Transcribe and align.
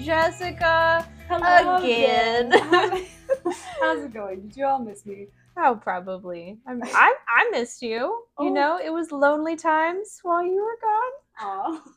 Jessica 0.00 1.06
again. 1.30 2.50
How's 3.80 4.04
it 4.04 4.12
going? 4.12 4.40
Did 4.42 4.56
you 4.56 4.64
all 4.66 4.78
miss 4.78 5.04
me? 5.06 5.26
oh, 5.56 5.78
probably. 5.82 6.58
I'm, 6.66 6.80
I 6.82 7.14
I 7.28 7.48
missed 7.50 7.82
you. 7.82 7.98
You 7.98 8.24
Oh. 8.38 8.48
know, 8.48 8.80
it 8.82 8.90
was 8.92 9.12
lonely 9.12 9.56
times 9.56 10.18
while 10.22 10.42
you 10.42 10.62
were 10.62 10.78
gone. 10.80 11.12
Aw. 11.40 11.82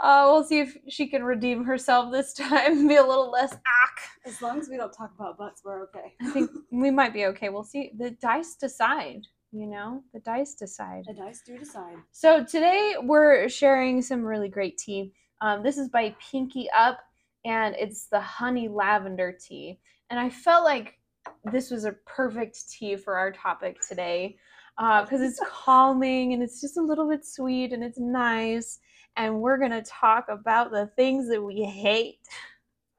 Uh, 0.00 0.28
we'll 0.30 0.44
see 0.44 0.60
if 0.60 0.76
she 0.88 1.08
can 1.08 1.24
redeem 1.24 1.64
herself 1.64 2.12
this 2.12 2.32
time. 2.32 2.86
Be 2.86 2.94
a 2.94 3.02
little 3.04 3.32
less 3.32 3.52
ack. 3.52 3.98
as 4.24 4.40
long 4.40 4.60
as 4.60 4.68
we 4.68 4.76
don't 4.76 4.92
talk 4.92 5.10
about 5.18 5.36
butts, 5.36 5.62
we're 5.64 5.82
okay. 5.86 6.14
I 6.22 6.30
think 6.30 6.52
we 6.70 6.92
might 6.92 7.12
be 7.12 7.24
okay. 7.26 7.48
We'll 7.48 7.64
see. 7.64 7.90
The 7.98 8.12
dice 8.12 8.54
decide. 8.54 9.22
You 9.50 9.66
know, 9.66 10.04
the 10.14 10.20
dice 10.20 10.54
decide. 10.54 11.02
the 11.08 11.14
dice 11.14 11.42
do 11.44 11.58
decide. 11.58 11.96
So 12.12 12.44
today 12.44 12.94
we're 13.02 13.48
sharing 13.48 14.00
some 14.00 14.22
really 14.22 14.48
great 14.48 14.78
tea. 14.78 15.12
Um, 15.40 15.62
this 15.62 15.78
is 15.78 15.88
by 15.88 16.14
Pinky 16.20 16.68
Up, 16.76 16.98
and 17.44 17.74
it's 17.76 18.06
the 18.06 18.20
honey 18.20 18.68
lavender 18.68 19.32
tea. 19.32 19.78
And 20.10 20.18
I 20.18 20.30
felt 20.30 20.64
like 20.64 20.98
this 21.44 21.70
was 21.70 21.84
a 21.84 21.92
perfect 22.06 22.70
tea 22.70 22.96
for 22.96 23.16
our 23.16 23.30
topic 23.30 23.78
today 23.86 24.36
because 24.76 25.20
it's 25.20 25.40
calming 25.48 26.32
and 26.32 26.42
it's 26.42 26.60
just 26.60 26.76
a 26.76 26.82
little 26.82 27.08
bit 27.08 27.24
sweet 27.26 27.72
and 27.72 27.84
it's 27.84 27.98
nice. 27.98 28.80
And 29.16 29.40
we're 29.40 29.58
gonna 29.58 29.82
talk 29.82 30.26
about 30.28 30.70
the 30.70 30.86
things 30.96 31.28
that 31.28 31.42
we 31.42 31.62
hate. 31.62 32.20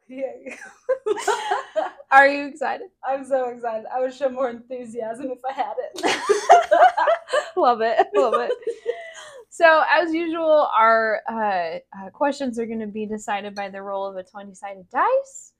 Yay. 0.07 0.57
Are 2.11 2.27
you 2.27 2.47
excited? 2.47 2.87
I'm 3.07 3.25
so 3.25 3.49
excited. 3.49 3.85
I 3.93 3.99
would 3.99 4.13
show 4.13 4.29
more 4.29 4.49
enthusiasm 4.49 5.31
if 5.31 5.39
I 5.47 5.53
had 5.53 5.73
it. 5.77 6.21
love 7.55 7.81
it 7.81 8.07
love 8.15 8.35
it 8.35 8.51
so 9.59 9.83
as 9.91 10.13
usual 10.13 10.69
our 10.77 11.19
uh, 11.29 11.79
uh, 11.97 12.09
questions 12.11 12.57
are 12.59 12.65
going 12.65 12.79
to 12.79 12.87
be 12.87 13.05
decided 13.05 13.53
by 13.55 13.67
the 13.69 13.81
roll 13.81 14.05
of 14.07 14.15
a 14.15 14.23
20-sided 14.23 14.87
dice. 14.89 15.53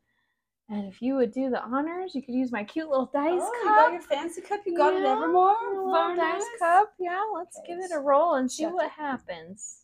And 0.69 0.85
if 0.85 1.01
you 1.01 1.15
would 1.15 1.31
do 1.33 1.49
the 1.49 1.61
honors 1.61 2.13
you 2.15 2.21
could 2.21 2.35
use 2.35 2.51
my 2.51 2.63
cute 2.63 2.89
little 2.89 3.09
dice 3.11 3.41
oh, 3.43 3.61
you 3.63 3.69
got 3.69 3.91
your 3.91 4.01
fancy 4.01 4.41
cup. 4.41 4.61
You 4.65 4.77
got 4.77 4.93
it 4.93 5.01
Yeah, 5.03 5.13
Evermore. 5.17 5.55
a 5.75 5.91
little 5.91 6.15
dice 6.15 6.43
cup. 6.59 6.93
Yeah 6.99 7.21
let's 7.35 7.57
Okay, 7.57 7.67
give 7.73 7.79
it 7.83 7.91
a 7.93 7.99
roll 7.99 8.35
and 8.35 8.49
see 8.49 8.67
what 8.67 8.89
happens. 8.91 9.79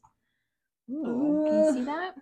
Ooh, 0.91 1.43
can 1.47 1.57
you 1.65 1.73
see 1.73 1.83
that? 1.85 2.15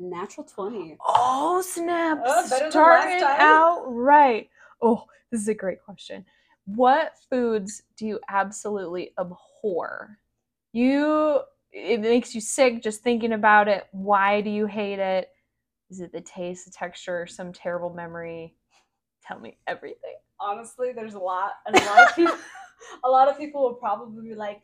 Natural 0.00 0.46
twenty. 0.46 0.96
oh 1.06 1.62
snap. 1.62 2.18
Oh, 2.24 2.48
better 2.50 2.70
than 2.70 2.82
last 2.82 3.02
started 3.08 3.20
time. 3.20 3.40
out 3.40 3.84
right 3.86 4.48
oh 4.82 5.04
this 5.30 5.40
is 5.40 5.48
a 5.48 5.54
great 5.54 5.82
question. 5.82 6.24
What 6.66 7.12
foods 7.30 7.82
do 7.96 8.06
you 8.06 8.20
absolutely 8.28 9.12
abhor 9.18 10.18
you 10.78 11.40
it 11.72 12.00
makes 12.00 12.34
you 12.34 12.40
sick 12.40 12.82
just 12.82 13.02
thinking 13.02 13.32
about 13.32 13.68
it 13.68 13.86
why 13.92 14.40
do 14.40 14.50
you 14.50 14.66
hate 14.66 14.98
it 14.98 15.28
is 15.90 16.00
it 16.00 16.12
the 16.12 16.20
taste 16.20 16.64
the 16.64 16.70
texture 16.70 17.26
some 17.26 17.52
terrible 17.52 17.90
memory 17.90 18.54
tell 19.26 19.38
me 19.38 19.58
everything 19.66 20.14
Honestly, 20.40 20.92
there's 20.92 21.14
a 21.14 21.18
lot, 21.18 21.54
and 21.66 21.76
a 21.76 21.84
lot 21.84 22.08
of 22.08 22.14
people, 22.14 22.34
a 23.04 23.08
lot 23.08 23.28
of 23.28 23.36
people 23.36 23.62
will 23.62 23.74
probably 23.74 24.28
be 24.28 24.34
like, 24.36 24.60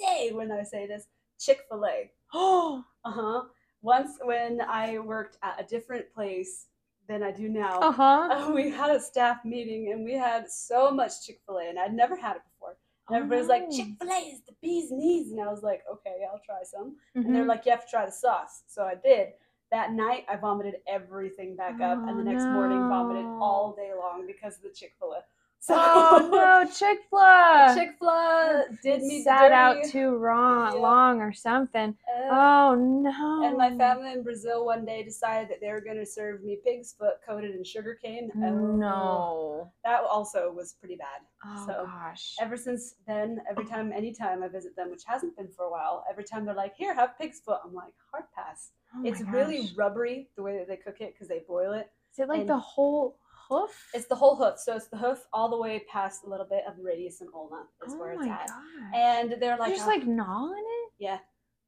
"Nay, 0.00 0.32
when 0.32 0.50
I 0.50 0.62
say 0.64 0.86
this." 0.86 1.06
Chick 1.38 1.60
Fil 1.68 1.84
A. 1.86 2.10
oh 2.34 2.84
Uh 3.04 3.10
huh. 3.10 3.42
Once 3.82 4.18
when 4.22 4.60
I 4.60 4.98
worked 5.00 5.38
at 5.42 5.60
a 5.60 5.64
different 5.64 6.12
place 6.14 6.66
than 7.08 7.22
I 7.22 7.32
do 7.32 7.48
now, 7.48 7.80
uh-huh 7.80 8.28
uh, 8.48 8.52
we 8.54 8.70
had 8.70 8.90
a 8.90 9.00
staff 9.00 9.44
meeting 9.44 9.90
and 9.92 10.04
we 10.04 10.14
had 10.14 10.48
so 10.48 10.90
much 10.92 11.24
Chick 11.26 11.40
Fil 11.46 11.58
A, 11.58 11.68
and 11.68 11.78
I'd 11.78 11.94
never 11.94 12.16
had 12.16 12.36
it 12.36 12.42
before. 12.52 12.76
And 13.08 13.16
everybody's 13.16 13.48
like, 13.48 13.64
Oh. 13.68 13.76
Chick 13.76 13.88
Fil 14.00 14.10
A 14.10 14.18
is 14.18 14.40
the 14.42 14.54
bee's 14.62 14.90
knees, 14.90 15.32
and 15.32 15.40
I 15.40 15.48
was 15.50 15.62
like, 15.62 15.82
okay, 15.90 16.24
I'll 16.30 16.40
try 16.44 16.62
some. 16.62 16.96
And 17.14 17.26
Mhm. 17.26 17.32
they're 17.34 17.46
like, 17.46 17.64
you 17.66 17.72
have 17.72 17.84
to 17.84 17.90
try 17.90 18.06
the 18.06 18.12
sauce, 18.12 18.62
so 18.66 18.84
I 18.84 18.94
did. 18.94 19.34
That 19.70 19.92
night, 19.92 20.24
I 20.28 20.36
vomited 20.36 20.82
everything 20.86 21.56
back 21.56 21.80
up, 21.80 22.04
and 22.06 22.18
the 22.18 22.22
Oh, 22.22 22.26
next 22.26 22.50
morning, 22.50 22.86
vomited 22.86 23.26
all 23.40 23.72
day 23.72 23.92
long 23.94 24.26
because 24.26 24.56
of 24.56 24.62
the 24.62 24.70
Chick 24.70 24.94
Fil 24.98 25.12
A. 25.14 25.24
So 25.64 25.74
oh 25.78 26.28
no 26.32 26.68
chick-fil-a 26.68 27.72
Chick 27.78 27.90
Fil 28.00 28.08
A 28.08 28.64
did 28.82 29.00
me 29.02 29.22
sat 29.22 29.52
out 29.52 29.76
too 29.84 30.16
wrong, 30.16 30.74
Yeah. 30.74 30.80
long 30.80 31.20
or 31.20 31.32
something 31.32 31.96
Uh, 32.08 32.28
oh 32.32 32.74
no 32.74 33.44
And 33.44 33.56
my 33.56 33.70
family 33.76 34.10
in 34.12 34.24
Brazil 34.24 34.64
one 34.64 34.84
day 34.84 35.04
decided 35.04 35.48
that 35.50 35.60
they 35.60 35.70
were 35.70 35.80
going 35.80 35.98
to 35.98 36.04
serve 36.04 36.42
me 36.42 36.58
pig's 36.64 36.92
foot 36.94 37.14
coated 37.24 37.54
in 37.54 37.62
sugar 37.62 37.94
cane. 37.94 38.32
no 38.34 39.70
That 39.84 40.02
also 40.02 40.50
was 40.52 40.72
pretty 40.72 40.96
bad. 40.96 41.20
oh 41.46 41.64
So, 41.66 41.86
gosh 41.86 42.34
Ever 42.40 42.56
since 42.56 42.96
then, 43.06 43.40
every 43.48 43.64
time, 43.64 43.92
anytime 43.92 44.42
I 44.42 44.48
visit 44.48 44.74
them, 44.74 44.90
which 44.90 45.04
hasn't 45.06 45.36
been 45.36 45.48
for 45.48 45.66
a 45.66 45.70
while, 45.70 46.04
every 46.10 46.24
time 46.24 46.44
they're 46.44 46.56
like, 46.56 46.74
here, 46.74 46.92
have 46.92 47.16
pig's 47.20 47.38
foot. 47.38 47.60
I'm 47.64 47.72
like, 47.72 47.94
hard 48.10 48.24
pass. 48.34 48.72
Oh 48.96 49.02
it's 49.04 49.20
really 49.22 49.70
rubbery 49.76 50.28
the 50.36 50.42
way 50.42 50.58
that 50.58 50.66
they 50.66 50.76
cook 50.76 51.00
it 51.00 51.14
because 51.14 51.28
they 51.28 51.42
boil 51.46 51.72
it. 51.72 51.88
Is 52.12 52.18
it 52.18 52.28
like 52.28 52.40
and- 52.40 52.48
the 52.48 52.58
whole 52.58 53.16
hoof? 53.60 53.88
It's 53.94 54.06
the 54.06 54.14
whole 54.14 54.36
hoof. 54.36 54.58
So 54.58 54.74
it's 54.76 54.88
the 54.88 54.96
hoof 54.96 55.24
all 55.32 55.48
the 55.48 55.56
way 55.58 55.82
past 55.90 56.24
a 56.24 56.28
little 56.28 56.46
bit 56.46 56.62
of 56.66 56.74
radius 56.82 57.20
and 57.20 57.30
ulna 57.34 57.62
is 57.86 57.94
oh 57.94 57.98
where 57.98 58.12
it's 58.12 58.26
at. 58.26 58.48
gosh. 58.48 58.56
And 58.94 59.34
they're 59.40 59.56
like, 59.56 59.68
You're 59.68 59.76
just 59.76 59.88
"Oh, 59.88 59.90
like 59.90 60.06
gnawing 60.06 60.64
it? 60.84 60.92
yeah, 60.98 61.18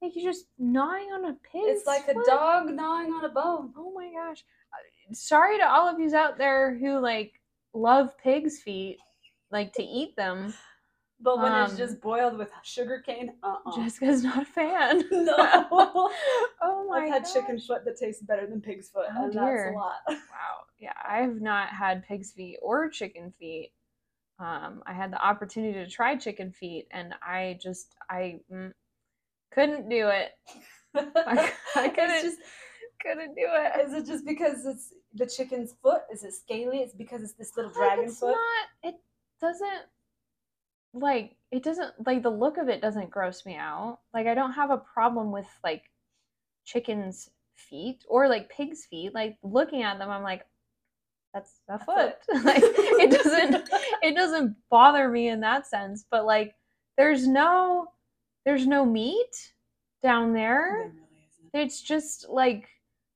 Like 0.01 0.13
you're 0.15 0.31
just 0.31 0.45
gnawing 0.59 1.09
on 1.11 1.25
a 1.25 1.33
pig? 1.51 1.63
it's 1.65 1.85
like 1.87 2.07
a 2.07 2.13
dog 2.25 2.69
gnawing 2.71 3.11
on 3.13 3.25
a 3.25 3.29
bone. 3.29 3.73
Oh 3.77 3.93
my 3.93 4.11
gosh. 4.11 4.43
Uh, 4.73 5.13
Sorry 5.13 5.57
to 5.57 5.67
all 5.69 5.87
of 5.87 5.99
you 5.99 6.15
out 6.15 6.37
there 6.37 6.77
who 6.77 6.99
like 6.99 7.33
love 7.73 8.17
pig's 8.17 8.61
feet, 8.61 8.97
like 9.51 9.71
to 9.73 9.83
eat 9.83 10.15
them. 10.15 10.53
But 11.25 11.41
when 11.41 11.55
it's 11.55 11.73
Um, 11.73 11.77
just 11.77 12.01
boiled 12.01 12.37
with 12.37 12.51
sugar 12.63 13.01
cane, 13.05 13.33
uh 13.43 13.57
uh 13.65 13.71
Jessica's 13.71 14.23
not 14.23 14.43
a 14.43 14.45
fan. 14.45 15.03
No. 15.11 15.35
oh 16.61 16.87
my 16.89 17.01
god. 17.01 17.03
I've 17.03 17.09
had 17.09 17.25
chicken 17.25 17.57
gosh. 17.57 17.67
foot 17.67 17.85
that 17.85 17.97
tastes 17.97 18.23
better 18.23 18.47
than 18.47 18.61
pig's 18.61 18.89
foot, 18.89 19.07
Oh, 19.17 19.25
and 19.25 19.33
dear. 19.33 19.65
that's 19.65 19.65
a 19.65 19.69
lot. 19.69 19.95
Wow. 20.29 20.65
Yeah, 20.79 20.93
I 21.07 21.19
have 21.19 21.41
not 21.41 21.69
had 21.69 22.05
pig's 22.07 22.31
feet 22.31 22.59
or 22.61 22.89
chicken 22.89 23.33
feet. 23.39 23.71
Um, 24.39 24.83
I 24.85 24.93
had 24.93 25.11
the 25.11 25.25
opportunity 25.25 25.73
to 25.83 25.89
try 25.89 26.17
chicken 26.17 26.51
feet, 26.51 26.87
and 26.91 27.15
I 27.23 27.57
just 27.61 27.95
I 28.09 28.41
mm, 28.51 28.73
couldn't 29.51 29.89
do 29.89 30.09
it. 30.09 30.31
I, 30.95 31.51
I 31.75 31.89
couldn't 31.89 32.21
just, 32.21 32.39
couldn't 33.01 33.35
do 33.35 33.47
it. 33.47 33.87
is 33.87 33.93
it 33.93 34.05
just 34.05 34.25
because 34.25 34.65
it's 34.65 34.93
the 35.13 35.25
chicken's 35.27 35.73
foot? 35.81 36.01
Is 36.11 36.23
it 36.23 36.33
scaly? 36.33 36.79
It's 36.79 36.93
because 36.93 37.23
it's 37.23 37.33
this 37.33 37.55
little 37.55 37.71
Like, 37.71 37.93
dragon 37.93 38.09
it's 38.09 38.19
foot. 38.19 38.31
not. 38.31 38.67
It 38.83 38.95
doesn't 39.41 39.83
like 40.95 41.35
it 41.51 41.63
doesn't 41.63 41.93
like 42.05 42.23
the 42.23 42.29
look 42.29 42.57
of 42.57 42.69
it 42.69 42.81
doesn't 42.81 43.11
gross 43.11 43.45
me 43.45 43.55
out. 43.55 43.99
Like 44.13 44.27
I 44.27 44.33
don't 44.33 44.53
have 44.53 44.71
a 44.71 44.77
problem 44.77 45.31
with 45.31 45.47
like 45.63 45.83
chickens' 46.65 47.29
feet 47.55 48.03
or 48.09 48.27
like 48.27 48.49
pigs' 48.49 48.85
feet. 48.85 49.13
Like 49.13 49.37
looking 49.43 49.83
at 49.83 49.99
them, 49.99 50.09
I'm 50.09 50.23
like, 50.23 50.45
that's 51.33 51.59
a 51.69 51.77
foot. 51.77 52.15
like 52.43 52.63
it 52.63 53.11
doesn't 53.11 53.69
it 54.01 54.15
doesn't 54.15 54.55
bother 54.69 55.09
me 55.09 55.27
in 55.29 55.41
that 55.41 55.67
sense. 55.67 56.05
But 56.09 56.25
like 56.25 56.55
there's 56.97 57.27
no 57.27 57.87
there's 58.45 58.65
no 58.65 58.85
meat 58.85 59.53
down 60.01 60.33
there. 60.33 60.69
There 60.77 60.91
really. 61.53 61.65
It's 61.65 61.81
just 61.81 62.27
like 62.29 62.69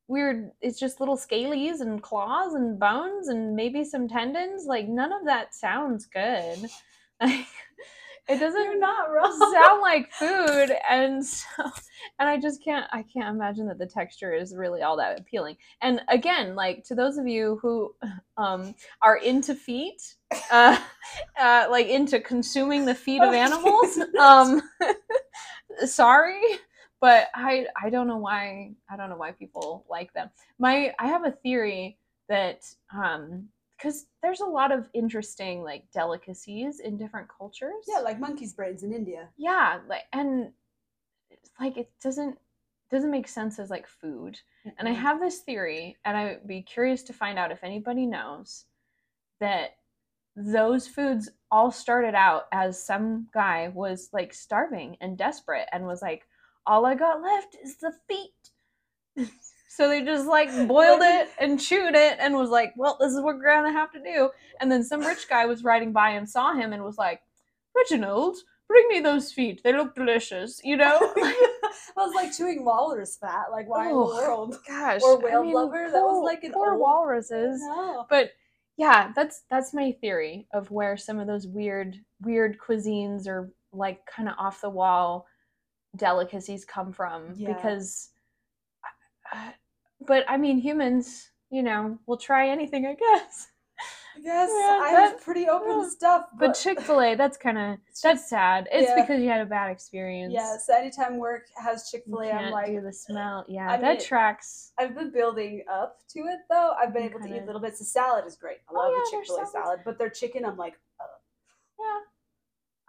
weird. 0.09 0.51
It's 0.61 0.79
just 0.79 0.99
little 0.99 1.17
scalies 1.17 1.79
and 1.79 2.01
claws 2.01 2.55
and 2.55 2.79
bones 2.79 3.29
and 3.29 3.55
maybe 3.55 3.85
some 3.85 4.07
tendons. 4.07 4.65
Like 4.65 4.87
none 4.87 5.13
of 5.13 5.25
that 5.25 5.55
sounds 5.55 6.05
good. 6.05 6.69
Like 7.21 7.47
it 8.29 8.39
You're 8.39 8.51
doesn't 8.51 8.79
not 8.79 9.11
wrong. 9.11 9.53
sound 9.53 9.81
like 9.81 10.11
food, 10.13 10.75
and 10.89 11.25
so 11.25 11.45
and 12.19 12.29
I 12.29 12.39
just 12.39 12.63
can't. 12.63 12.87
I 12.91 13.03
can't 13.03 13.35
imagine 13.35 13.67
that 13.67 13.77
the 13.77 13.87
texture 13.87 14.33
is 14.33 14.55
really 14.55 14.81
all 14.81 14.95
that 14.97 15.19
appealing. 15.19 15.57
And 15.81 16.01
again, 16.07 16.55
like 16.55 16.83
to 16.85 16.95
those 16.95 17.17
of 17.17 17.27
you 17.27 17.59
who 17.61 17.95
um, 18.37 18.75
are 19.01 19.17
into 19.17 19.55
feet, 19.55 20.15
uh, 20.51 20.77
uh, 21.39 21.67
like 21.69 21.87
into 21.87 22.19
consuming 22.19 22.85
the 22.85 22.95
feet 22.95 23.21
of 23.21 23.33
animals, 23.33 23.97
um, 24.19 24.61
sorry 25.85 26.41
but 27.01 27.27
i 27.33 27.65
i 27.81 27.89
don't 27.89 28.07
know 28.07 28.17
why 28.17 28.71
i 28.89 28.97
don't 28.97 29.09
know 29.09 29.15
why 29.15 29.31
people 29.31 29.85
like 29.89 30.11
them 30.13 30.29
my 30.57 30.93
i 30.99 31.07
have 31.07 31.25
a 31.25 31.31
theory 31.31 31.97
that 32.27 32.65
um 32.93 33.47
because 33.79 34.07
there's 34.21 34.41
a 34.41 34.45
lot 34.45 34.71
of 34.71 34.89
interesting 34.93 35.63
like 35.63 35.83
delicacies 35.93 36.79
in 36.81 36.97
different 36.97 37.27
cultures. 37.29 37.85
Yeah, 37.87 37.99
like 38.01 38.19
monkey's 38.19 38.53
brains 38.53 38.83
in 38.83 38.91
India. 38.93 39.29
yeah 39.37 39.79
like 39.87 40.03
and 40.13 40.51
it's 41.31 41.49
like 41.59 41.77
it 41.77 41.89
doesn't 42.03 42.37
doesn't 42.91 43.11
make 43.11 43.27
sense 43.27 43.59
as 43.59 43.69
like 43.69 43.87
food. 43.87 44.39
And 44.77 44.87
i 44.87 44.91
have 44.91 45.19
this 45.19 45.39
theory 45.39 45.97
and 46.05 46.17
i'd 46.17 46.47
be 46.47 46.61
curious 46.61 47.03
to 47.03 47.13
find 47.13 47.37
out 47.39 47.51
if 47.51 47.63
anybody 47.63 48.05
knows 48.05 48.65
that 49.39 49.77
those 50.35 50.87
foods 50.87 51.29
all 51.51 51.71
started 51.71 52.15
out 52.15 52.43
as 52.51 52.81
some 52.81 53.27
guy 53.33 53.69
was 53.73 54.09
like 54.13 54.33
starving 54.33 54.95
and 55.01 55.17
desperate 55.17 55.67
and 55.71 55.85
was 55.85 56.01
like 56.01 56.27
all 56.65 56.85
i 56.85 56.95
got 56.95 57.21
left 57.21 57.55
is 57.63 57.77
the 57.77 57.93
feet 58.07 59.27
so 59.69 59.87
they 59.87 60.03
just 60.03 60.25
like 60.27 60.49
boiled 60.67 61.01
it 61.03 61.29
and 61.39 61.59
chewed 61.59 61.95
it 61.95 62.17
and 62.19 62.35
was 62.35 62.49
like 62.49 62.73
well 62.75 62.97
this 62.99 63.13
is 63.13 63.21
what 63.21 63.35
we're 63.37 63.45
gonna 63.45 63.71
have 63.71 63.91
to 63.91 64.01
do 64.03 64.29
and 64.59 64.69
then 64.71 64.83
some 64.83 65.01
rich 65.01 65.29
guy 65.29 65.45
was 65.45 65.63
riding 65.63 65.91
by 65.93 66.09
and 66.09 66.27
saw 66.29 66.53
him 66.53 66.73
and 66.73 66.83
was 66.83 66.97
like 66.97 67.21
reginald 67.75 68.35
bring 68.67 68.87
me 68.87 68.99
those 68.99 69.31
feet. 69.31 69.61
They 69.63 69.73
look 69.73 69.95
delicious. 69.95 70.61
You 70.63 70.77
know. 70.77 70.99
I 71.17 71.55
was 71.97 72.13
like 72.13 72.31
chewing 72.37 72.63
walrus 72.63 73.17
fat. 73.17 73.45
Like 73.51 73.67
why 73.67 73.85
in 73.85 73.93
the 73.95 73.95
Oh, 73.99 74.13
world? 74.15 74.57
Gosh. 74.67 75.01
Or 75.03 75.19
I 75.19 75.23
whale 75.23 75.41
mean, 75.41 75.53
blubber, 75.53 75.89
that 75.89 76.03
was 76.03 76.23
like 76.23 76.43
an 76.43 76.51
poor 76.51 76.73
old- 76.73 76.79
walruses. 76.81 77.59
But 78.11 78.29
yeah, 78.77 79.11
that's 79.15 79.41
that's 79.49 79.73
my 79.73 79.91
theory 79.93 80.47
of 80.53 80.69
where 80.69 80.97
some 80.97 81.19
of 81.19 81.25
those 81.25 81.47
weird 81.47 81.95
weird 82.21 82.59
cuisines 82.59 83.27
or 83.27 83.51
like 83.73 84.05
kind 84.05 84.29
of 84.29 84.35
off 84.37 84.61
the 84.61 84.69
wall 84.69 85.25
delicacies 85.95 86.63
come 86.63 86.93
from 86.93 87.33
Yeah. 87.35 87.53
because 87.53 88.09
uh, 89.33 89.51
but 90.09 90.25
I 90.27 90.35
mean 90.37 90.57
humans, 90.57 91.29
you 91.51 91.63
know, 91.63 91.97
will 92.07 92.17
try 92.17 92.49
anything, 92.49 92.85
I 92.85 92.95
guess. 92.95 93.47
Yes, 94.21 94.49
Yeah, 94.51 94.79
I 94.83 94.91
that- 94.91 95.13
was 95.13 95.23
pretty 95.23 95.47
open 95.47 95.81
to 95.83 95.89
stuff. 95.89 96.25
But 96.37 96.53
Chick-fil-A, 96.53 97.15
that's 97.15 97.37
kind 97.37 97.57
of 97.57 97.77
that's 98.03 98.27
sad. 98.27 98.67
It's 98.71 98.89
Yeah. 98.89 98.99
because 99.01 99.21
you 99.21 99.29
had 99.29 99.39
a 99.39 99.45
bad 99.45 99.69
experience. 99.71 100.33
Yes, 100.33 100.65
yeah, 100.67 100.75
so 100.75 100.81
anytime 100.81 101.17
work 101.17 101.43
has 101.55 101.89
Chick 101.89 102.03
Fil 102.05 102.21
A, 102.23 102.31
I'm 102.31 102.51
like, 102.51 102.65
do 102.67 102.81
the 102.81 102.91
smell. 102.91 103.45
Yeah, 103.47 103.71
I 103.71 103.77
that 103.77 103.97
mean, 103.99 104.05
tracks. 104.05 104.73
I've 104.77 104.93
been 104.95 105.11
building 105.11 105.63
up 105.71 105.99
to 106.13 106.19
it 106.33 106.39
though. 106.49 106.73
I've 106.81 106.91
been 106.93 107.03
You 107.03 107.09
able 107.11 107.19
to 107.21 107.27
eat 107.27 107.31
kinda- 107.33 107.45
little 107.45 107.61
bits. 107.61 107.79
The 107.79 107.85
salad 107.85 108.25
is 108.25 108.35
great. 108.35 108.57
I 108.67 108.71
Oh, 108.73 108.75
love 108.79 108.91
yeah, 108.93 108.99
the 109.05 109.09
Chick 109.17 109.27
Fil 109.27 109.43
A 109.43 109.47
salad, 109.47 109.79
but 109.85 109.97
their 109.99 110.09
chicken, 110.09 110.43
I'm 110.43 110.57
like, 110.57 110.77
Yeah. 111.79 111.99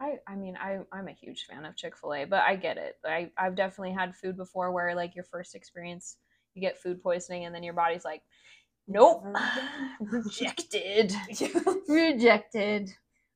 I 0.00 0.18
I 0.26 0.34
mean 0.34 0.56
I 0.56 0.80
I'm 0.90 1.06
a 1.08 1.12
huge 1.12 1.44
fan 1.44 1.64
of 1.66 1.76
Chick-fil-A, 1.76 2.24
but 2.24 2.40
I 2.42 2.56
get 2.56 2.76
it. 2.78 2.96
I 3.04 3.30
I've 3.36 3.54
definitely 3.54 3.92
had 3.92 4.16
food 4.16 4.36
before 4.36 4.72
where 4.72 4.94
like 4.96 5.14
your 5.14 5.24
first 5.24 5.54
experience 5.54 6.16
you 6.54 6.60
get 6.60 6.80
food 6.80 7.02
poisoning 7.02 7.44
and 7.44 7.54
then 7.54 7.62
your 7.62 7.74
body's 7.74 8.04
like 8.04 8.22
nope. 8.90 9.24
Rejected. 10.00 11.14
Rejected. 11.88 12.92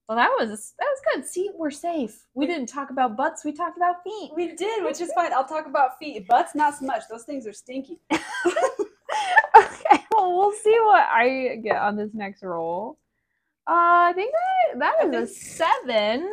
Well, 0.08 0.19
that 0.19 0.31
was 0.38 0.75
that 0.78 0.84
was 0.84 1.00
good. 1.14 1.26
See, 1.26 1.50
we're 1.56 1.70
safe. 1.70 2.26
We 2.34 2.46
didn't 2.46 2.66
talk 2.66 2.90
about 2.90 3.16
butts. 3.16 3.43
We 3.43 3.52
talked 3.52 3.78
about 3.78 4.02
feet. 4.05 4.32
we 4.37 4.55
did, 4.55 4.84
which 4.84 5.00
is 5.00 5.11
fine. 5.14 5.32
I'll 5.32 5.46
talk 5.46 5.66
about 5.66 5.99
feet. 5.99 6.28
Butts, 6.28 6.55
not 6.55 6.75
so 6.76 6.84
much. 6.84 7.05
Those 7.08 7.22
things 7.22 7.46
are 7.46 7.55
stinky. 7.55 8.00
okay, 8.12 8.20
well, 10.12 10.37
we'll 10.37 10.52
see 10.52 10.76
what 10.82 11.06
I 11.11 11.58
get 11.62 11.76
on 11.76 11.96
this 11.96 12.11
next 12.12 12.43
roll. 12.43 12.99
Uh, 13.66 14.11
I 14.11 14.12
think 14.14 14.34
that 14.75 14.78
that 14.78 15.14
is 15.14 15.31
a 15.31 15.34
seven. 15.34 16.31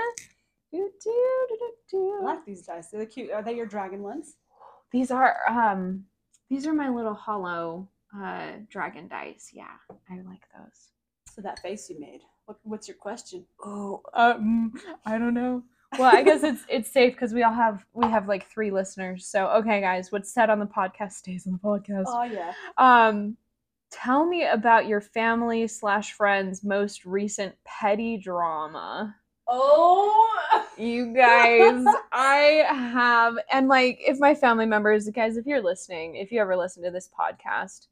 Do, 0.74 0.90
do, 1.02 1.46
do, 1.50 1.58
do, 1.58 1.72
do. 1.92 2.20
I 2.22 2.26
like 2.26 2.46
these 2.46 2.64
dice. 2.64 2.90
They're 2.90 3.06
cute. 3.06 3.32
Are 3.32 3.42
they 3.42 3.56
your 3.56 3.68
dragon 3.68 4.02
ones? 4.02 4.36
These 4.92 5.12
are 5.12 5.38
um 5.48 6.04
these 6.52 6.68
are 6.68 6.74
my 6.74 6.90
little 6.90 7.14
hollow 7.14 7.88
uh 8.16 8.52
dragon 8.70 9.08
dice. 9.08 9.52
Yeah, 9.54 9.78
I 10.10 10.16
like 10.18 10.44
those. 10.54 10.92
So 11.34 11.42
that 11.42 11.60
face 11.60 11.90
you 11.90 11.98
made. 11.98 12.20
What, 12.46 12.60
what's 12.64 12.88
your 12.90 12.98
question? 12.98 13.46
Oh, 13.64 14.02
um 14.14 14.74
I 15.06 15.18
don't 15.18 15.34
know. 15.34 15.64
Well, 15.98 16.14
I 16.14 16.22
guess 16.22 16.44
it's 16.44 16.64
it's 16.70 16.92
safe 16.92 17.14
because 17.14 17.34
we 17.34 17.44
all 17.44 17.54
have 17.54 17.86
we 17.94 18.06
have 18.06 18.28
like 18.28 18.50
three 18.50 18.70
listeners. 18.70 19.26
So 19.26 19.48
okay, 19.48 19.80
guys, 19.80 20.12
what's 20.12 20.34
said 20.34 20.50
on 20.50 20.60
the 20.60 20.66
podcast 20.66 21.14
stays 21.14 21.48
on 21.48 21.54
the 21.54 21.60
podcast. 21.60 22.06
Oh 22.08 22.24
yeah. 22.24 22.54
Um, 22.78 23.38
tell 23.90 24.26
me 24.26 24.46
about 24.46 24.88
your 24.88 25.02
family 25.02 25.68
slash 25.68 26.12
friends' 26.12 26.64
most 26.66 27.06
recent 27.06 27.56
petty 27.64 28.18
drama. 28.18 29.16
Oh. 29.52 30.18
You 30.78 31.14
guys, 31.14 31.86
I 32.12 32.66
have, 32.68 33.38
and 33.52 33.68
like, 33.68 34.00
if 34.02 34.20
my 34.20 34.34
family 34.34 34.66
members, 34.66 35.08
guys, 35.10 35.38
if 35.38 35.46
you're 35.46 35.62
listening, 35.62 36.16
if 36.16 36.32
you 36.32 36.42
ever 36.42 36.56
listen 36.56 36.82
to 36.82 36.90
this 36.90 37.08
podcast, 37.08 37.86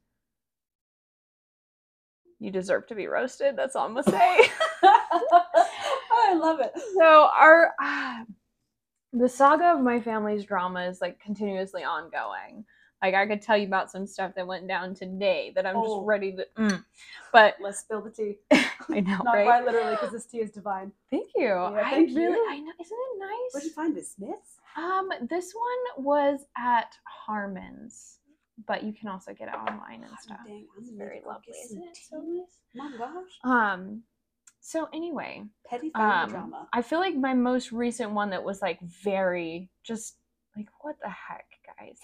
you 2.40 2.50
deserve 2.50 2.88
to 2.88 2.96
be 2.96 3.06
roasted. 3.06 3.56
That's 3.56 3.76
all 3.76 3.86
I'm 3.86 3.94
gonna 3.94 4.10
say. 4.10 4.50
I 4.82 6.34
love 6.34 6.58
it. 6.60 6.72
so 6.96 7.28
our 7.38 7.74
ah, 7.80 8.24
the 9.12 9.28
saga 9.28 9.66
of 9.66 9.80
my 9.80 10.00
family's 10.00 10.44
drama 10.44 10.86
is 10.86 11.00
like 11.00 11.20
continuously 11.20 11.84
ongoing. 11.84 12.64
Like 13.02 13.14
I 13.14 13.26
could 13.26 13.40
tell 13.40 13.56
you 13.56 13.66
about 13.66 13.90
some 13.90 14.06
stuff 14.06 14.34
that 14.36 14.46
went 14.46 14.68
down 14.68 14.94
today 14.94 15.52
that 15.54 15.66
I'm 15.66 15.76
Oh. 15.76 15.82
just 15.98 16.06
ready 16.06 16.32
to. 16.36 16.46
Mm. 16.58 16.84
But 17.32 17.56
Let's 17.60 17.80
spill 17.80 18.02
the 18.02 18.10
tea. 18.10 18.38
I 18.50 19.00
know, 19.00 19.18
right? 19.18 19.24
Not 19.24 19.34
right? 19.34 19.44
quite 19.46 19.64
literally, 19.64 19.92
because 19.92 20.12
this 20.12 20.26
tea 20.26 20.38
is 20.38 20.50
divine. 20.50 20.92
Thank 21.10 21.30
you. 21.34 21.52
I 21.52 21.82
thank 21.90 22.08
really, 22.10 22.22
you. 22.22 22.46
I 22.50 22.58
know. 22.58 22.72
Isn't 22.80 22.98
it 22.98 23.18
nice? 23.18 23.52
Where'd 23.54 23.64
you 23.64 23.70
find 23.70 23.96
this, 23.96 24.12
Smiths? 24.12 24.58
Um, 24.76 25.08
this 25.28 25.52
one 25.54 26.04
was 26.04 26.46
at 26.56 26.92
Harmon's, 27.04 28.18
but 28.66 28.82
you 28.82 28.92
can 28.92 29.08
also 29.08 29.32
get 29.32 29.48
it 29.48 29.54
online 29.54 30.04
and 30.04 30.18
stuff. 30.20 30.38
Dang, 30.46 30.66
It's 30.78 30.90
very 30.90 31.16
need 31.16 31.20
to 31.20 31.24
go 31.24 31.30
lovely, 31.30 31.54
isn't 31.64 31.82
it? 31.82 31.96
So 32.08 32.16
nice. 32.20 32.58
My 32.74 32.96
gosh. 32.98 33.32
Um, 33.44 34.02
so 34.60 34.88
anyway, 34.92 35.44
Petty 35.66 35.90
um, 35.94 36.28
drama. 36.28 36.68
I 36.72 36.82
feel 36.82 36.98
like 37.00 37.16
my 37.16 37.34
most 37.34 37.72
recent 37.72 38.12
one 38.12 38.30
that 38.30 38.42
was 38.44 38.60
like 38.60 38.80
very 38.82 39.70
just 39.82 40.16
like 40.56 40.68
what 40.82 40.96
the 41.02 41.08
heck, 41.08 41.46
guys, 41.78 41.98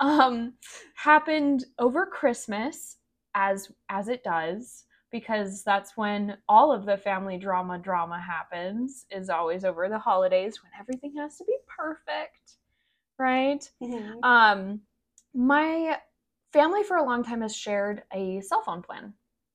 um, 0.00 0.54
happened 0.96 1.64
over 1.78 2.06
Christmas, 2.06 2.98
as 3.34 3.70
as 3.88 4.08
it 4.08 4.24
does. 4.24 4.84
Because 5.12 5.64
that's 5.64 5.96
when 5.96 6.38
all 6.48 6.72
of 6.72 6.86
the 6.86 6.96
family 6.96 7.36
drama 7.36 7.78
drama 7.78 8.20
happens, 8.20 9.06
is 9.10 9.28
always 9.28 9.64
over 9.64 9.88
the 9.88 9.98
holidays 9.98 10.62
when 10.62 10.70
everything 10.78 11.14
has 11.16 11.36
to 11.38 11.44
be 11.44 11.56
perfect, 11.66 12.58
right? 13.18 13.68
Mhm. 13.80 14.20
um 14.22 14.80
my 15.34 15.98
family 16.52 16.82
for 16.82 16.96
a 16.96 17.04
long 17.04 17.22
time 17.22 17.42
has 17.42 17.54
shared 17.56 18.02
a 18.12 18.40
cell 18.40 18.62
phone 18.62 18.82
plan 18.82 19.12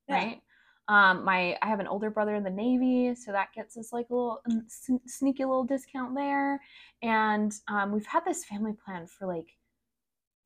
Yeah. 0.08 0.16
right 0.16 0.42
um 0.88 1.25
my 1.25 1.58
i 1.62 1.68
have 1.68 1.80
an 1.82 1.88
older 1.88 2.10
brother 2.10 2.36
in 2.36 2.44
the 2.44 2.50
navy 2.50 3.14
so 3.16 3.32
that 3.32 3.54
gets 3.54 3.75
us 3.78 3.92
like 3.92 4.08
a 4.10 4.14
little 4.16 4.42
sn- 4.68 5.02
sneaky 5.08 5.44
little 5.44 5.66
discount 5.66 6.16
there 6.16 6.62
and 7.02 7.54
um 7.68 7.92
we've 7.92 8.06
had 8.06 8.24
this 8.25 8.46
family 8.46 8.74
plan 8.86 9.06
for 9.08 9.28
like 9.28 9.55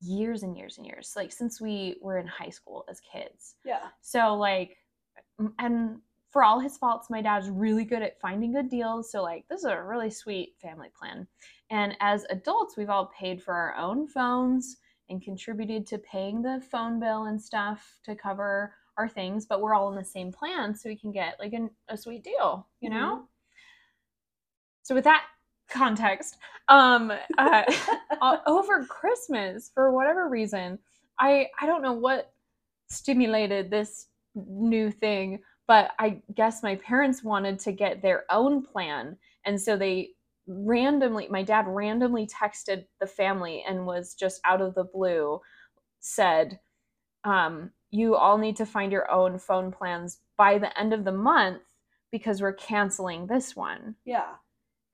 years 0.00 0.42
and 0.42 0.56
years 0.56 0.78
and 0.78 0.86
years 0.86 1.12
like 1.16 1.30
since 1.30 1.60
we 1.60 1.96
were 2.00 2.18
in 2.18 2.26
high 2.26 2.48
school 2.48 2.84
as 2.88 3.00
kids 3.00 3.56
Yeah. 3.64 3.88
so 4.00 4.34
like, 4.34 4.76
and 5.58 5.98
for 6.30 6.44
all 6.44 6.60
his 6.60 6.78
faults, 6.78 7.10
my 7.10 7.20
dad's 7.20 7.50
really 7.50 7.84
good 7.84 8.02
at 8.02 8.20
finding 8.20 8.52
good 8.52 8.70
deals. 8.70 9.10
So 9.10 9.20
like, 9.22 9.44
this 9.50 9.60
is 9.60 9.64
a 9.64 9.82
really 9.82 10.10
sweet 10.10 10.54
family 10.62 10.88
plan. 10.96 11.26
And 11.70 11.96
as 12.00 12.24
adults, 12.30 12.76
we've 12.76 12.88
all 12.88 13.06
paid 13.18 13.42
for 13.42 13.52
our 13.52 13.74
own 13.76 14.06
phones 14.06 14.76
and 15.08 15.20
contributed 15.20 15.86
to 15.88 15.98
paying 15.98 16.40
the 16.40 16.62
phone 16.70 17.00
bill 17.00 17.24
and 17.24 17.40
stuff 17.40 17.98
to 18.04 18.14
cover 18.14 18.74
our 18.96 19.08
things. 19.08 19.44
But 19.44 19.60
we're 19.60 19.74
all 19.74 19.90
in 19.90 19.98
the 19.98 20.04
same 20.04 20.30
plan, 20.30 20.72
so 20.74 20.88
we 20.88 20.96
can 20.96 21.10
get 21.10 21.34
like 21.40 21.52
an, 21.52 21.68
a 21.88 21.96
sweet 21.96 22.22
deal, 22.22 22.68
you 22.80 22.90
know. 22.90 23.16
Mm-hmm. 23.16 23.24
So 24.82 24.94
with 24.94 25.04
that 25.04 25.24
context, 25.70 26.36
um, 26.68 27.12
uh, 27.38 27.62
over 28.46 28.84
Christmas 28.84 29.70
for 29.74 29.92
whatever 29.92 30.28
reason, 30.28 30.78
I 31.18 31.48
I 31.60 31.66
don't 31.66 31.82
know 31.82 31.92
what 31.92 32.32
stimulated 32.88 33.70
this 33.70 34.06
new 34.34 34.90
thing, 34.90 35.40
but 35.66 35.92
I 35.98 36.22
guess 36.34 36.62
my 36.62 36.76
parents 36.76 37.22
wanted 37.22 37.58
to 37.60 37.72
get 37.72 38.02
their 38.02 38.24
own 38.30 38.62
plan, 38.62 39.16
and 39.44 39.60
so 39.60 39.76
they 39.76 40.10
randomly 40.46 41.28
my 41.30 41.42
dad 41.42 41.66
randomly 41.68 42.26
texted 42.26 42.84
the 43.00 43.06
family 43.06 43.64
and 43.68 43.86
was 43.86 44.14
just 44.14 44.40
out 44.44 44.60
of 44.60 44.74
the 44.74 44.84
blue 44.84 45.40
said 46.00 46.58
um, 47.24 47.70
you 47.90 48.16
all 48.16 48.38
need 48.38 48.56
to 48.56 48.66
find 48.66 48.90
your 48.90 49.10
own 49.10 49.38
phone 49.38 49.70
plans 49.70 50.18
by 50.36 50.58
the 50.58 50.76
end 50.78 50.92
of 50.92 51.04
the 51.04 51.12
month 51.12 51.62
because 52.10 52.40
we're 52.40 52.52
canceling 52.52 53.26
this 53.26 53.54
one 53.54 53.94
Yeah. 54.04 54.32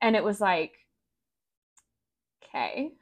And 0.07 0.15
it 0.15 0.23
was 0.23 0.41
like 0.41 0.73
okay 2.45 2.93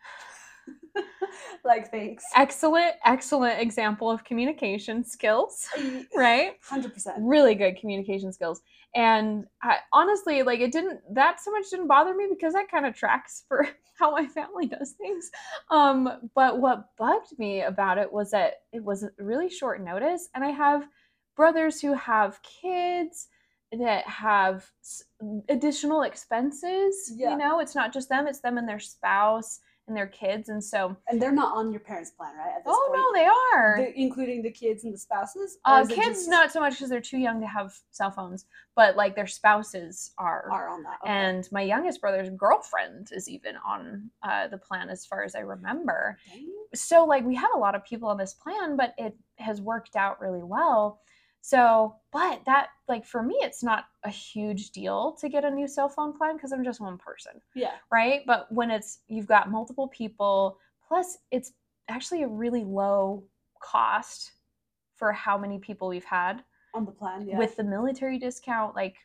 like 1.65 1.91
thanks. 1.91 2.25
excellent 2.35 2.95
excellent 3.05 3.61
example 3.61 4.11
of 4.11 4.25
communication 4.25 5.05
skills 5.05 5.69
right 6.17 6.55
Hundred 6.67 6.95
percent. 6.95 7.19
really 7.21 7.55
good 7.55 7.77
communication 7.77 8.33
skills 8.33 8.63
and 8.95 9.45
I, 9.63 9.79
honestly 9.93 10.43
like 10.43 10.61
it 10.61 10.73
didn't 10.73 11.01
that 11.15 11.43
so 11.43 11.51
much 11.51 11.69
didn't 11.71 11.89
bother 11.89 12.15
me 12.15 12.27
because 12.31 12.55
that 12.55 12.71
kind 12.71 12.87
of 12.87 12.95
tracks 12.95 13.45
for 13.49 13.69
how 13.99 14.11
my 14.13 14.27
family 14.27 14.67
does 14.67 14.93
things 14.93 15.31
um 15.71 16.31
but 16.35 16.59
what 16.59 16.97
bugged 16.97 17.39
me 17.39 17.61
about 17.63 17.99
it 17.99 18.11
was 18.11 18.31
that 18.31 18.63
it 18.73 18.83
was 18.83 19.05
really 19.19 19.51
short 19.51 19.85
notice 19.85 20.31
and 20.35 20.43
i 20.43 20.49
have 20.49 20.87
brothers 21.37 21.83
who 21.83 21.93
have 21.93 22.41
kids 22.43 23.29
that 23.79 24.07
have 24.07 24.71
additional 25.49 26.03
expenses 26.03 27.13
Yeah. 27.15 27.31
you 27.33 27.37
know 27.39 27.61
it's 27.61 27.75
not 27.75 27.93
just 27.93 28.09
them 28.09 28.27
it's 28.27 28.41
them 28.41 28.59
and 28.59 28.69
their 28.69 28.79
spouse 28.81 29.61
and 29.87 29.95
their 29.95 30.07
kids 30.07 30.49
and 30.49 30.65
so 30.65 30.97
And 31.09 31.21
they're 31.21 31.31
not 31.31 31.55
on 31.55 31.71
your 31.71 31.81
parents' 31.81 32.11
plan, 32.11 32.35
right? 32.39 32.55
At 32.57 32.65
this 32.65 32.75
oh 32.75 32.89
point? 32.89 33.01
no 33.03 33.13
they 33.21 33.27
are 33.27 33.77
The- 33.85 34.01
including 34.01 34.41
the 34.41 34.51
kids 34.51 34.85
and 34.85 34.95
the 34.95 34.99
spouses. 34.99 35.59
Uh, 35.67 35.85
kids 35.85 36.21
just 36.21 36.29
not 36.31 36.51
so 36.51 36.59
much 36.61 36.73
because 36.75 36.89
they're 36.89 37.03
too 37.03 37.19
young 37.19 37.39
to 37.43 37.47
have 37.47 37.75
cell 37.91 38.11
phones, 38.11 38.47
but 38.77 38.97
like 38.97 39.15
their 39.15 39.27
spouses 39.27 40.13
are. 40.17 40.49
are 40.51 40.69
on 40.71 40.83
that. 40.85 41.01
Okay. 41.03 41.13
And 41.13 41.47
my 41.53 41.61
youngest 41.61 42.01
brother's 42.01 42.31
girlfriend 42.31 43.11
is 43.13 43.29
even 43.29 43.57
on 43.57 44.11
uh, 44.23 44.47
the 44.49 44.57
plan, 44.57 44.89
as 44.89 45.05
far 45.05 45.23
as 45.23 45.35
I 45.35 45.41
remember. 45.41 46.17
Dang. 46.33 46.49
So 46.75 47.05
like 47.05 47.23
we 47.27 47.35
have 47.35 47.51
a 47.55 47.59
lot 47.59 47.75
of 47.75 47.85
people 47.85 48.09
on 48.09 48.17
this 48.17 48.33
plan, 48.33 48.77
but 48.79 48.95
it 48.97 49.15
has 49.37 49.61
worked 49.61 49.97
out 49.97 50.19
really 50.19 50.43
well. 50.43 51.03
So, 51.55 51.97
but 52.11 52.41
that 52.47 52.69
like 52.89 53.05
for 53.05 53.23
me, 53.23 53.37
it's 53.43 53.63
not 53.63 53.85
a 54.03 54.09
huge 54.09 54.71
deal 54.71 55.13
to 55.21 55.29
get 55.29 55.45
a 55.45 55.51
new 55.51 55.69
cell 55.69 55.91
phone 55.91 56.17
plan 56.17 56.37
because 56.37 56.53
I'm 56.53 56.65
just 56.65 56.81
one 56.81 56.97
person, 56.97 57.33
Yeah. 57.55 57.73
right? 57.93 58.23
But 58.27 58.51
when 58.51 58.71
it's 58.71 59.01
you've 59.09 59.27
got 59.27 59.51
multiple 59.51 59.89
people, 59.89 60.57
plus 60.89 61.19
it's 61.31 61.53
actually 61.91 62.23
a 62.23 62.29
really 62.29 62.65
low 62.65 63.25
cost 63.63 64.33
for 64.97 65.13
how 65.13 65.37
many 65.37 65.59
people 65.59 65.87
we've 65.87 66.03
had 66.03 66.43
On 66.73 66.87
the 66.87 66.93
plan. 66.93 67.29
Yeah. 67.29 67.37
with 67.37 67.57
the 67.57 67.65
military 67.65 68.19
discount, 68.19 68.75
like 68.75 68.97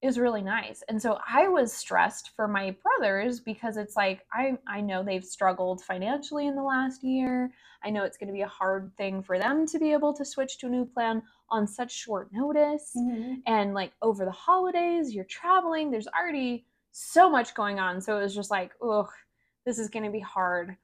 it 0.00 0.06
was 0.06 0.16
really 0.16 0.42
nice. 0.42 0.84
And 0.88 1.02
so 1.02 1.18
I 1.28 1.48
was 1.48 1.72
stressed 1.72 2.30
for 2.36 2.46
my 2.46 2.76
brothers 2.84 3.40
because 3.40 3.76
it's 3.76 3.96
like 3.96 4.24
I 4.32 4.56
I 4.68 4.80
know 4.80 5.02
they've 5.02 5.24
struggled 5.24 5.82
financially 5.82 6.46
in 6.46 6.54
the 6.54 6.62
last 6.62 7.02
year. 7.02 7.50
I 7.82 7.90
know 7.90 8.04
it's 8.04 8.16
going 8.16 8.28
to 8.28 8.32
be 8.32 8.42
a 8.42 8.46
hard 8.48 8.92
thing 8.96 9.22
for 9.24 9.40
them 9.40 9.66
to 9.66 9.78
be 9.80 9.92
able 9.92 10.14
to 10.14 10.24
switch 10.24 10.58
to 10.58 10.66
a 10.66 10.70
new 10.70 10.84
plan 10.84 11.22
on 11.50 11.66
such 11.66 11.92
short 11.92 12.28
notice. 12.32 12.92
Mhm. 12.96 13.42
And 13.46 13.74
like 13.74 13.92
over 14.02 14.24
the 14.24 14.30
holidays, 14.30 15.14
you're 15.14 15.24
traveling, 15.24 15.90
there's 15.90 16.08
already 16.08 16.66
so 16.92 17.30
much 17.30 17.54
going 17.54 17.78
on. 17.78 18.00
So 18.00 18.18
it 18.18 18.22
was 18.22 18.34
just 18.34 18.50
like, 18.50 18.72
ugh, 18.82 19.10
this 19.64 19.78
is 19.78 19.88
going 19.88 20.04
to 20.04 20.10
be 20.10 20.20
hard. 20.20 20.76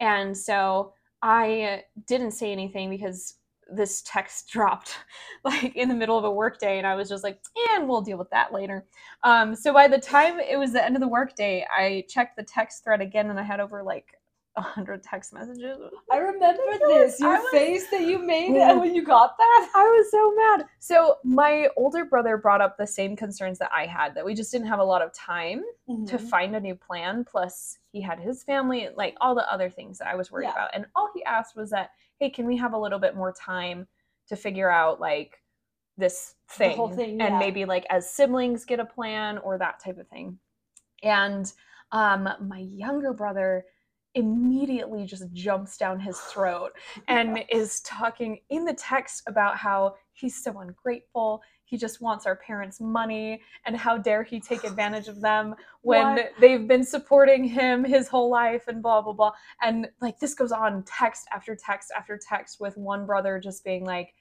And 0.00 0.36
so 0.36 0.94
I 1.22 1.84
didn't 2.06 2.32
say 2.32 2.52
anything 2.52 2.90
because 2.90 3.34
this 3.68 4.02
text 4.02 4.48
dropped 4.52 4.96
like 5.44 5.74
in 5.76 5.88
the 5.88 5.94
middle 5.94 6.18
of 6.18 6.24
a 6.24 6.30
workday 6.30 6.78
and 6.78 6.86
I 6.86 6.94
was 6.94 7.08
just 7.08 7.24
like, 7.24 7.40
and 7.70 7.88
we'll 7.88 8.02
deal 8.02 8.18
with 8.18 8.30
that 8.30 8.52
later. 8.52 8.84
Um, 9.22 9.54
so 9.54 9.72
by 9.72 9.88
the 9.88 9.98
time 9.98 10.40
it 10.40 10.58
was 10.58 10.72
the 10.72 10.84
end 10.84 10.96
of 10.96 11.00
the 11.00 11.08
workday, 11.08 11.66
I 11.70 12.04
checked 12.08 12.36
the 12.36 12.42
text 12.42 12.84
thread 12.84 13.00
again 13.00 13.30
and 13.30 13.38
I 13.38 13.42
had 13.42 13.60
over 13.60 13.82
like 13.82 14.18
hundred 14.60 15.02
text 15.02 15.32
messages. 15.32 15.78
I 16.10 16.18
remember 16.18 16.62
this. 16.78 17.18
Your 17.18 17.40
was- 17.40 17.50
face 17.50 17.88
that 17.90 18.02
you 18.02 18.18
made 18.18 18.52
when 18.52 18.94
you 18.94 19.02
got 19.04 19.36
that. 19.38 19.70
I 19.74 19.82
was 19.84 20.10
so 20.10 20.34
mad. 20.34 20.66
So 20.78 21.16
my 21.24 21.68
older 21.76 22.04
brother 22.04 22.36
brought 22.36 22.60
up 22.60 22.76
the 22.76 22.86
same 22.86 23.16
concerns 23.16 23.58
that 23.60 23.70
I 23.74 23.86
had 23.86 24.14
that 24.14 24.24
we 24.24 24.34
just 24.34 24.52
didn't 24.52 24.66
have 24.68 24.78
a 24.78 24.84
lot 24.84 25.00
of 25.02 25.12
time 25.14 25.62
to 26.06 26.18
Mhm. 26.18 26.28
find 26.28 26.56
a 26.56 26.60
new 26.60 26.74
plan. 26.74 27.24
Plus, 27.24 27.78
he 27.92 28.00
had 28.02 28.20
his 28.20 28.42
family, 28.42 28.88
like 28.94 29.16
all 29.20 29.34
the 29.34 29.50
other 29.50 29.70
things 29.70 29.98
that 29.98 30.08
I 30.08 30.14
was 30.14 30.30
worried 30.30 30.44
Yeah. 30.46 30.52
about. 30.52 30.70
And 30.74 30.86
all 30.94 31.10
he 31.14 31.24
asked 31.24 31.56
was 31.56 31.70
that, 31.70 31.90
hey, 32.18 32.28
can 32.30 32.46
we 32.46 32.56
have 32.58 32.72
a 32.74 32.78
little 32.78 32.98
bit 32.98 33.16
more 33.16 33.32
time 33.32 33.88
to 34.28 34.36
figure 34.36 34.70
out 34.70 35.00
like 35.00 35.42
this 35.96 36.34
The 36.48 36.54
thing? 36.54 36.76
whole 36.76 36.90
thing, 36.90 37.20
and 37.22 37.34
yeah. 37.34 37.38
maybe 37.38 37.64
like 37.64 37.86
as 37.90 38.08
siblings 38.10 38.64
get 38.64 38.80
a 38.80 38.84
plan 38.84 39.38
or 39.38 39.56
that 39.58 39.80
type 39.80 39.98
of 39.98 40.08
thing. 40.08 40.38
And 41.02 41.50
um, 41.90 42.28
my 42.40 42.58
younger 42.58 43.12
brother 43.12 43.66
immediately 44.14 45.06
just 45.06 45.24
jumps 45.32 45.76
down 45.76 45.98
his 45.98 46.18
throat 46.18 46.72
and 47.08 47.44
is 47.50 47.80
talking 47.80 48.38
in 48.50 48.64
the 48.64 48.74
text 48.74 49.22
about 49.26 49.56
how 49.56 49.94
he's 50.12 50.42
so 50.42 50.58
ungrateful. 50.60 51.42
He 51.64 51.78
just 51.78 52.02
wants 52.02 52.26
our 52.26 52.36
parents' 52.36 52.80
money, 52.80 53.40
and 53.64 53.76
how 53.76 53.96
dare 53.96 54.22
he 54.22 54.40
take 54.40 54.64
advantage 54.64 55.08
of 55.08 55.20
them 55.20 55.54
when 55.80 56.16
What? 56.16 56.32
they've 56.40 56.68
been 56.68 56.84
supporting 56.84 57.44
him 57.44 57.82
his 57.84 58.08
whole 58.08 58.30
life, 58.30 58.64
and 58.68 58.82
blah, 58.82 59.00
blah, 59.00 59.14
blah. 59.14 59.32
And 59.62 59.88
like 60.00 60.18
this 60.18 60.34
goes 60.34 60.52
on 60.52 60.84
text 60.84 61.26
after 61.32 61.56
text 61.56 61.90
after 61.96 62.18
text 62.18 62.60
with 62.60 62.76
one 62.76 63.06
brother 63.06 63.40
just 63.40 63.64
being 63.64 63.84
like, 63.84 64.14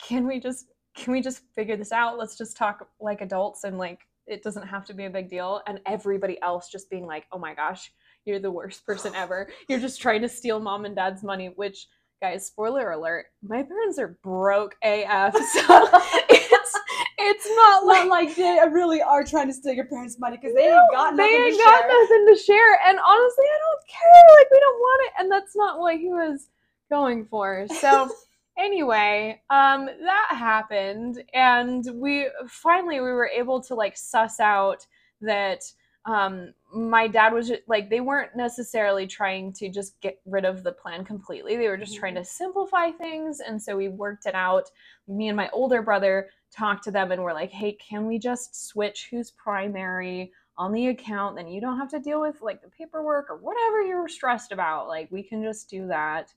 Can 0.00 0.26
we 0.26 0.40
just 0.40 0.66
can 0.96 1.12
we 1.12 1.20
just 1.20 1.42
figure 1.54 1.76
this 1.76 1.92
out? 1.92 2.18
Let's 2.18 2.36
just 2.36 2.56
talk 2.56 2.88
like 3.00 3.20
adults 3.20 3.64
and 3.64 3.78
like 3.78 4.00
it 4.26 4.42
doesn't 4.42 4.66
have 4.66 4.84
to 4.86 4.94
be 4.94 5.04
a 5.04 5.10
big 5.10 5.28
deal. 5.28 5.60
And 5.66 5.80
everybody 5.86 6.40
else 6.42 6.68
just 6.70 6.88
being 6.90 7.06
like, 7.06 7.26
Oh 7.32 7.38
my 7.38 7.54
gosh, 7.54 7.92
you're 8.24 8.38
the 8.38 8.50
worst 8.50 8.84
person 8.86 9.14
ever. 9.14 9.48
You're 9.68 9.80
just 9.80 10.00
trying 10.00 10.22
to 10.22 10.28
steal 10.28 10.60
mom 10.60 10.84
and 10.84 10.94
dad's 10.96 11.22
money, 11.22 11.52
which 11.56 11.86
guys, 12.20 12.46
spoiler 12.46 12.90
alert, 12.90 13.26
my 13.42 13.62
parents 13.62 13.98
are 13.98 14.18
broke 14.22 14.76
AF. 14.82 15.34
So 15.52 15.88
it's 16.28 16.78
it's 17.22 17.48
not 17.56 17.84
like 17.86 18.06
Not 18.06 18.08
like 18.08 18.34
they 18.36 18.58
really 18.70 19.02
are 19.02 19.24
trying 19.24 19.46
to 19.48 19.52
steal 19.52 19.74
your 19.74 19.86
parents' 19.86 20.18
money 20.18 20.36
because 20.36 20.54
they 20.54 20.66
no, 20.70 20.80
ain't 20.82 20.92
got 20.92 21.14
nothing. 21.14 21.32
they 21.32 21.44
ain't 21.44 21.56
to 21.58 21.64
got 21.64 21.80
share. 21.80 21.88
nothing 21.88 22.26
to 22.28 22.36
share. 22.42 22.72
And 22.86 22.98
honestly, 22.98 23.44
I 23.44 23.58
don't 23.62 23.88
care. 23.88 24.36
Like 24.36 24.50
we 24.50 24.60
don't 24.60 24.78
want 24.78 25.02
it. 25.06 25.12
And 25.20 25.32
that's 25.32 25.56
not 25.56 25.78
what 25.78 25.96
he 25.96 26.08
was 26.08 26.48
going 26.90 27.26
for. 27.26 27.66
So 27.80 28.08
anyway, 28.58 29.40
um, 29.50 29.86
that 29.86 30.28
happened, 30.30 31.22
and 31.34 31.84
we 31.94 32.28
finally 32.48 33.00
we 33.00 33.10
were 33.12 33.28
able 33.34 33.60
to 33.62 33.74
like 33.74 33.96
suss 33.96 34.40
out 34.40 34.86
that 35.22 35.60
um 36.06 36.52
my 36.72 37.06
dad 37.06 37.32
was 37.32 37.48
ju- 37.48 37.58
like 37.66 37.90
they 37.90 38.00
weren't 38.00 38.36
necessarily 38.36 39.06
trying 39.06 39.52
to 39.54 39.68
just 39.68 40.00
get 40.00 40.20
rid 40.24 40.44
of 40.44 40.62
the 40.62 40.72
plan 40.72 41.04
completely. 41.04 41.56
They 41.56 41.68
were 41.68 41.76
just 41.76 41.96
trying 41.96 42.14
to 42.14 42.24
simplify 42.24 42.90
things 42.90 43.40
and 43.40 43.60
so 43.60 43.76
we 43.76 43.88
worked 43.88 44.26
it 44.26 44.34
out. 44.34 44.70
Me 45.08 45.28
and 45.28 45.36
my 45.36 45.48
older 45.52 45.82
brother 45.82 46.28
talked 46.54 46.84
to 46.84 46.90
them 46.90 47.12
and 47.12 47.22
we're 47.22 47.32
like 47.32 47.50
hey 47.50 47.72
can 47.72 48.06
we 48.06 48.18
just 48.18 48.68
switch 48.68 49.08
who's 49.10 49.30
primary 49.32 50.32
on 50.58 50.72
the 50.72 50.88
account? 50.88 51.36
Then 51.36 51.48
you 51.48 51.60
don't 51.60 51.78
have 51.78 51.90
to 51.90 51.98
deal 51.98 52.20
with 52.20 52.40
like 52.42 52.62
the 52.62 52.68
paperwork 52.68 53.30
or 53.30 53.36
whatever 53.36 53.82
you're 53.82 54.08
stressed 54.08 54.52
about. 54.52 54.88
Like 54.88 55.10
we 55.10 55.22
can 55.22 55.42
just 55.42 55.70
do 55.70 55.86
that. 55.88 56.32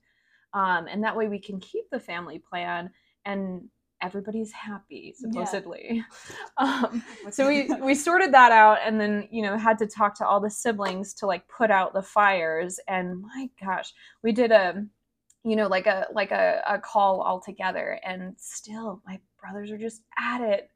Um, 0.53 0.87
and 0.87 1.03
that 1.03 1.15
way 1.15 1.27
we 1.27 1.39
can 1.39 1.59
keep 1.59 1.89
the 1.89 1.99
family 1.99 2.39
plan 2.39 2.91
and 3.25 3.69
everybody's 4.03 4.51
happy 4.51 5.13
supposedly 5.17 6.03
um, 6.57 7.01
so 7.31 7.47
we 7.47 7.67
we 7.81 7.95
sorted 8.07 8.31
that 8.33 8.51
out 8.51 8.77
and 8.85 8.99
then 8.99 9.27
you 9.31 9.41
know 9.41 9.57
had 9.57 9.77
to 9.79 9.87
talk 9.87 10.13
to 10.15 10.25
all 10.27 10.39
the 10.39 10.49
siblings 10.49 11.13
to 11.13 11.25
like 11.25 11.47
put 11.47 11.71
out 11.71 11.93
the 11.93 12.01
fires 12.01 12.79
and 12.87 13.19
my 13.21 13.49
gosh 13.63 13.93
we 14.23 14.31
did 14.31 14.51
a 14.51 14.85
you 15.43 15.55
know 15.55 15.67
like 15.67 15.87
a 15.87 16.05
like 16.13 16.31
a, 16.31 16.61
a 16.67 16.77
call 16.79 17.21
all 17.21 17.39
together 17.39 17.99
and 18.05 18.35
still 18.37 19.01
my 19.07 19.19
brothers 19.41 19.71
are 19.71 19.77
just 19.77 20.01
at 20.19 20.41
it 20.41 20.69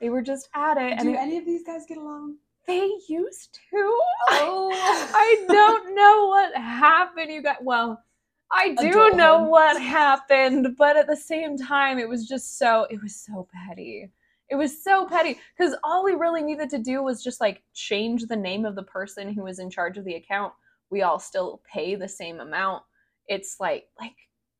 they 0.00 0.10
were 0.10 0.22
just 0.22 0.48
at 0.54 0.76
it 0.76 0.92
and 0.92 1.02
Do 1.02 1.10
it- 1.14 1.18
any 1.18 1.38
of 1.38 1.46
these 1.46 1.62
guys 1.64 1.82
get 1.88 1.98
along? 1.98 2.36
they 2.66 2.90
used 3.08 3.58
to 3.72 3.98
Oh. 4.30 4.70
I 4.72 5.44
don't 5.48 5.96
know 5.96 6.28
what 6.28 6.54
happened. 6.54 7.30
You 7.32 7.42
got 7.42 7.64
well. 7.64 8.00
I 8.52 8.74
do 8.74 9.10
know 9.16 9.42
what 9.44 9.80
happened, 9.80 10.76
but 10.76 10.96
at 10.96 11.06
the 11.06 11.16
same 11.16 11.56
time, 11.56 11.98
it 11.98 12.08
was 12.08 12.26
just 12.28 12.58
so. 12.58 12.86
It 12.90 13.00
was 13.02 13.14
so 13.16 13.48
petty. 13.66 14.10
It 14.50 14.56
was 14.56 14.82
so 14.84 15.06
petty 15.06 15.38
because 15.56 15.74
all 15.82 16.04
we 16.04 16.12
really 16.12 16.42
needed 16.42 16.68
to 16.70 16.78
do 16.78 17.02
was 17.02 17.24
just 17.24 17.40
like 17.40 17.62
change 17.72 18.26
the 18.26 18.36
name 18.36 18.66
of 18.66 18.74
the 18.74 18.82
person 18.82 19.32
who 19.32 19.42
was 19.44 19.58
in 19.58 19.70
charge 19.70 19.96
of 19.96 20.04
the 20.04 20.14
account. 20.16 20.52
We 20.90 21.02
all 21.02 21.18
still 21.18 21.62
pay 21.70 21.94
the 21.94 22.08
same 22.08 22.40
amount. 22.40 22.82
It's 23.28 23.56
like 23.60 23.86
like 23.98 24.16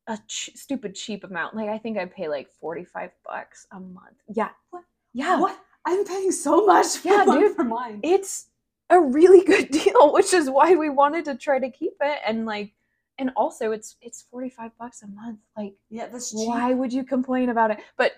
a 0.07 0.19
ch- 0.27 0.51
stupid 0.55 0.95
cheap 0.95 1.25
amount. 1.25 1.55
Like 1.55 1.69
I 1.69 1.77
think 1.79 1.99
I 1.99 2.07
pay 2.07 2.29
like 2.29 2.49
forty 2.51 2.85
five 2.85 3.11
bucks 3.27 3.67
a 3.73 3.79
month. 3.81 4.17
Yeah. 4.35 4.49
What? 4.71 4.85
Yeah. 5.13 5.39
What? 5.39 5.59
I'm 5.85 6.05
paying 6.05 6.33
so 6.33 6.65
much 6.65 6.97
for, 6.99 7.09
Yeah, 7.09 7.25
dude. 7.27 7.57
for 7.57 7.65
mine. 7.65 8.01
it's 8.03 8.47
a 8.89 8.99
really 9.01 9.45
good 9.45 9.71
deal, 9.73 10.13
which 10.13 10.33
is 10.33 10.49
why 10.49 10.75
we 10.75 10.89
wanted 10.89 11.25
to 11.27 11.35
try 11.37 11.59
to 11.59 11.69
keep 11.71 11.95
it. 12.01 12.19
And 12.27 12.47
like, 12.47 12.73
and 13.19 13.31
also 13.37 13.73
it's 13.73 13.97
it's 14.01 14.23
forty 14.31 14.51
five 14.51 14.71
bucks 14.79 15.03
a 15.03 15.07
month. 15.09 15.41
Like, 15.57 15.75
yeah, 15.91 16.09
that's 16.09 16.31
cheap. 16.31 16.49
why 16.49 16.75
would 16.75 16.93
you 16.93 17.05
complain 17.05 17.51
about 17.51 17.71
it? 17.71 17.79
But 17.97 18.13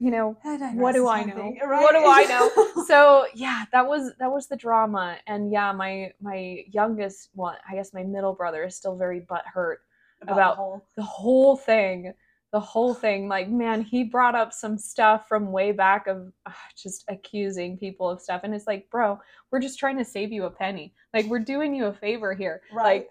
you 0.00 0.10
know, 0.12 0.36
what 0.74 0.92
do 0.94 1.08
I 1.08 1.24
know? 1.24 1.34
thing, 1.34 1.58
What 1.60 1.92
do 1.92 2.04
I 2.06 2.24
know? 2.24 2.84
so 2.86 3.26
yeah, 3.34 3.64
that 3.72 3.86
was 3.86 4.12
that 4.18 4.30
was 4.30 4.46
the 4.46 4.56
drama. 4.56 5.16
And 5.26 5.50
yeah, 5.50 5.72
my 5.72 6.12
my 6.20 6.64
youngest 6.70 7.30
one, 7.34 7.56
I 7.68 7.74
guess 7.74 7.92
my 7.92 8.04
middle 8.04 8.32
brother 8.34 8.64
is 8.64 8.76
still 8.76 8.96
very 8.96 9.20
butthurt 9.20 9.76
the 10.22 10.32
about- 10.32 10.56
whole 10.56 10.84
the 10.96 11.02
whole 11.02 11.56
thing 11.56 12.12
the 12.50 12.58
whole 12.60 12.94
thing 12.94 13.28
like 13.28 13.48
man 13.50 13.82
he 13.82 14.02
brought 14.02 14.34
up 14.34 14.52
some 14.52 14.78
stuff 14.78 15.28
from 15.28 15.52
way 15.52 15.70
back 15.70 16.06
of 16.06 16.32
ah, 16.46 16.56
just 16.76 17.04
accusing 17.08 17.76
people 17.76 18.08
of 18.08 18.20
stuff 18.20 18.40
and 18.42 18.54
it's 18.54 18.66
like 18.66 18.88
bro 18.90 19.18
we're 19.50 19.60
just 19.60 19.78
trying 19.78 19.98
to 19.98 20.04
save 20.04 20.32
you 20.32 20.44
a 20.44 20.50
penny 20.50 20.94
like 21.12 21.26
we're 21.26 21.38
doing 21.38 21.74
you 21.74 21.86
a 21.86 21.92
favor 21.92 22.32
here 22.32 22.62
right. 22.72 22.84
like 22.84 23.10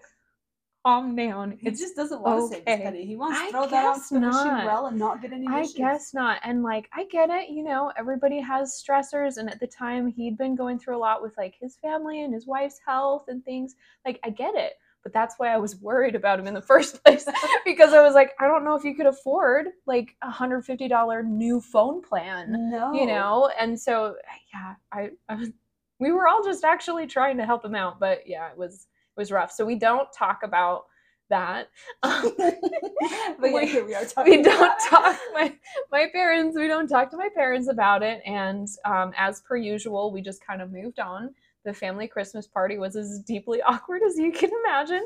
calm 0.84 1.16
down 1.16 1.50
he 1.60 1.68
it's 1.68 1.80
just 1.80 1.96
doesn't 1.96 2.20
want 2.22 2.52
to 2.52 2.56
save 2.56 2.66
his 2.66 2.76
penny. 2.84 3.04
He 3.04 3.16
wants 3.16 3.40
to 3.40 3.50
throw 3.50 3.66
that 3.66 3.84
out 3.84 3.94
to 3.96 4.14
the 4.14 4.20
fishing 4.20 4.20
not. 4.30 4.64
well 4.66 4.86
and 4.86 4.98
not 4.98 5.20
get 5.20 5.32
any 5.32 5.46
I 5.46 5.60
issues. 5.60 5.74
guess 5.74 6.14
not. 6.14 6.40
And 6.44 6.62
like, 6.62 6.88
I 6.94 7.04
get 7.06 7.30
it. 7.30 7.50
You 7.50 7.62
know, 7.64 7.92
everybody 7.98 8.40
has 8.40 8.82
stressors. 8.82 9.36
And 9.36 9.50
at 9.50 9.60
the 9.60 9.66
time, 9.66 10.06
he'd 10.06 10.38
been 10.38 10.54
going 10.54 10.78
through 10.78 10.96
a 10.96 10.98
lot 10.98 11.20
with 11.22 11.36
like 11.36 11.54
his 11.60 11.76
family 11.76 12.22
and 12.22 12.32
his 12.32 12.46
wife's 12.46 12.80
health 12.86 13.24
and 13.28 13.44
things. 13.44 13.74
Like, 14.06 14.20
I 14.24 14.30
get 14.30 14.54
it. 14.54 14.74
But 15.02 15.12
that's 15.12 15.34
why 15.38 15.48
I 15.52 15.58
was 15.58 15.76
worried 15.80 16.14
about 16.14 16.38
him 16.38 16.46
in 16.46 16.54
the 16.54 16.62
first 16.62 17.02
place 17.04 17.26
because 17.64 17.92
I 17.92 18.02
was 18.02 18.14
like, 18.14 18.32
I 18.40 18.46
don't 18.46 18.64
know 18.64 18.74
if 18.74 18.84
you 18.84 18.94
could 18.94 19.06
afford 19.06 19.66
like 19.86 20.14
a 20.22 20.30
hundred 20.30 20.64
fifty 20.64 20.88
dollar 20.88 21.22
new 21.22 21.60
phone 21.60 22.02
plan, 22.02 22.70
No. 22.70 22.92
you 22.92 23.06
know. 23.06 23.50
And 23.60 23.78
so, 23.78 24.14
yeah, 24.54 24.74
I, 24.92 25.10
I 25.28 25.34
was, 25.34 25.50
we 26.00 26.12
were 26.12 26.28
all 26.28 26.42
just 26.44 26.64
actually 26.64 27.06
trying 27.06 27.36
to 27.38 27.44
help 27.46 27.64
him 27.64 27.74
out. 27.74 27.98
But 28.00 28.22
yeah, 28.26 28.48
it 28.50 28.56
was 28.56 28.86
was 29.18 29.30
rough. 29.30 29.52
So 29.52 29.66
we 29.66 29.74
don't 29.78 30.08
talk 30.16 30.40
about 30.42 30.84
that. 31.28 31.68
but 32.02 32.56
yeah, 33.02 33.34
we- 33.52 33.66
here 33.66 33.84
we 33.84 33.94
are 33.94 34.04
talking. 34.14 34.38
we 34.38 34.42
don't 34.42 34.78
talk 34.88 35.16
my 35.34 35.54
my 35.92 36.06
parents 36.12 36.56
we 36.56 36.66
don't 36.66 36.88
talk 36.88 37.10
to 37.10 37.16
my 37.18 37.28
parents 37.34 37.68
about 37.68 38.02
it 38.02 38.22
and 38.24 38.66
um, 38.86 39.12
as 39.16 39.42
per 39.42 39.56
usual 39.56 40.10
we 40.12 40.22
just 40.22 40.44
kind 40.44 40.62
of 40.62 40.72
moved 40.72 40.98
on 41.00 41.34
the 41.66 41.74
family 41.74 42.06
christmas 42.08 42.46
party 42.46 42.78
was 42.78 42.96
as 42.96 43.20
deeply 43.26 43.60
awkward 43.62 44.00
as 44.08 44.16
you 44.18 44.32
can 44.32 44.50
imagine 44.64 45.04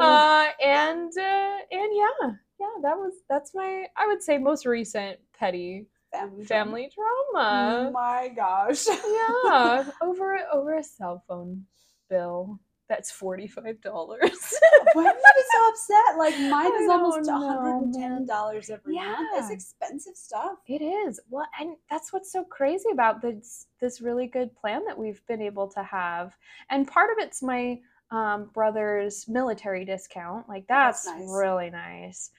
uh, 0.00 0.46
and 0.62 1.10
uh, 1.16 1.56
and 1.70 1.90
yeah, 1.94 2.30
yeah. 2.60 2.74
That 2.82 2.96
was 2.98 3.14
that's 3.30 3.54
my 3.54 3.86
I 3.96 4.06
would 4.06 4.22
say 4.22 4.36
most 4.38 4.66
recent 4.66 5.18
petty 5.38 5.86
Family. 6.12 6.44
family 6.44 6.90
Oh 6.96 7.90
my 7.92 8.28
gosh. 8.28 8.86
yeah, 8.88 9.84
over 10.02 10.38
over 10.52 10.74
a 10.76 10.84
cell 10.84 11.24
phone 11.26 11.64
bill. 12.10 12.60
That's 12.88 13.10
forty 13.10 13.46
five 13.46 13.80
dollars. 13.80 14.54
Why 14.92 15.04
are 15.04 15.12
you 15.12 15.44
so 15.52 15.68
upset? 15.70 16.18
Like 16.18 16.38
mine 16.38 16.72
is 16.82 16.88
almost 16.90 17.24
don't 17.24 17.40
know, 17.40 17.48
hundred 17.48 17.76
and 17.76 17.94
ten 17.94 18.26
dollars 18.26 18.70
every 18.70 18.96
month. 18.96 19.28
It's 19.34 19.50
expensive 19.50 20.16
stuff. 20.16 20.58
It 20.66 20.82
is. 20.82 21.20
Well, 21.30 21.46
and 21.58 21.76
that's 21.90 22.12
what's 22.12 22.32
so 22.32 22.44
crazy 22.44 22.90
about 22.92 23.22
this 23.22 23.66
this 23.80 24.00
really 24.00 24.26
good 24.26 24.54
plan 24.54 24.84
that 24.86 24.98
we've 24.98 25.24
been 25.26 25.40
able 25.40 25.68
to 25.68 25.82
have. 25.82 26.36
And 26.70 26.86
part 26.86 27.10
of 27.10 27.16
it's 27.24 27.42
my 27.42 27.78
um, 28.12 28.50
brother's 28.52 29.26
military 29.26 29.84
discount. 29.84 30.48
Like 30.48 30.66
That's 30.68 31.04
that's, 31.04 31.18
nice. 31.18 31.28
really 31.30 31.70
nice. 31.70 32.30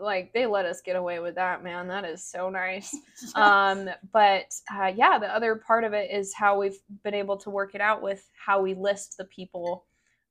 Like 0.00 0.32
they 0.32 0.46
let 0.46 0.64
us 0.64 0.80
get 0.80 0.96
away 0.96 1.18
with 1.18 1.34
that, 1.34 1.62
man. 1.62 1.88
That 1.88 2.04
is 2.04 2.24
so 2.24 2.50
nice. 2.50 2.96
um, 3.34 3.88
but 4.12 4.54
uh, 4.74 4.92
yeah, 4.94 5.18
the 5.18 5.34
other 5.34 5.56
part 5.56 5.84
of 5.84 5.92
it 5.92 6.10
is 6.10 6.32
how 6.34 6.58
we've 6.58 6.78
been 7.04 7.14
able 7.14 7.36
to 7.38 7.50
work 7.50 7.74
it 7.74 7.80
out 7.80 8.00
with 8.00 8.28
how 8.34 8.62
we 8.62 8.74
list 8.74 9.16
the 9.18 9.24
people 9.24 9.84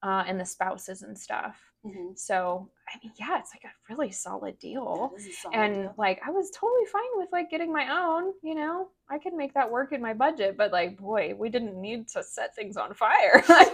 uh, 0.08 0.24
and 0.28 0.40
the 0.40 0.46
spouses 0.46 1.02
and 1.04 1.18
stuff. 1.18 1.56
Mhm. 1.86 2.18
So 2.18 2.70
I 2.92 2.98
mean, 3.04 3.12
yeah, 3.20 3.38
it's 3.40 3.52
like 3.56 3.66
a 3.72 3.74
really 3.90 4.12
solid 4.12 4.56
deal 4.60 5.10
Yeah, 5.12 5.18
this 5.18 5.28
is 5.28 5.38
a 5.38 5.42
solid 5.42 5.56
and 5.62 5.74
deal. 5.76 5.94
like 5.98 6.20
i 6.26 6.32
was 6.32 6.48
totally 6.52 6.86
fine 6.98 7.14
with 7.20 7.30
like 7.38 7.50
getting 7.54 7.72
my 7.80 7.86
own 8.02 8.24
you 8.48 8.56
know 8.56 8.76
i 9.10 9.18
could 9.24 9.34
make 9.42 9.54
that 9.54 9.70
work 9.78 9.90
in 9.92 10.02
my 10.02 10.14
budget 10.14 10.52
but 10.58 10.72
like 10.72 10.92
boy 10.98 11.34
we 11.42 11.48
didn't 11.50 11.76
need 11.88 12.08
to 12.14 12.20
set 12.24 12.56
things 12.56 12.76
on 12.84 12.94
fire 12.94 13.44
Like, 13.50 13.74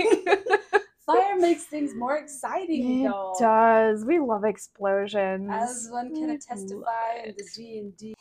fire 1.06 1.38
makes 1.48 1.64
things 1.66 1.92
more 2.04 2.18
exciting 2.18 2.84
it 3.06 3.10
though. 3.10 3.36
does 3.40 4.04
we 4.06 4.18
love 4.20 4.44
explosions 4.46 5.50
As 5.52 5.88
one 5.92 6.10
can 6.16 6.30
attestify 6.38 7.16
love 7.18 7.26
in 7.26 7.36
the. 7.38 7.46
D 7.56 7.80
and 7.80 7.98
D. 7.98 8.14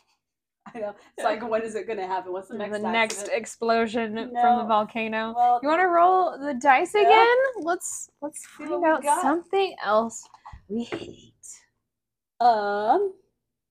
I 0.74 0.78
know. 0.80 0.94
It's 1.16 1.24
like 1.24 1.48
when 1.48 1.62
is 1.62 1.74
it 1.74 1.86
gonna 1.86 2.06
happen? 2.06 2.32
What's 2.32 2.48
the 2.48 2.54
the 2.54 2.58
next 2.66 2.82
next, 2.82 3.14
accident? 3.18 3.40
explosion 3.40 4.14
from 4.40 4.58
the 4.58 4.64
volcano 4.64 5.34
Well, 5.36 5.60
you 5.62 5.68
want 5.68 5.80
to 5.80 5.86
roll 5.86 6.38
the 6.38 6.54
dice 6.54 6.94
Yeah. 6.94 7.02
again 7.02 7.36
let's 7.64 8.10
let's 8.20 8.46
find 8.46 8.84
out 8.84 9.04
something 9.04 9.74
else 9.84 10.28
we 10.68 10.84
hate 10.84 11.32
um 12.40 13.12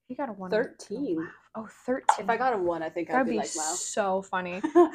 you 0.07 0.15
got 0.15 0.29
a 0.29 0.33
one 0.33 0.51
13. 0.51 1.27
oh 1.55 1.67
13 1.85 2.05
if 2.19 2.29
I 2.29 2.37
got 2.37 2.53
a 2.53 2.57
one, 2.57 2.83
I 2.83 2.89
think 2.89 3.09
I'd 3.09 3.13
that'd 3.15 3.27
be, 3.27 3.31
be 3.33 3.37
like, 3.37 3.47
so 3.47 4.21
funny 4.21 4.61
wow. 4.75 4.91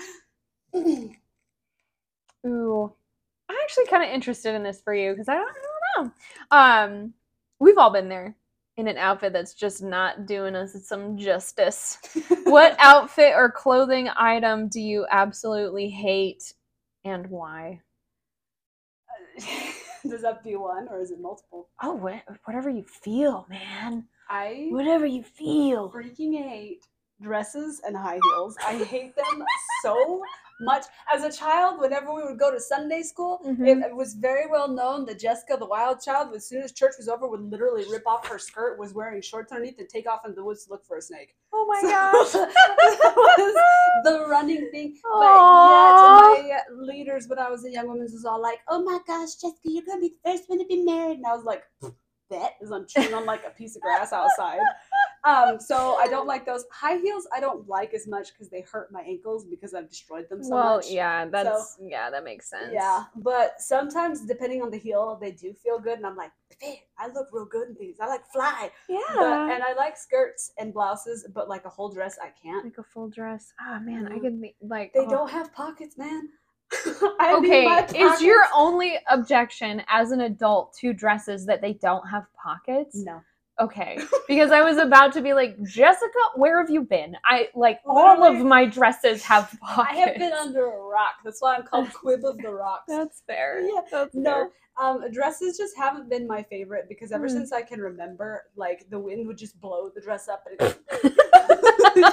Ooh, 2.47 2.93
I'm 3.49 3.57
actually 3.63 3.87
kind 3.87 4.05
of 4.05 4.11
interested 4.11 4.55
in 4.55 4.63
this 4.63 4.81
for 4.81 4.95
you 4.95 5.11
because 5.13 5.29
I 5.29 5.35
don't, 5.35 5.49
I 5.49 5.97
don't 5.97 6.07
know. 6.07 6.13
Um, 6.57 7.15
we've 7.59 7.79
all 7.79 7.91
been 7.91 8.09
there 8.09 8.37
in 8.77 8.89
an 8.89 8.99
outfit 8.99 9.33
that's 9.33 9.55
just 9.55 9.83
not 9.83 10.27
doing 10.27 10.55
us 10.55 10.77
some 10.87 11.17
justice. 11.17 11.99
What 12.45 12.77
outfit 12.79 13.33
or 13.35 13.51
clothing 13.51 14.09
item 14.17 14.69
do 14.69 14.81
you 14.81 15.05
absolutely 15.11 15.89
hate, 15.91 16.55
and 17.05 17.27
why? 17.29 17.81
Does 20.09 20.23
that 20.23 20.45
be 20.45 20.55
one 20.57 20.87
or 20.89 21.01
is 21.01 21.11
it 21.11 21.21
multiple? 21.21 21.69
Oh, 21.83 21.95
wha- 21.95 22.21
whatever 22.45 22.71
you 22.71 22.85
feel, 22.85 23.47
man. 23.51 24.07
I 24.31 24.69
Whatever 24.71 25.07
you 25.07 25.23
feel. 25.25 25.91
freaking 25.91 26.37
hate 26.49 26.87
dresses 27.21 27.81
and 27.85 27.97
high 27.97 28.21
heels. 28.23 28.57
I 28.65 28.75
hate 28.85 29.17
them 29.17 29.45
so 29.83 30.23
much. 30.61 30.85
As 31.13 31.23
a 31.25 31.31
child, 31.33 31.81
whenever 31.81 32.13
we 32.15 32.23
would 32.25 32.39
go 32.39 32.51
to 32.51 32.59
Sunday 32.61 33.03
school, 33.03 33.41
it, 33.45 33.49
Mhm. 33.59 33.85
it 33.85 33.95
was 33.95 34.15
very 34.15 34.47
well 34.47 34.69
known 34.69 35.05
that 35.07 35.19
Jessica, 35.19 35.57
the 35.57 35.67
wild 35.67 36.01
child, 36.01 36.35
as 36.35 36.47
soon 36.49 36.63
as 36.63 36.73
church 36.73 36.95
was 36.99 37.09
over, 37.09 37.27
would 37.27 37.41
literally 37.51 37.85
rip 37.91 38.07
off 38.07 38.27
her 38.29 38.39
skirt, 38.39 38.79
was 38.79 38.95
wearing 38.95 39.21
shorts 39.21 39.53
underneath, 39.53 39.79
and 39.79 39.89
take 39.89 40.09
off 40.09 40.25
into 40.25 40.35
the 40.37 40.45
woods 40.45 40.65
to 40.65 40.71
look 40.73 40.85
for 40.85 40.97
a 40.97 41.03
snake. 41.03 41.37
Oh 41.53 41.67
my 41.67 41.81
So, 41.81 41.89
gosh. 41.89 42.33
that 43.03 43.15
was 43.17 44.05
the 44.05 44.27
running 44.29 44.71
thing. 44.71 44.99
But 45.03 45.37
yeah, 45.69 46.47
yet, 46.47 46.67
my 46.71 46.85
leaders 46.85 47.29
when 47.29 47.39
I 47.39 47.49
was 47.51 47.65
a 47.65 47.71
young 47.71 47.87
woman 47.87 48.03
was 48.03 48.25
all 48.25 48.41
like, 48.41 48.61
"Oh 48.69 48.83
my 48.83 48.99
gosh, 49.07 49.35
Jessica, 49.35 49.59
you're 49.65 49.85
gonna 49.85 50.01
be 50.01 50.09
the 50.23 50.31
first 50.31 50.49
one 50.49 50.59
to 50.59 50.65
be 50.67 50.83
married," 50.83 51.19
and 51.19 51.27
I 51.27 51.35
was 51.35 51.45
like, 51.45 51.65
"Bet," 52.31 52.57
as 52.63 52.71
I'm 52.71 52.87
chewing 52.87 53.15
on 53.15 53.25
like 53.27 53.45
a 53.47 53.51
piece 53.51 53.77
of 53.77 53.83
grass 53.83 54.13
outside. 54.13 54.61
Um, 55.27 55.59
so 55.59 55.97
I 55.97 56.07
don't 56.07 56.29
like 56.29 56.47
those 56.47 56.65
high 56.71 56.99
heels. 56.99 57.27
I 57.35 57.41
don't 57.41 57.69
like 57.69 57.95
as 57.95 58.07
much 58.07 58.33
because 58.33 58.49
they 58.49 58.61
hurt 58.61 58.93
my 58.93 59.01
ankles 59.01 59.45
because 59.45 59.75
I've 59.75 59.89
destroyed 59.89 60.29
them 60.31 60.41
so 60.43 60.55
well, 60.55 60.77
much. 60.77 60.91
yeah, 60.91 61.27
that's 61.27 61.79
yeah, 61.83 62.11
that 62.11 62.23
makes 62.23 62.49
sense. 62.49 62.71
Yeah, 62.73 63.05
but 63.17 63.61
sometimes 63.61 64.25
depending 64.25 64.63
on 64.63 64.71
the 64.71 64.79
heel, 64.79 65.19
they 65.21 65.33
do 65.33 65.53
feel 65.53 65.81
good, 65.81 65.99
and 65.99 66.07
I'm 66.07 66.15
like, 66.17 66.31
"Hey, 66.61 66.85
I 66.97 67.09
look 67.09 67.27
real 67.33 67.45
good 67.45 67.69
in 67.71 67.77
these. 67.81 67.97
I 68.01 68.07
like 68.07 68.25
fly." 68.27 68.71
yeah. 68.89 69.01
But 69.17 69.51
and 69.51 69.63
I 69.65 69.73
like 69.77 69.97
skirts 69.97 70.53
and 70.59 70.73
blouses, 70.73 71.27
but 71.35 71.49
like 71.49 71.65
a 71.65 71.71
whole 71.71 71.89
dress, 71.93 72.19
I 72.23 72.31
can't. 72.41 72.65
like 72.65 72.79
a 72.79 72.85
full 72.85 73.09
dress. 73.09 73.53
Oh 73.61 73.81
man, 73.81 74.07
I 74.13 74.19
Mhm. 74.19 74.21
could 74.23 74.43
like 74.61 74.93
They 74.93 75.01
oh. 75.07 75.11
don't 75.11 75.31
have 75.31 75.53
pockets, 75.53 75.99
man. 75.99 76.29
I 77.21 77.35
Okay, 77.39 77.67
is 77.99 78.21
your 78.21 78.45
only 78.55 78.99
objection 79.09 79.83
as 79.89 80.11
an 80.13 80.21
adult 80.21 80.75
to 80.81 80.93
dresses 80.93 81.47
that 81.47 81.61
they 81.61 81.75
don't 81.75 82.07
have 82.09 82.27
pockets? 82.35 82.97
no? 82.97 83.23
Okay, 83.59 83.99
because 84.29 84.51
I 84.51 84.61
was 84.61 84.77
about 84.77 85.13
to 85.15 85.23
be 85.23 85.33
like, 85.33 85.63
Jessica, 85.63 86.19
where 86.35 86.61
have 86.61 86.69
you 86.69 86.83
been? 86.83 87.17
I 87.25 87.49
like 87.55 87.81
all 87.87 88.23
of 88.23 88.45
my 88.45 88.67
dresses 88.67 89.23
have 89.25 89.57
pockets. 89.63 89.99
I 89.99 90.01
have 90.01 90.19
been 90.19 90.33
under 90.33 90.67
a 90.67 90.79
rock. 90.79 91.15
That's 91.25 91.41
why 91.41 91.57
I'm 91.57 91.63
called 91.63 91.89
Quib 91.89 92.23
of 92.25 92.37
the 92.39 92.51
Rocks. 92.51 92.85
That's 92.87 93.23
fair. 93.27 93.61
Yeah, 93.61 93.81
That's 93.91 94.15
No, 94.15 94.51
um, 94.79 95.11
dresses 95.11 95.57
just 95.57 95.77
haven't 95.77 96.09
been 96.11 96.27
my 96.27 96.43
favorite 96.43 96.87
because 96.89 97.11
ever 97.13 97.27
Mm. 97.27 97.31
since 97.33 97.53
I 97.53 97.63
can 97.63 97.81
remember, 97.81 98.45
like 98.57 98.87
the 98.91 98.99
wind 98.99 99.27
would 99.27 99.39
just 99.39 99.59
blow 99.61 99.89
the 99.95 100.01
dress 100.01 100.29
up 100.29 100.45
and 100.51 100.61
it 100.61 100.79
you 101.97 102.03
know? 102.03 102.09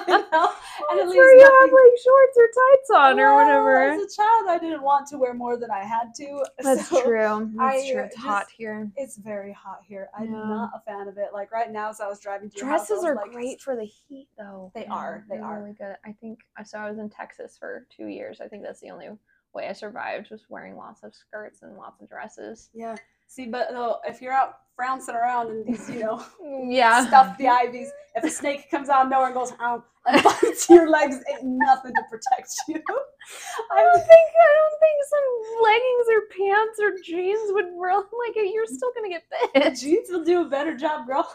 and 0.90 1.00
it 1.00 1.04
That's 1.04 1.10
leaves 1.10 1.16
where 1.18 1.36
you 1.36 1.44
have 1.44 1.72
like 1.72 2.00
shorts 2.04 2.38
or 2.38 2.48
tights 2.48 2.90
on 2.96 3.20
or 3.20 3.36
whatever. 3.36 3.84
As 3.84 4.02
a 4.02 4.16
child, 4.16 4.46
I 4.48 4.58
didn't 4.60 4.82
want 4.82 5.08
to 5.08 5.18
wear 5.18 5.34
more 5.34 5.58
than 5.58 5.72
I 5.72 5.84
had 5.84 6.14
to. 6.18 6.46
That's 6.64 6.88
so 6.88 7.04
true. 7.04 7.52
That's 7.58 7.84
I, 7.84 7.92
true. 7.92 8.02
It's 8.04 8.16
hot 8.16 8.46
here. 8.56 8.90
It's 8.96 9.18
very 9.18 9.52
hot 9.52 9.80
here. 9.86 10.10
I'm 10.18 10.26
Yeah. 10.32 10.32
not 10.48 10.70
a 10.76 10.80
fan 10.90 11.08
of 11.10 11.18
it. 11.18 11.30
Like 11.34 11.52
right 11.52 11.72
now, 11.72 11.90
as 11.90 12.00
I 12.00 12.08
was 12.08 12.20
driving 12.22 12.50
to 12.52 12.58
your 12.58 12.68
house, 12.68 12.88
Dresses 12.88 13.04
are 13.04 13.16
like, 13.16 13.32
great 13.32 13.62
for 13.62 13.76
the 13.76 13.86
heat, 13.86 14.30
though. 14.38 14.72
They 14.74 14.84
Yeah, 14.84 14.94
are, 14.94 15.26
they 15.30 15.36
they're 15.36 15.46
are. 15.46 15.60
really 15.60 15.74
good. 15.74 15.96
I 16.06 16.14
think 16.14 16.40
so. 16.64 16.78
I 16.80 16.90
was 16.90 16.98
in 17.00 17.10
Texas 17.10 17.58
for 17.58 17.86
two 17.96 18.08
years. 18.08 18.40
I 18.40 18.48
think 18.48 18.64
that's 18.64 18.80
the 18.80 18.90
only 18.90 19.10
way 19.54 19.68
I 19.68 19.74
survived 19.74 20.30
was 20.32 20.46
wearing 20.50 20.76
lots 20.76 21.04
of 21.04 21.14
skirts 21.14 21.62
and 21.62 21.76
lots 21.78 22.02
of 22.02 22.10
dresses. 22.10 22.70
Yeah. 22.74 22.96
See, 23.28 23.46
but 23.48 23.68
no, 23.72 23.98
if 24.08 24.22
you're 24.22 24.34
out 24.34 24.58
frouncing 24.76 25.16
around 25.16 25.50
in 25.50 25.64
these, 25.66 25.90
you 25.90 26.00
know, 26.00 26.24
Yeah. 26.70 27.06
stuff 27.08 27.38
the 27.38 27.48
ivies, 27.48 27.92
if 28.16 28.24
a 28.24 28.30
snake 28.30 28.70
comes 28.70 28.90
out 28.90 29.06
of 29.06 29.12
nowhere 29.12 29.28
and 29.28 29.36
goes 29.36 29.54
"Ow," 29.60 29.84
and 30.06 30.24
bites 30.24 30.70
your 30.70 30.90
legs, 30.90 31.16
ain't 31.32 31.44
nothing 31.44 31.94
to 31.96 32.02
protect 32.10 32.50
you. 32.68 32.76
I 33.72 33.82
don't 33.82 34.00
think 34.00 34.12
I 34.12 34.52
don't 34.60 34.80
think 34.80 34.98
some 35.10 35.64
leggings 35.64 36.08
or 36.12 36.22
pants 36.38 36.80
or 36.82 37.04
jeans 37.04 37.52
would 37.54 37.70
really 37.80 38.04
like 38.28 38.38
it. 38.38 38.54
You're 38.54 38.66
still 38.68 38.92
gonna 38.96 39.10
get 39.10 39.24
bit. 39.54 39.76
jeans 39.80 40.10
will 40.12 40.24
do 40.24 40.42
a 40.42 40.46
better 40.50 40.76
job, 40.76 41.08
girl. 41.08 41.28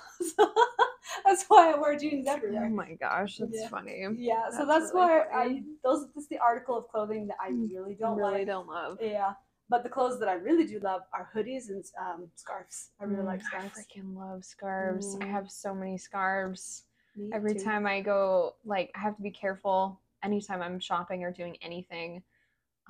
that's 1.25 1.45
why 1.49 1.73
I 1.73 1.79
wear 1.79 1.97
jeans 1.97 2.27
everywhere. 2.29 2.67
Oh 2.67 2.75
my 2.75 2.95
gosh, 2.95 3.39
that's 3.39 3.61
Yeah. 3.61 3.69
funny. 3.69 4.05
Yeah, 4.17 4.51
so 4.51 4.59
That's 4.59 4.69
that's, 4.69 4.93
really 4.95 5.09
why 5.09 5.21
I 5.35 5.45
funny. 5.49 5.65
those 5.85 6.07
that's 6.15 6.29
the 6.29 6.39
article 6.39 6.77
of 6.77 6.89
clothing 6.89 7.27
that 7.29 7.37
I 7.41 7.51
Mm, 7.51 7.69
really 7.73 7.95
don't 7.95 8.17
really 8.17 8.39
like. 8.39 8.47
don't 8.47 8.67
love. 8.69 8.99
Yeah, 9.01 9.33
but 9.69 9.83
the 9.83 9.89
clothes 9.89 10.19
that 10.21 10.29
I 10.29 10.35
really 10.35 10.67
do 10.67 10.81
love 10.81 11.03
are 11.13 11.29
hoodies 11.35 11.69
and 11.69 11.85
um, 12.01 12.29
scarves. 12.35 12.91
I 13.01 13.05
really 13.05 13.23
Mm, 13.23 13.27
like 13.27 13.43
scarves. 13.45 13.79
I 13.79 13.81
freaking 13.81 14.17
love 14.17 14.45
scarves. 14.45 15.17
I 15.21 15.27
Mm. 15.27 15.33
have 15.33 15.51
so 15.51 15.75
many 15.75 15.99
scarves. 15.99 16.85
Me 17.17 17.31
Every 17.33 17.53
too. 17.55 17.61
time 17.61 17.87
I 17.87 18.01
go, 18.01 18.55
like, 18.65 18.91
I 18.95 19.01
have 19.01 19.17
to 19.17 19.23
be 19.23 19.31
careful 19.31 20.01
anytime 20.23 20.63
I'm 20.63 20.81
shopping 20.81 21.23
or 21.25 21.31
doing 21.31 21.57
anything 21.63 22.23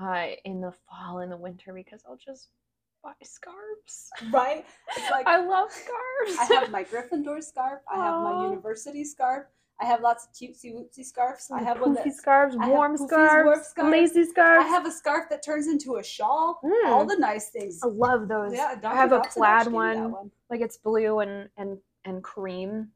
uh, 0.00 0.28
in 0.44 0.60
the 0.60 0.72
fall 0.88 1.18
and 1.18 1.30
the 1.32 1.36
winter 1.36 1.72
because 1.72 2.02
I'll 2.08 2.16
just 2.16 2.48
buy 3.02 3.12
scarves. 3.22 4.10
right? 4.32 4.64
It's 4.96 5.10
like 5.10 5.26
I 5.26 5.38
love 5.44 5.70
scarves. 5.70 6.38
I 6.38 6.54
have 6.60 6.70
my 6.70 6.84
Gryffindor 6.84 7.42
scarf. 7.42 7.80
I 7.92 7.96
have 7.96 8.22
my 8.22 8.44
university 8.44 9.04
scarf. 9.04 9.46
I 9.80 9.84
have 9.84 10.00
lots 10.00 10.26
of 10.26 10.32
cutesy 10.32 10.74
wootsy 10.74 11.04
scarves. 11.04 11.48
I 11.52 11.62
have 11.62 11.80
one 11.80 11.94
that 11.94 12.12
scarves, 12.12 12.56
warm 12.56 12.96
poofies, 12.96 13.06
scarves, 13.06 13.44
warm 13.46 13.62
scarves. 13.62 13.90
lazy 13.92 14.24
scarves. 14.24 14.64
I 14.64 14.68
have 14.68 14.86
a 14.86 14.90
scarf 14.90 15.26
that 15.30 15.44
turns 15.44 15.68
into 15.68 15.96
a 15.96 16.02
shawl. 16.02 16.58
All 16.86 17.04
Mm, 17.04 17.08
the 17.08 17.16
nice 17.16 17.50
things. 17.50 17.78
I 17.84 17.86
love 17.86 18.26
those. 18.26 18.52
Yeah, 18.52 18.72
I 18.72 18.74
Dr. 18.74 18.96
have 18.96 19.12
a 19.12 19.20
plaid 19.20 19.50
actually 19.50 19.72
gave 19.72 19.72
me 19.72 19.94
that 19.94 20.02
one, 20.02 20.12
one. 20.12 20.30
like 20.50 20.60
it's 20.62 20.76
blue 20.78 21.20
and 21.20 21.48
and 21.56 21.78
and 22.04 22.24
cream. 22.24 22.88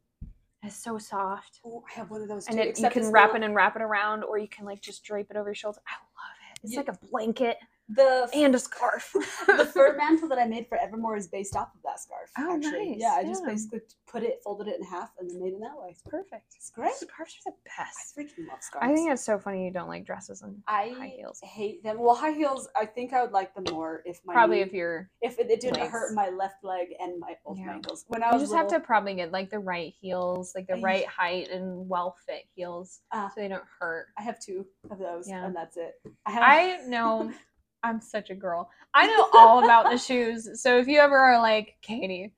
It's 0.64 0.74
so 0.76 0.98
soft. 0.98 1.60
I 1.64 1.92
have 1.92 2.10
one 2.10 2.22
of 2.22 2.28
those 2.28 2.46
too. 2.46 2.52
and 2.52 2.60
it, 2.60 2.78
you 2.78 2.90
can 2.90 3.10
wrap 3.12 3.30
not- 3.30 3.42
it 3.42 3.44
and 3.44 3.54
wrap 3.54 3.76
it 3.76 3.82
around, 3.82 4.24
or 4.24 4.38
you 4.38 4.48
can 4.48 4.64
like 4.64 4.80
just 4.80 5.04
drape 5.04 5.28
it 5.30 5.36
over 5.36 5.50
your 5.50 5.54
shoulder. 5.54 5.78
I 5.86 5.92
love 5.92 6.36
it. 6.52 6.60
It's 6.64 6.72
You- 6.72 6.78
like 6.78 6.88
a 6.88 6.98
blanket. 7.10 7.58
The 7.88 8.28
and 8.32 8.54
a 8.54 8.58
scarf. 8.58 9.12
the 9.46 9.66
fur 9.66 9.96
mantle 9.98 10.28
that 10.28 10.38
I 10.38 10.46
made 10.46 10.66
for 10.68 10.78
Evermore 10.78 11.16
is 11.16 11.26
based 11.28 11.56
off 11.56 11.68
of 11.74 11.82
that 11.84 12.00
scarf. 12.00 12.30
Oh, 12.38 12.54
actually. 12.56 12.90
nice, 12.92 13.00
Yeah, 13.00 13.14
I 13.18 13.24
just 13.24 13.42
yeah. 13.44 13.50
basically 13.52 13.80
put 14.10 14.22
it, 14.22 14.40
folded 14.42 14.68
it 14.68 14.78
in 14.78 14.84
half, 14.86 15.10
and 15.18 15.28
then 15.28 15.40
made 15.42 15.52
it 15.52 15.60
that 15.60 15.76
way. 15.78 15.88
It's 15.90 16.02
perfect. 16.06 16.54
It's 16.56 16.70
great. 16.70 16.94
Scarves 16.94 17.36
are 17.46 17.52
the 17.52 17.56
best. 17.76 18.14
I 18.16 18.22
freaking 18.22 18.48
love 18.48 18.62
scarves. 18.62 18.86
I 18.90 18.94
think 18.94 19.10
it's 19.10 19.24
so 19.24 19.38
funny 19.38 19.64
you 19.66 19.70
don't 19.72 19.88
like 19.88 20.06
dresses 20.06 20.42
and 20.42 20.62
I 20.68 20.94
high 20.96 21.12
heels. 21.16 21.40
I 21.42 21.46
hate 21.46 21.82
them. 21.82 21.98
Well, 22.00 22.14
high 22.14 22.32
heels. 22.32 22.68
I 22.76 22.86
think 22.86 23.12
I 23.12 23.20
would 23.22 23.32
like 23.32 23.54
them 23.54 23.64
more 23.70 24.02
if 24.06 24.20
my 24.24 24.32
probably 24.32 24.56
knee- 24.56 24.62
if 24.62 24.72
you're 24.72 25.10
if 25.20 25.38
it, 25.38 25.50
it 25.50 25.60
didn't 25.60 25.80
legs. 25.80 25.92
hurt 25.92 26.14
my 26.14 26.30
left 26.30 26.62
leg 26.64 26.88
and 27.00 27.18
my 27.20 27.36
both 27.44 27.58
my 27.58 27.64
Yeah. 27.64 27.72
ankles. 27.74 28.04
When 28.08 28.22
I 28.22 28.28
you 28.28 28.34
was 28.34 28.42
just 28.44 28.54
have 28.54 28.68
to 28.68 28.80
probably 28.80 29.14
get 29.14 29.32
like 29.32 29.50
the 29.50 29.58
right 29.58 29.92
heels, 30.00 30.52
like 30.54 30.66
the 30.66 30.76
I- 30.76 30.80
right 30.80 31.06
height 31.06 31.50
and 31.50 31.86
well 31.88 32.16
fit 32.26 32.44
heels, 32.54 33.00
Ah. 33.12 33.28
so 33.34 33.40
they 33.40 33.48
don't 33.48 33.64
hurt. 33.80 34.06
I 34.18 34.22
have 34.22 34.38
two 34.40 34.64
of 34.90 34.98
those, 34.98 35.28
Yeah. 35.28 35.44
and 35.44 35.54
that's 35.54 35.76
it. 35.76 35.94
I 36.24 36.30
have. 36.30 36.42
I 36.42 36.86
know 36.86 37.32
I'm 37.82 38.00
such 38.00 38.30
a 38.30 38.34
girl. 38.34 38.70
I 38.94 39.06
know 39.06 39.28
all 39.34 39.64
about 39.64 39.90
the 39.90 39.98
shoes. 39.98 40.48
So 40.62 40.78
if 40.78 40.88
you 40.88 40.98
ever 41.00 41.16
are 41.16 41.40
like, 41.40 41.76
Katie, 41.82 42.32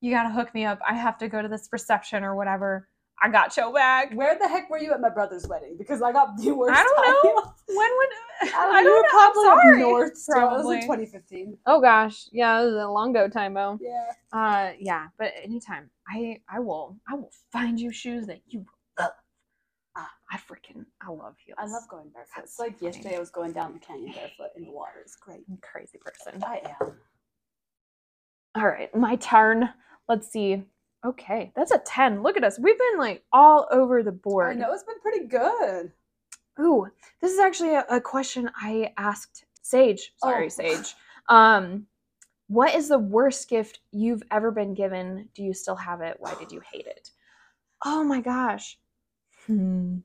you 0.00 0.10
gotta 0.12 0.30
hook 0.30 0.54
me 0.54 0.64
up. 0.64 0.80
I 0.88 0.94
have 0.94 1.18
to 1.18 1.28
go 1.28 1.42
to 1.42 1.48
this 1.48 1.68
reception 1.72 2.24
or 2.24 2.34
whatever. 2.34 2.88
I 3.20 3.28
got 3.28 3.56
your 3.56 3.72
back. 3.72 4.12
Where 4.14 4.38
the 4.38 4.48
heck 4.48 4.70
were 4.70 4.78
you 4.78 4.92
at 4.92 5.00
my 5.00 5.08
brother's 5.08 5.46
wedding? 5.48 5.74
Because 5.76 6.02
I 6.02 6.12
got 6.12 6.36
the 6.36 6.52
worst. 6.52 6.78
I 6.78 6.84
don't 6.84 6.96
high 6.96 7.10
know. 7.24 7.52
When 7.66 7.90
would 7.96 8.08
I 8.54 8.70
I 8.78 8.82
don't 8.82 8.84
know. 8.84 8.90
You 8.90 8.94
were 8.94 9.02
know. 9.02 9.08
probably 9.10 9.44
sorry. 9.44 9.80
north. 9.80 10.16
Still. 10.16 10.36
It 10.38 10.64
was 10.64 10.74
in 10.74 10.80
2015. 10.82 11.58
Oh 11.66 11.80
gosh, 11.80 12.28
yeah, 12.32 12.60
it 12.60 12.66
was 12.66 12.74
a 12.74 12.88
long 12.88 13.12
go 13.12 13.28
time, 13.28 13.54
though. 13.54 13.78
Yeah. 13.80 14.10
Uh, 14.32 14.72
yeah, 14.78 15.08
but 15.18 15.32
anytime 15.42 15.90
I 16.08 16.40
I 16.48 16.60
will 16.60 16.96
I 17.10 17.14
will 17.14 17.32
find 17.52 17.80
you 17.80 17.92
shoes 17.92 18.26
that 18.26 18.40
you 18.46 18.64
love. 18.98 19.10
I 20.30 20.36
freaking 20.36 20.84
I 21.00 21.10
love 21.10 21.36
heels. 21.44 21.56
I 21.58 21.66
love 21.66 21.88
going 21.88 22.08
barefoot. 22.10 22.32
That's 22.36 22.50
It's 22.52 22.58
like 22.58 22.78
funny. 22.78 22.92
yesterday 22.92 23.16
I 23.16 23.20
was 23.20 23.30
going 23.30 23.52
down 23.52 23.72
the 23.72 23.78
canyon 23.78 24.12
barefoot 24.12 24.50
in 24.56 24.64
the 24.64 24.70
water. 24.70 25.00
It's 25.00 25.16
great. 25.16 25.40
I'm 25.48 25.54
a 25.54 25.66
crazy 25.66 25.98
person. 25.98 26.42
I 26.44 26.60
am. 26.80 26.92
All 28.54 28.66
right, 28.66 28.94
my 28.94 29.16
turn. 29.16 29.68
Let's 30.08 30.28
see. 30.30 30.62
Okay, 31.04 31.52
that's 31.54 31.70
a 31.70 31.78
10. 31.78 32.22
Look 32.22 32.36
at 32.36 32.44
us. 32.44 32.58
We've 32.58 32.78
been 32.78 32.98
like 32.98 33.22
all 33.32 33.68
over 33.70 34.02
the 34.02 34.12
board. 34.12 34.56
I 34.56 34.58
know 34.58 34.72
it's 34.72 34.82
been 34.82 35.00
pretty 35.00 35.26
good. 35.28 35.92
Ooh, 36.60 36.88
this 37.20 37.32
is 37.32 37.38
actually 37.38 37.74
a, 37.76 37.84
a 37.88 38.00
question 38.00 38.50
I 38.56 38.92
asked 38.96 39.44
Sage. 39.62 40.12
Sorry, 40.16 40.46
Oh. 40.46 40.48
Sage. 40.48 40.94
Um, 41.28 41.86
what 42.48 42.74
is 42.74 42.88
the 42.88 42.98
worst 42.98 43.48
gift 43.48 43.80
you've 43.92 44.22
ever 44.30 44.50
been 44.50 44.74
given? 44.74 45.28
Do 45.34 45.42
you 45.44 45.54
still 45.54 45.76
have 45.76 46.00
it? 46.00 46.16
Why 46.18 46.34
did 46.34 46.50
you 46.50 46.60
hate 46.72 46.86
it? 46.86 47.10
Oh 47.84 48.02
my 48.02 48.20
gosh. 48.20 48.76
Hmm. 49.46 49.98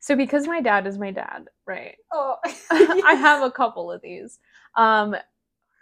So 0.00 0.16
because 0.16 0.46
my 0.46 0.60
dad 0.60 0.86
is 0.86 0.98
my 0.98 1.10
dad, 1.10 1.48
right? 1.66 1.96
Oh, 2.12 2.36
I 2.70 3.14
have 3.14 3.42
a 3.42 3.50
couple 3.50 3.90
of 3.90 4.02
these. 4.02 4.38
Um, 4.76 5.14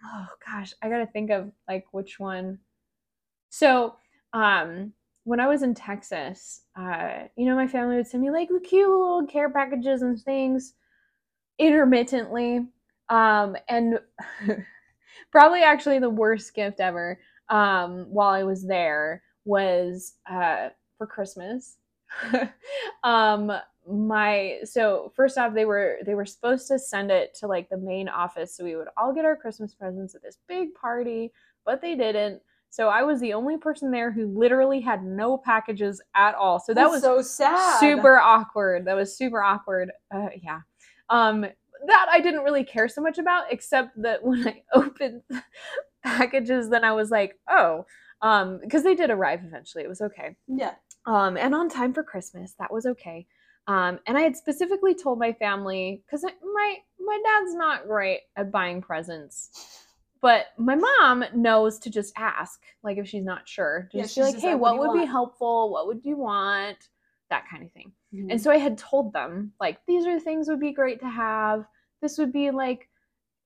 oh 0.05 0.27
gosh, 0.47 0.73
I 0.83 0.89
gotta 0.89 1.07
think 1.07 1.31
of 1.31 1.53
like 1.69 1.85
which 1.93 2.19
one. 2.19 2.59
So, 3.51 3.97
um, 4.33 4.93
when 5.25 5.41
I 5.41 5.49
was 5.49 5.63
in 5.63 5.75
Texas, 5.75 6.63
uh, 6.79 7.25
you 7.37 7.47
know, 7.47 7.57
my 7.57 7.67
family 7.67 7.97
would 7.97 8.07
send 8.07 8.23
me 8.23 8.31
like 8.31 8.49
cute 8.65 8.89
little 8.89 9.27
care 9.27 9.51
packages 9.51 10.03
and 10.03 10.21
things 10.21 10.75
intermittently. 11.59 12.67
Um, 13.09 13.57
and 13.69 13.99
probably 15.33 15.63
actually 15.63 15.99
the 15.99 16.11
worst 16.11 16.55
gift 16.55 16.81
ever 16.81 17.19
um, 17.49 18.07
while 18.09 18.31
I 18.31 18.43
was 18.43 18.67
there 18.67 19.23
was 19.45 20.15
uh, 20.31 20.69
for 20.99 21.07
Christmas. 21.07 21.77
um, 23.05 23.53
my 23.89 24.59
so 24.65 25.13
first 25.15 25.39
off, 25.39 25.55
they 25.55 25.65
were 25.65 25.99
they 26.05 26.15
were 26.15 26.27
supposed 26.27 26.69
to 26.69 26.79
send 26.79 27.11
it 27.11 27.35
to 27.35 27.47
like 27.47 27.69
the 27.69 27.77
main 27.77 28.09
office, 28.09 28.57
so 28.57 28.65
we 28.65 28.77
would 28.77 28.89
all 28.97 29.13
get 29.13 29.25
our 29.25 29.37
Christmas 29.37 29.75
presents 29.75 30.15
at 30.15 30.23
this 30.23 30.39
big 30.49 30.75
party, 30.75 31.33
but 31.65 31.81
they 31.81 31.95
didn't. 31.95 32.41
So 32.71 32.89
I 32.89 33.03
was 33.05 33.21
the 33.21 33.33
only 33.33 33.57
person 33.57 33.91
there 33.91 34.11
who 34.11 34.27
literally 34.27 34.81
had 34.81 35.05
no 35.05 35.39
packages 35.39 36.03
at 36.15 36.35
all. 36.35 36.59
So 36.59 36.75
that 36.75 36.83
That's 36.83 36.93
was 36.93 37.03
so 37.03 37.23
sad. 37.23 37.81
super 37.81 38.19
awkward. 38.19 38.85
That 38.85 38.97
was 38.97 39.17
super 39.17 39.43
awkward. 39.43 39.91
Uh, 40.13 40.29
yeah. 40.43 40.61
Um, 41.09 41.47
that 41.87 42.07
I 42.11 42.21
didn't 42.21 42.43
really 42.43 42.65
care 42.65 42.89
so 42.89 43.01
much 43.01 43.19
about, 43.19 43.51
except 43.51 44.01
that 44.03 44.23
when 44.25 44.47
I 44.47 44.63
opened 44.75 45.23
packages, 46.05 46.69
then 46.69 46.85
I 46.85 46.93
was 46.93 47.11
like, 47.11 47.39
oh, 47.49 47.87
um, 48.21 48.59
because 48.63 48.83
they 48.83 48.95
did 48.95 49.11
arrive 49.11 49.41
eventually. 49.45 49.85
It 49.85 49.89
was 49.89 50.01
okay. 50.01 50.37
Yeah. 50.47 50.75
Um, 51.07 51.37
and 51.37 51.55
on 51.55 51.69
time 51.69 51.95
for 51.95 52.03
Christmas. 52.03 52.55
That 52.59 52.73
was 52.73 52.85
okay. 52.85 53.27
Um, 53.69 53.99
and 54.07 54.17
I 54.17 54.21
had 54.21 54.37
specifically 54.37 54.95
told 54.95 55.19
my 55.19 55.33
family 55.33 56.03
because 56.07 56.23
my 56.23 56.77
my 57.01 57.21
dad's 57.25 57.55
not 57.55 57.87
great 57.87 58.21
at 58.37 58.53
buying 58.53 58.81
presents. 58.81 59.83
But 60.23 60.47
my 60.57 60.75
mom 60.75 61.25
knows 61.35 61.79
to 61.81 61.91
just 61.91 62.13
ask, 62.17 62.61
like 62.83 62.97
if 62.97 63.07
she's 63.07 63.25
not 63.25 63.49
sure, 63.49 63.89
Yeah, 63.93 64.03
just 64.03 64.15
she's 64.15 64.25
be 64.25 64.33
like, 64.33 64.41
"Hey, 64.41 64.53
like, 64.53 64.61
"What 64.61 64.79
what 64.79 64.93
would 64.93 65.01
be 65.01 65.07
helpful? 65.07 65.71
What 65.71 65.87
would 65.87 66.05
you 66.05 66.17
want?" 66.17 66.89
That 67.31 67.45
kind 67.51 67.65
of 67.65 67.73
thing. 67.73 67.93
Mm-hmm. 68.15 68.31
And 68.31 68.41
so 68.41 68.51
I 68.51 68.57
had 68.57 68.79
told 68.79 69.13
them, 69.13 69.53
like, 69.61 69.79
these 69.87 70.07
are 70.07 70.19
things 70.19 70.49
would 70.49 70.61
be 70.61 70.73
great 70.73 71.01
to 71.01 71.09
have. 71.09 71.67
This 72.01 72.19
would 72.19 72.33
be 72.33 72.51
like 72.51 72.89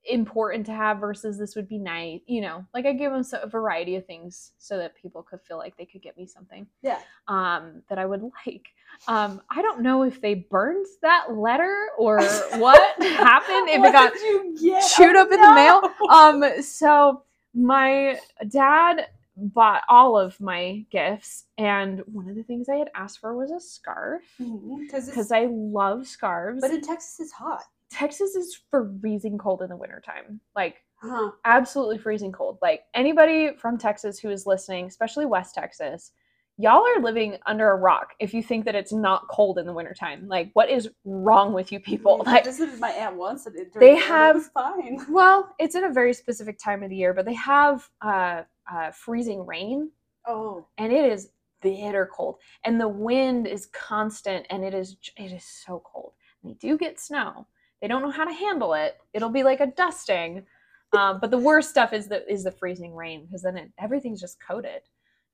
important 0.04 0.64
to 0.66 0.72
have 0.72 0.98
versus 0.98 1.38
this 1.38 1.54
would 1.56 1.68
be 1.68 1.78
nice. 1.78 2.20
You 2.26 2.40
know, 2.40 2.64
like 2.74 2.86
I 2.86 2.92
gave 2.92 3.10
them 3.10 3.22
so- 3.22 3.40
a 3.42 3.46
variety 3.46 3.96
of 3.96 4.06
things 4.06 4.52
so 4.58 4.78
that 4.78 4.94
people 4.96 5.22
could 5.22 5.40
feel 5.42 5.58
like 5.58 5.76
they 5.76 5.84
could 5.86 6.02
get 6.02 6.16
me 6.16 6.26
something 6.26 6.66
yeah. 6.82 7.00
um, 7.28 7.82
that 7.88 7.98
I 7.98 8.06
would 8.06 8.22
like. 8.46 8.66
Um, 9.08 9.40
I 9.50 9.62
don't 9.62 9.82
know 9.82 10.02
if 10.02 10.20
they 10.20 10.34
burned 10.34 10.86
that 11.02 11.26
letter 11.36 11.88
or 11.98 12.20
what 12.56 12.80
happened. 13.02 13.68
If 13.68 13.80
What 13.80 13.88
it 13.90 13.92
got 13.92 14.12
did 14.14 14.22
you 14.22 14.56
get? 14.60 14.90
chewed 14.90 15.16
Oh, 15.16 15.22
up 15.22 15.30
in 15.32 15.40
the 15.40 15.54
mail. 15.54 15.82
Um, 16.10 16.62
so 16.62 17.22
my 17.54 18.18
dad 18.48 19.06
bought 19.36 19.82
all 19.88 20.18
of 20.18 20.38
my 20.40 20.84
gifts, 20.90 21.46
and 21.56 22.00
one 22.06 22.28
of 22.28 22.36
the 22.36 22.42
things 22.42 22.68
I 22.68 22.76
had 22.76 22.90
asked 22.94 23.20
for 23.20 23.34
was 23.36 23.50
a 23.50 23.60
scarf 23.60 24.22
Mhm, 24.40 24.84
it's- 24.84 25.06
because 25.08 25.32
I 25.32 25.46
love 25.50 26.06
scarves. 26.06 26.60
but 26.60 26.70
in 26.70 26.80
Texas 26.82 27.20
it's 27.20 27.32
hot. 27.32 27.64
Texas 27.94 28.35
is 28.37 28.59
freezing 28.70 29.37
cold 29.38 29.62
in 29.62 29.68
the 29.68 29.76
wintertime. 29.76 30.40
Like 30.55 30.76
Huh. 31.03 31.31
absolutely 31.46 31.96
freezing 31.98 32.31
cold. 32.31 32.59
Like 32.61 32.83
anybody 32.94 33.55
from 33.57 33.79
Texas 33.79 34.18
who 34.18 34.29
is 34.31 34.46
listening, 34.46 34.85
especially 34.87 35.24
West 35.24 35.55
Texas, 35.55 36.12
y'all 36.59 36.87
are 36.87 37.00
living 37.00 37.38
under 37.46 37.70
a 37.70 37.76
rock 37.76 38.12
if 38.20 38.35
you 38.35 38.42
think 38.42 38.66
that 38.66 38.74
it's 38.74 38.92
not 38.92 39.26
cold 39.29 39.57
in 39.59 39.64
the 39.66 39.72
wintertime. 39.72 40.29
Like 40.29 40.50
what 40.53 40.68
is 40.68 40.90
wrong 41.07 41.55
with 41.55 41.72
you 41.72 41.81
people? 41.81 42.22
I 42.26 42.33
Like 42.33 42.44
visited 42.44 42.79
my 42.79 42.90
aunt 42.90 43.16
once 43.16 43.46
and 43.46 43.57
it 43.57 43.72
They 43.72 43.96
have- 43.96 44.37
it 44.37 44.42
fine. 44.53 45.07
well, 45.11 45.55
it's 45.59 45.74
in 45.74 45.85
a 45.85 45.92
very 45.92 46.12
specific 46.12 46.59
time 46.59 46.83
of 46.83 46.90
the 46.90 46.96
year, 46.96 47.14
but 47.14 47.24
they 47.24 47.35
have 47.35 47.88
uh, 48.03 48.42
uh 48.70 48.90
freezing 48.92 49.44
rain 49.46 49.90
Oh. 50.26 50.66
and 50.79 50.92
it 50.92 51.11
is 51.11 51.31
bitter 51.62 52.09
cold 52.14 52.37
and 52.64 52.79
the 52.81 52.88
wind 52.88 53.46
is 53.46 53.66
constant 53.66 54.46
and 54.50 54.64
it 54.64 54.74
is 54.74 54.96
it 55.16 55.33
is 55.33 55.44
so 55.44 55.83
cold. 55.85 56.12
And 56.42 56.50
they 56.53 56.59
do 56.59 56.76
get 56.76 57.00
snow. 57.00 57.46
They 57.80 57.88
don't 57.88 58.02
know 58.02 58.10
how 58.10 58.24
to 58.24 58.32
handle 58.32 58.74
it. 58.74 58.96
It'll 59.12 59.30
be 59.30 59.42
like 59.42 59.60
a 59.60 59.66
dusting. 59.68 60.44
Um, 60.92 61.18
but 61.20 61.30
the 61.30 61.38
worst 61.38 61.70
stuff 61.70 61.92
is 61.92 62.08
the 62.08 62.28
is 62.30 62.44
the 62.44 62.50
freezing 62.50 62.94
rain 62.94 63.24
because 63.24 63.42
then 63.42 63.56
it, 63.56 63.70
everything's 63.78 64.20
just 64.20 64.38
coated 64.40 64.82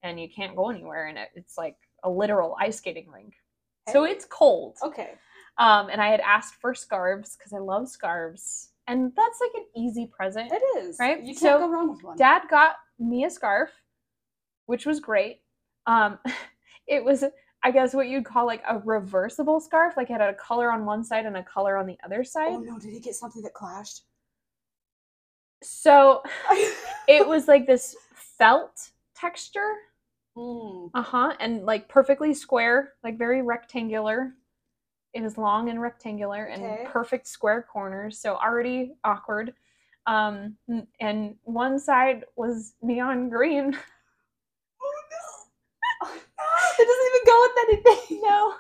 and 0.02 0.20
you 0.20 0.28
can't 0.28 0.54
go 0.54 0.68
anywhere 0.70 1.06
and 1.06 1.16
it, 1.16 1.28
it's 1.34 1.56
like 1.56 1.76
a 2.04 2.10
literal 2.10 2.56
ice 2.60 2.76
skating 2.78 3.08
rink. 3.10 3.34
So 3.92 4.04
it's 4.04 4.24
cold. 4.24 4.76
Okay. 4.82 5.12
Um, 5.58 5.88
and 5.90 6.02
I 6.02 6.08
had 6.08 6.20
asked 6.20 6.56
for 6.60 6.74
scarves 6.74 7.36
because 7.36 7.52
I 7.52 7.58
love 7.58 7.88
scarves, 7.88 8.70
and 8.86 9.12
that's 9.16 9.38
like 9.40 9.52
an 9.54 9.64
easy 9.74 10.06
present. 10.14 10.52
It 10.52 10.62
is. 10.78 10.96
Right? 11.00 11.18
You 11.20 11.28
can't 11.34 11.38
So, 11.38 11.58
go 11.60 11.68
wrong 11.70 11.90
with 11.92 12.02
one. 12.02 12.16
Dad 12.16 12.42
got 12.50 12.72
me 12.98 13.24
a 13.24 13.30
scarf, 13.30 13.70
which 14.66 14.84
was 14.84 15.00
great. 15.00 15.40
Um, 15.86 16.18
it 16.86 17.02
was, 17.04 17.24
I 17.62 17.70
guess, 17.70 17.94
what 17.94 18.08
you'd 18.08 18.24
call 18.24 18.46
like 18.46 18.62
a 18.68 18.78
reversible 18.78 19.60
scarf. 19.60 19.94
Like 19.96 20.08
it 20.10 20.12
had 20.12 20.20
a 20.22 20.34
color 20.34 20.70
on 20.70 20.84
one 20.84 21.02
side 21.02 21.26
and 21.26 21.36
a 21.36 21.42
color 21.42 21.76
on 21.76 21.86
the 21.86 21.98
other 22.04 22.22
side. 22.24 22.52
oh 22.52 22.60
no, 22.60 22.78
did 22.78 22.92
he 22.92 23.00
get 23.00 23.14
something 23.14 23.42
that 23.42 23.54
clashed? 23.54 24.02
So 25.62 26.22
it 27.08 27.26
was 27.26 27.48
like 27.48 27.66
this 27.66 27.96
felt 28.14 28.90
texture. 29.14 29.72
Mm. 30.36 30.90
Uh 30.94 31.02
huh. 31.02 31.34
And 31.40 31.64
like 31.64 31.88
perfectly 31.88 32.34
square, 32.34 32.92
like 33.02 33.18
very 33.18 33.42
rectangular. 33.42 34.34
It 35.14 35.22
was 35.22 35.38
long 35.38 35.70
and 35.70 35.80
rectangular 35.80 36.44
and 36.44 36.62
Okay. 36.62 36.84
perfect 36.86 37.26
square 37.26 37.62
corners. 37.62 38.18
So 38.18 38.36
already 38.36 38.92
awkward. 39.02 39.54
Um, 40.06 40.56
and 41.00 41.36
one 41.44 41.78
side 41.80 42.24
was 42.36 42.74
neon 42.82 43.28
green. 43.28 43.76
It 46.78 46.86
doesn't 46.86 47.08
even 47.08 47.26
go 47.26 47.40
with 47.40 47.56
anything. 47.68 48.20
no, 48.22 48.52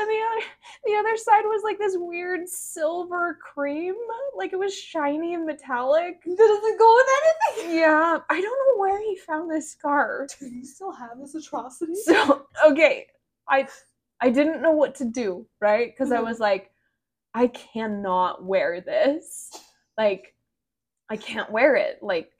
and 0.00 0.08
the 0.08 0.20
other 0.30 0.46
the 0.84 0.94
other 0.96 1.16
side 1.16 1.42
was 1.44 1.62
like 1.64 1.78
this 1.78 1.96
weird 1.98 2.48
silver 2.48 3.38
cream, 3.42 3.94
like 4.36 4.52
it 4.52 4.58
was 4.58 4.74
shiny 4.76 5.34
and 5.34 5.44
metallic. 5.46 6.20
It 6.24 6.36
doesn't 6.38 6.78
go 6.78 6.94
with 6.94 7.06
anything. 7.58 7.78
Yeah, 7.78 8.18
I 8.30 8.40
don't 8.40 8.44
know 8.76 8.80
where 8.80 9.00
he 9.00 9.16
found 9.16 9.50
this 9.50 9.70
scarf. 9.72 10.30
Do 10.38 10.46
you 10.46 10.64
still 10.64 10.92
have 10.92 11.18
this 11.20 11.34
atrocity? 11.34 11.94
So 11.94 12.46
okay, 12.66 13.06
I 13.48 13.66
I 14.20 14.30
didn't 14.30 14.62
know 14.62 14.72
what 14.72 14.94
to 14.96 15.04
do, 15.04 15.46
right? 15.60 15.92
Because 15.92 16.12
I 16.12 16.18
Mhm. 16.18 16.24
was 16.24 16.38
like, 16.40 16.70
I 17.34 17.48
cannot 17.48 18.44
wear 18.44 18.80
this. 18.80 19.50
Like, 19.98 20.34
I 21.10 21.16
can't 21.16 21.50
wear 21.50 21.74
it. 21.76 21.98
Like, 22.02 22.30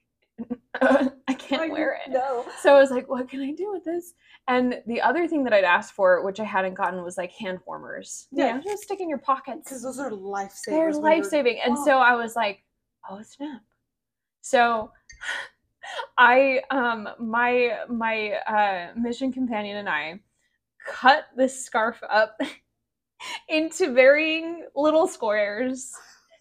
I 0.81 1.11
can't 1.48 1.62
Like, 1.62 1.72
wear 1.72 2.00
it. 2.04 2.11
No. 2.11 2.44
So 2.61 2.74
I 2.74 2.80
was 2.80 2.90
like, 2.90 3.09
what 3.09 3.28
can 3.28 3.40
I 3.40 3.52
do 3.52 3.70
with 3.72 3.85
this? 3.85 4.14
And 4.48 4.83
the 4.87 5.00
other 5.00 5.26
thing 5.26 5.44
that 5.44 5.52
I'd 5.52 5.64
asked 5.64 5.94
for, 5.94 6.24
which 6.24 6.38
I 6.40 6.44
hadn't 6.44 6.74
gotten, 6.74 7.02
was 7.02 7.16
like 7.16 7.33
hand 7.33 7.61
warmers. 7.66 8.28
Yeah. 8.30 8.57
Yeah, 8.57 8.61
just 8.61 8.83
stick 8.85 9.00
in 9.00 9.09
your 9.09 9.18
pockets. 9.18 9.62
Because 9.64 9.83
those 9.83 9.98
are 9.98 10.11
life 10.11 10.52
They're 10.66 10.92
life 10.92 11.24
saving. 11.24 11.61
And 11.64 11.76
Oh. 11.78 11.85
so 11.85 11.98
I 11.98 12.14
was 12.14 12.37
like, 12.37 12.62
oh 13.09 13.20
snap. 13.22 13.62
So 14.42 14.90
I 16.18 16.61
um 16.70 17.09
my 17.18 17.78
my 17.88 18.33
uh 18.46 18.98
mission 18.98 19.33
companion 19.33 19.76
and 19.78 19.88
I 19.88 20.20
cut 20.87 21.24
this 21.37 21.64
scarf 21.64 22.00
up 22.09 22.38
into 23.48 23.92
varying 23.94 24.66
little 24.74 25.07
squares 25.07 25.92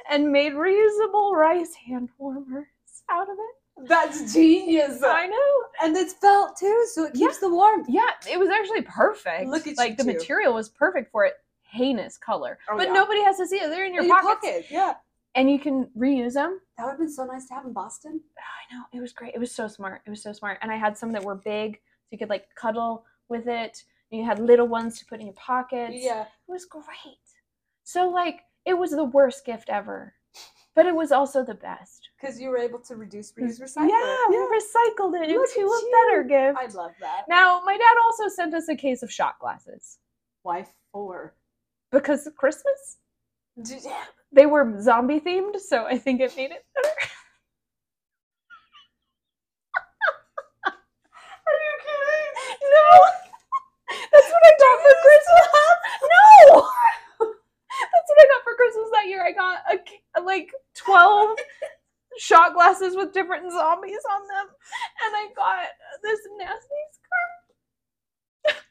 and 0.09 0.31
made 0.31 0.53
reusable 0.53 1.31
rice 1.33 1.73
hand 1.87 2.09
warmers 2.17 2.65
out 3.09 3.29
of 3.29 3.37
it. 3.37 3.55
That's 3.77 4.33
genius. 4.33 5.01
I 5.03 5.27
know. 5.27 5.63
And 5.81 5.95
it's 5.97 6.13
felt 6.13 6.57
too, 6.57 6.87
so 6.93 7.05
it 7.05 7.13
keeps 7.13 7.39
the 7.39 7.49
warmth. 7.49 7.87
Yeah, 7.89 8.09
it 8.31 8.39
was 8.39 8.49
actually 8.49 8.83
perfect. 8.83 9.49
Look 9.49 9.67
at 9.67 9.77
like 9.77 9.97
the 9.97 10.03
two. 10.03 10.13
material 10.13 10.53
was 10.53 10.69
perfect 10.69 11.11
for 11.11 11.25
it. 11.25 11.33
Heinous 11.63 12.17
color. 12.17 12.59
Oh, 12.69 12.77
but 12.77 12.87
yeah. 12.87 12.93
nobody 12.93 13.23
has 13.23 13.37
to 13.37 13.47
see 13.47 13.57
it. 13.57 13.69
They're 13.69 13.85
in 13.85 13.93
your 13.93 14.03
In 14.03 14.09
pockets. 14.09 14.45
pocket. 14.45 14.65
Yeah. 14.69 14.93
And 15.35 15.49
you 15.49 15.57
can 15.57 15.89
reuse 15.97 16.33
them. 16.33 16.59
That 16.77 16.83
would 16.83 16.91
have 16.91 16.99
been 16.99 17.11
so 17.11 17.25
nice 17.25 17.47
to 17.47 17.55
have 17.55 17.65
in 17.65 17.73
Boston. 17.73 18.21
I 18.37 18.75
know. 18.75 18.83
It 18.93 19.01
was 19.01 19.11
great. 19.11 19.33
It 19.33 19.39
was 19.39 19.51
so 19.51 19.67
smart. 19.67 20.01
It 20.05 20.09
was 20.11 20.21
so 20.21 20.31
smart. 20.33 20.59
And 20.61 20.71
I 20.71 20.75
had 20.77 20.95
some 20.95 21.11
that 21.13 21.23
were 21.23 21.35
big, 21.35 21.73
so 21.75 22.07
you 22.11 22.19
could 22.19 22.29
like 22.29 22.45
cuddle 22.55 23.05
with 23.29 23.47
it. 23.47 23.83
And 24.11 24.21
you 24.21 24.25
had 24.25 24.37
little 24.37 24.67
ones 24.67 24.99
to 24.99 25.05
put 25.07 25.19
in 25.19 25.25
your 25.25 25.33
pockets. 25.33 25.95
Yeah. 25.95 26.21
It 26.21 26.51
was 26.51 26.65
great. 26.65 26.85
So 27.83 28.07
like 28.07 28.41
it 28.65 28.75
was 28.77 28.91
the 28.91 29.03
worst 29.05 29.43
gift 29.43 29.69
ever. 29.69 30.13
But 30.75 30.85
it 30.85 30.93
was 30.95 31.11
also 31.11 31.43
the 31.43 31.53
best. 31.55 32.02
Because 32.23 32.39
you 32.39 32.47
were 32.49 32.57
able 32.57 32.79
to 32.79 32.95
reduce, 32.95 33.33
mm. 33.33 33.43
reuse, 33.43 33.59
recycle. 33.61 33.89
Yeah, 33.89 34.15
we 34.29 34.37
recycled 34.37 35.13
it 35.21 35.29
Look 35.29 35.49
into 35.57 35.67
a 35.67 35.81
better 36.07 36.23
gift. 36.23 36.57
I 36.57 36.67
love 36.73 36.91
that. 37.01 37.23
Now, 37.27 37.61
my 37.65 37.75
dad 37.75 37.95
also 38.01 38.29
sent 38.29 38.53
us 38.53 38.69
a 38.69 38.75
case 38.77 39.03
of 39.03 39.11
shot 39.11 39.37
glasses 39.39 39.97
Why 40.43 40.65
four? 40.93 41.33
because 41.91 42.25
of 42.25 42.37
Christmas. 42.37 42.99
They 44.31 44.45
were 44.45 44.81
zombie 44.81 45.19
themed, 45.19 45.59
so 45.59 45.85
I 45.85 45.97
think 45.97 46.21
it 46.21 46.33
made 46.37 46.51
it 46.51 46.63
better. 46.73 46.95
Are 50.65 50.71
you 51.51 51.75
kidding? 51.83 52.31
No, 52.71 52.87
that's 54.13 54.29
what 54.31 54.43
I 54.45 54.51
got 54.59 54.81
for 54.81 54.95
Christmas. 55.03 55.47
No, 56.01 56.69
that's 57.19 58.07
what 58.07 58.17
I 58.17 58.25
got 58.31 58.43
for 58.45 58.55
Christmas 58.55 58.89
that 58.93 59.07
year. 59.07 59.25
I 59.25 59.31
got 59.33 59.57
a, 59.69 59.77
ca- 59.77 60.21
like 60.23 60.53
twelve 60.73 61.37
shot 62.43 62.53
glasses 62.53 62.95
with 62.95 63.13
different 63.13 63.51
zombies 63.51 63.99
on 64.11 64.21
them, 64.27 64.47
and 65.05 65.15
I 65.15 65.27
got 65.35 65.65
this 66.01 66.19
nasty 66.37 66.83
scarf. 66.91 68.63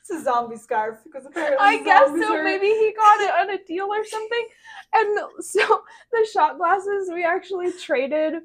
It's 0.00 0.10
a 0.10 0.22
zombie 0.24 0.56
scarf 0.56 0.98
because 1.04 1.24
apparently 1.24 1.56
I 1.58 1.82
guess 1.82 2.08
so. 2.08 2.34
are- 2.36 2.44
Maybe 2.44 2.66
he 2.66 2.92
got 2.94 3.20
it 3.20 3.30
on 3.30 3.50
a 3.50 3.64
deal 3.64 3.86
or 3.86 4.04
something. 4.04 4.46
And 4.92 5.18
so 5.40 5.82
the 6.12 6.26
shot 6.30 6.58
glasses 6.58 7.10
we 7.12 7.24
actually 7.24 7.72
traded 7.72 8.42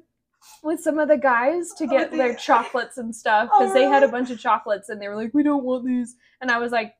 with 0.62 0.80
some 0.80 0.98
of 0.98 1.08
the 1.08 1.18
guys 1.18 1.72
to 1.76 1.84
Oh, 1.84 1.88
get 1.88 2.12
their 2.12 2.34
chocolates 2.34 2.96
and 2.96 3.14
stuff 3.14 3.50
Oh, 3.52 3.58
because 3.58 3.74
they 3.74 3.84
had 3.84 4.02
a 4.02 4.08
bunch 4.08 4.30
of 4.30 4.38
chocolates 4.40 4.88
and 4.88 5.00
they 5.02 5.08
were 5.08 5.16
like, 5.16 5.34
"We 5.34 5.42
don't 5.42 5.64
want 5.64 5.84
these," 5.84 6.16
and 6.40 6.50
I 6.50 6.56
was 6.58 6.72
like, 6.72 6.94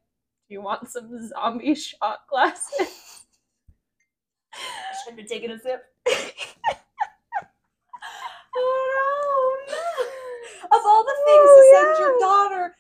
"Do 0.49 0.55
you 0.55 0.61
want 0.61 0.90
some 0.90 1.09
zombie 1.29 1.75
shot 1.75 2.18
glasses?" 2.29 3.25
Should 5.07 5.16
be 5.16 5.25
taking 5.25 5.51
a 5.53 5.59
sip. 5.59 5.83
oh 8.57 9.57
Of 10.64 10.81
all 10.85 11.03
the 11.03 11.16
things 11.25 11.51
to 11.57 11.60
send 11.70 11.98
your 11.98 12.18
daughter, 12.20 12.74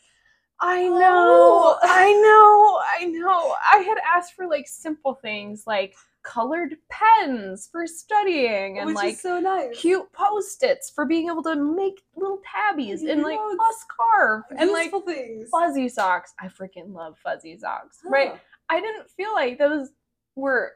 I 0.60 0.84
Oh. 0.84 0.98
know, 0.98 1.78
I 1.82 2.12
know, 2.12 2.80
I 2.98 3.04
know. 3.06 3.54
I 3.72 3.78
had 3.78 3.98
asked 4.16 4.34
for 4.34 4.46
like 4.46 4.68
simple 4.68 5.14
things 5.14 5.64
like 5.66 5.94
colored 6.22 6.76
pens 6.90 7.66
for 7.72 7.86
studying 7.86 8.76
and 8.78 8.86
which 8.88 8.94
like 8.94 9.16
so 9.16 9.40
nice. 9.40 9.74
cute 9.80 10.10
post-its 10.12 10.90
for 10.90 11.06
being 11.06 11.30
able 11.30 11.42
to 11.42 11.56
make 11.56 12.02
little 12.14 12.42
tabbies 12.44 13.02
and 13.04 13.22
like 13.22 13.38
a 13.38 13.72
scarf 13.78 14.44
and 14.58 14.70
like 14.70 14.92
things. 15.06 15.48
fuzzy 15.50 15.88
socks. 15.88 16.34
I 16.38 16.48
freaking 16.48 16.92
love 16.92 17.16
fuzzy 17.18 17.56
socks. 17.56 18.00
Right? 18.04 18.32
Ah. 18.34 18.40
I 18.68 18.80
didn't 18.80 19.10
feel 19.10 19.32
like 19.32 19.58
those 19.58 19.88
were 20.36 20.72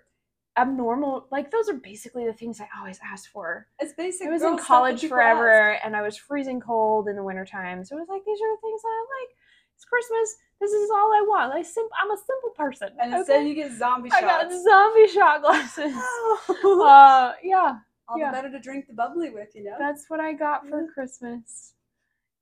abnormal. 0.57 1.27
Like 1.31 1.51
those 1.51 1.69
are 1.69 1.75
basically 1.75 2.27
the 2.27 2.33
things 2.33 2.61
I 2.61 2.69
always 2.79 2.99
asked 3.05 3.29
for. 3.29 3.67
It's 3.81 3.93
basic. 3.93 4.29
I 4.29 4.31
was 4.31 4.43
in 4.43 4.59
college 4.59 5.07
forever 5.07 5.79
and 5.85 5.97
I 5.97 6.03
was 6.03 6.17
freezing 6.17 6.61
cold 6.61 7.09
in 7.09 7.17
the 7.17 7.23
wintertime. 7.23 7.85
So 7.85 7.97
it 7.97 8.01
was 8.01 8.09
like 8.09 8.23
these 8.25 8.39
are 8.41 8.55
the 8.55 8.61
things 8.61 8.83
that 8.83 8.89
I 8.89 9.01
like. 9.23 9.37
It's 9.77 9.85
Christmas. 9.85 10.37
This 10.61 10.71
is 10.71 10.91
all 10.91 11.13
I 11.13 11.25
want. 11.27 11.53
I 11.53 11.63
sim- 11.63 11.89
I'm 12.01 12.11
a 12.11 12.17
simple 12.17 12.51
person. 12.57 12.91
And 13.01 13.13
instead 13.15 13.47
you 13.47 13.55
get 13.55 13.73
zombie 13.73 14.11
shot. 14.11 14.23
I 14.23 14.45
got 14.45 14.53
zombie 14.53 15.09
shot 15.09 15.43
glasses. 15.43 15.93
Oh. 15.97 16.85
uh 16.89 17.33
yeah. 17.43 17.79
all 18.09 18.19
yeah. 18.19 18.31
the 18.31 18.37
better 18.37 18.51
to 18.51 18.61
drink 18.61 18.87
the 18.87 18.95
bubbly 18.95 19.31
with, 19.31 19.49
you 19.55 19.65
know? 19.65 19.77
That's 19.79 20.05
what 20.09 20.21
I 20.21 20.33
got 20.33 20.69
for 20.69 20.83
Yeah. 20.83 20.87
Christmas. 20.95 21.73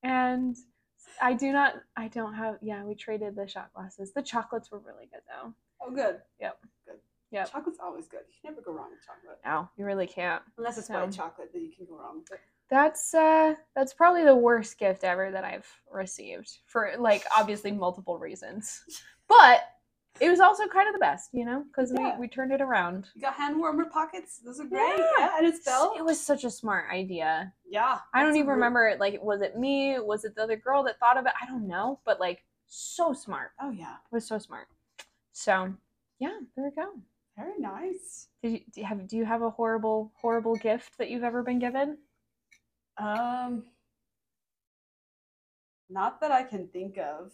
And 0.03 0.55
I 1.21 1.33
do 1.33 1.51
not 1.51 1.75
I 1.97 2.07
don't 2.09 2.35
have 2.35 2.57
yeah, 2.61 2.83
we 2.83 2.93
traded 2.95 3.35
the 3.35 3.47
shot 3.47 3.73
glasses. 3.73 4.13
The 4.13 4.21
chocolates 4.21 4.71
were 4.71 4.79
really 4.79 5.07
good 5.11 5.21
though. 5.27 5.53
oh, 5.81 5.91
good. 5.91 6.17
Yep. 6.39 6.57
Yep. 7.33 7.51
Chocolate's 7.51 7.79
always 7.83 8.07
good. 8.07 8.21
You 8.29 8.35
can 8.41 8.51
never 8.51 8.61
go 8.61 8.71
wrong 8.71 8.91
with 8.91 9.05
chocolate. 9.05 9.39
No, 9.43 9.67
you 9.75 9.85
really 9.85 10.07
can't. 10.07 10.41
Unless 10.57 10.77
it's 10.77 10.87
So- 10.87 10.93
white 10.99 11.11
chocolate, 11.11 11.49
then 11.53 11.63
you 11.63 11.71
can 11.75 11.85
go 11.85 11.97
wrong 11.97 12.19
with 12.19 12.31
it. 12.31 12.39
That's 12.69 13.13
uh 13.13 13.55
that's 13.75 13.93
probably 13.93 14.23
the 14.23 14.35
worst 14.35 14.79
gift 14.79 15.03
ever 15.03 15.29
that 15.31 15.43
I've 15.43 15.67
received 15.91 16.49
for 16.65 16.91
like 16.97 17.23
obviously 17.37 17.71
multiple 17.71 18.17
reasons. 18.19 18.83
But 19.27 19.61
it 20.19 20.29
was 20.29 20.39
also 20.39 20.67
kind 20.67 20.87
of 20.87 20.93
the 20.93 20.99
best, 20.99 21.29
you 21.33 21.43
know, 21.45 21.63
because 21.67 21.91
Yeah. 21.91 22.15
we, 22.15 22.21
we 22.21 22.27
turned 22.27 22.51
it 22.51 22.61
around. 22.61 23.07
You 23.15 23.21
got 23.21 23.33
hand 23.33 23.57
warmer 23.57 23.85
pockets. 23.85 24.37
Those 24.45 24.59
are 24.59 24.65
great. 24.65 24.93
Yeah. 24.97 25.07
Yeah, 25.17 25.37
and 25.37 25.47
it's 25.47 25.63
felt. 25.63 25.97
It 25.97 26.05
was 26.05 26.19
such 26.21 26.43
a 26.43 26.51
smart 26.51 26.85
idea. 26.91 27.51
Yeah. 27.67 27.97
I 28.13 28.21
don't 28.21 28.35
even 28.35 28.49
remember 28.49 28.95
like 28.99 29.19
was 29.23 29.41
it 29.41 29.57
me? 29.57 29.97
Was 29.99 30.23
it 30.23 30.35
the 30.35 30.43
other 30.43 30.55
girl 30.57 30.83
that 30.83 30.99
thought 30.99 31.17
of 31.17 31.25
it? 31.25 31.33
I 31.41 31.45
don't 31.47 31.67
know, 31.67 31.99
but 32.05 32.19
like 32.19 32.43
so 32.67 33.13
smart. 33.13 33.51
Oh 33.61 33.71
yeah. 33.71 33.93
It 33.93 34.11
was 34.13 34.25
so 34.27 34.37
smart. 34.37 34.67
So 35.31 35.73
yeah, 36.19 36.37
there 36.55 36.65
we 36.65 36.71
go. 36.71 36.89
Very 37.37 37.57
nice. 37.59 38.27
Did 38.41 38.51
you, 38.51 38.59
do 38.71 38.81
you 38.81 38.85
have 38.85 39.07
do 39.07 39.17
you 39.17 39.25
have 39.25 39.41
a 39.41 39.49
horrible 39.49 40.11
horrible 40.15 40.55
gift 40.55 40.97
that 40.99 41.09
you've 41.09 41.23
ever 41.23 41.43
been 41.43 41.59
given? 41.59 41.97
Um. 42.97 43.63
Not 45.89 46.21
that 46.21 46.31
I 46.31 46.43
can 46.43 46.67
think 46.67 46.97
of. 46.97 47.31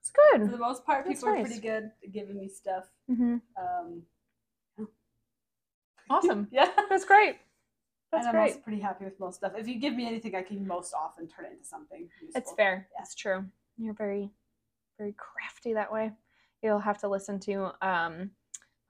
It's 0.00 0.10
good. 0.10 0.42
For 0.44 0.52
the 0.52 0.58
most 0.58 0.84
part, 0.84 1.04
That's 1.04 1.20
people 1.20 1.34
are 1.34 1.40
pretty 1.40 1.60
good 1.60 1.90
at 2.04 2.12
giving 2.12 2.38
me 2.38 2.48
stuff. 2.48 2.84
Mm-hmm. 3.10 3.36
Um. 3.56 4.02
Awesome. 6.08 6.48
Yeah. 6.52 6.68
That's 6.88 7.04
great. 7.04 7.36
That's 8.12 8.26
and 8.26 8.36
I'm 8.36 8.42
great. 8.42 8.52
also 8.52 8.60
pretty 8.60 8.80
happy 8.80 9.04
with 9.04 9.18
most 9.18 9.36
stuff. 9.36 9.52
If 9.56 9.66
you 9.66 9.80
give 9.80 9.94
me 9.94 10.06
anything, 10.06 10.36
I 10.36 10.42
can 10.42 10.64
most 10.66 10.94
often 10.94 11.26
turn 11.26 11.46
it 11.46 11.52
into 11.52 11.64
something. 11.64 12.08
Useful. 12.22 12.40
It's 12.40 12.52
fair. 12.52 12.88
Yeah. 12.94 13.02
It's 13.02 13.14
true. 13.16 13.44
You're 13.78 13.94
very, 13.94 14.30
very 14.98 15.14
crafty 15.18 15.74
that 15.74 15.92
way. 15.92 16.12
You'll 16.62 16.78
have 16.78 16.98
to 16.98 17.08
listen 17.08 17.40
to 17.40 17.72
um, 17.82 18.30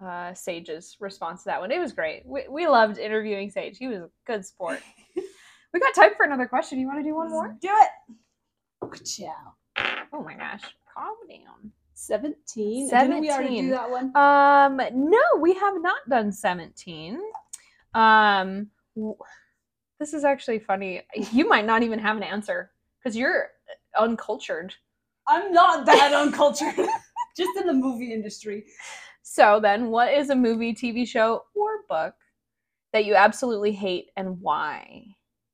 uh, 0.05 0.35
Sage's 0.35 0.97
response 1.01 1.43
to 1.43 1.47
that 1.47 1.61
one. 1.61 1.71
It 1.71 1.79
was 1.79 1.93
great. 1.93 2.25
We, 2.27 2.45
we 2.49 2.67
loved 2.67 2.99
interviewing 2.99 3.51
Sage. 3.51 3.79
He 3.79 3.89
was 3.89 3.99
a 3.99 4.11
good 4.27 4.45
sport. 4.45 4.81
we 5.73 5.81
got 5.81 5.95
time 5.95 6.11
for 6.17 6.27
another 6.27 6.47
question. 6.47 6.79
You 6.79 6.87
want 6.87 6.99
to 6.99 7.05
do 7.05 7.15
one 7.15 7.31
more? 7.31 7.57
Do 7.61 7.71
it. 7.71 9.05
Ciao. 9.05 9.55
Oh 10.13 10.23
my 10.23 10.35
gosh. 10.35 10.63
Calm 10.95 11.17
down. 11.29 11.73
17. 11.95 12.89
17. 12.89 13.11
Didn't 13.11 13.21
we 13.21 13.31
already 13.31 13.57
17. 13.57 13.65
do 13.65 13.71
that 13.71 13.91
one? 13.91 14.17
Um, 14.17 15.11
no, 15.11 15.41
we 15.41 15.55
have 15.55 15.81
not 15.81 16.09
done 16.09 16.31
17. 16.31 17.19
Um, 17.95 18.69
this 19.99 20.13
is 20.13 20.25
actually 20.25 20.59
funny. 20.59 21.03
You 21.33 21.49
might 21.49 21.65
not 21.65 21.83
even 21.83 21.99
have 21.99 22.17
an 22.17 22.23
answer 22.23 22.71
because 22.99 23.17
you're 23.17 23.49
uncultured. 23.99 24.75
I'm 25.27 25.53
not 25.53 25.87
that 25.87 26.13
uncultured. 26.13 26.75
Just 27.37 27.59
in 27.59 27.67
the 27.67 27.73
movie 27.73 28.13
industry. 28.13 28.65
So 29.29 29.59
then, 29.59 29.89
what 29.89 30.15
is 30.15 30.31
a 30.31 30.37
movie, 30.37 30.73
TV 30.73 31.05
show, 31.07 31.47
or 31.57 31.83
book 31.89 32.15
that 32.93 33.05
you 33.05 33.17
absolutely 33.17 33.73
hate 33.73 34.11
and 34.17 34.41
why? 34.41 35.05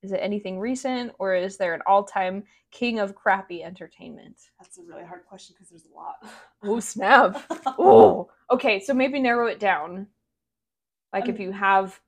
Is 0.03 0.13
it 0.13 0.19
anything 0.23 0.61
recent 0.61 1.13
or 1.19 1.35
is 1.35 1.57
there 1.57 1.73
an 1.73 1.81
all-time 1.87 2.45
king 2.71 2.99
of 2.99 3.15
crappy 3.15 3.63
entertainment? 3.65 4.37
That's 4.61 4.77
a 4.77 4.83
really 4.83 5.05
hard 5.05 5.25
question 5.27 5.55
because 5.57 5.71
there's 5.71 5.87
a 5.87 5.97
lot. 5.97 6.17
Oh, 6.63 6.81
snap. 6.81 7.43
Oh, 7.79 8.31
okay. 8.51 8.79
So 8.79 8.93
maybe 8.93 9.19
narrow 9.19 9.47
it 9.47 9.59
down. 9.59 10.07
Like 11.15 11.31
if 11.31 11.37
Um, 11.37 11.41
you 11.41 11.53
have 11.53 11.99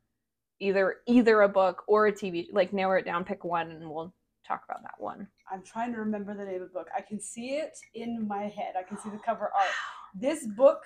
either 0.61 0.97
either 1.07 1.41
a 1.41 1.49
book 1.49 1.83
or 1.87 2.09
a 2.09 2.13
TV, 2.13 2.49
like 2.53 2.75
narrow 2.75 2.99
it 2.99 3.07
down, 3.07 3.25
pick 3.25 3.43
one, 3.43 3.71
and 3.71 3.91
we'll 3.91 4.13
talk 4.47 4.65
about 4.69 4.83
that 4.83 5.01
one. 5.01 5.27
I'm 5.51 5.63
trying 5.63 5.95
to 5.95 5.99
remember 5.99 6.35
the 6.35 6.45
name 6.45 6.61
of 6.61 6.69
the 6.69 6.75
book. 6.75 6.89
I 6.95 7.01
can 7.01 7.19
see 7.19 7.53
it 7.57 7.79
in 7.95 8.29
my 8.29 8.49
head. 8.49 8.75
I 8.79 8.83
can 8.83 8.99
see 8.99 9.09
the 9.09 9.19
cover 9.25 9.45
art. 9.45 9.73
This 10.17 10.47
book 10.47 10.83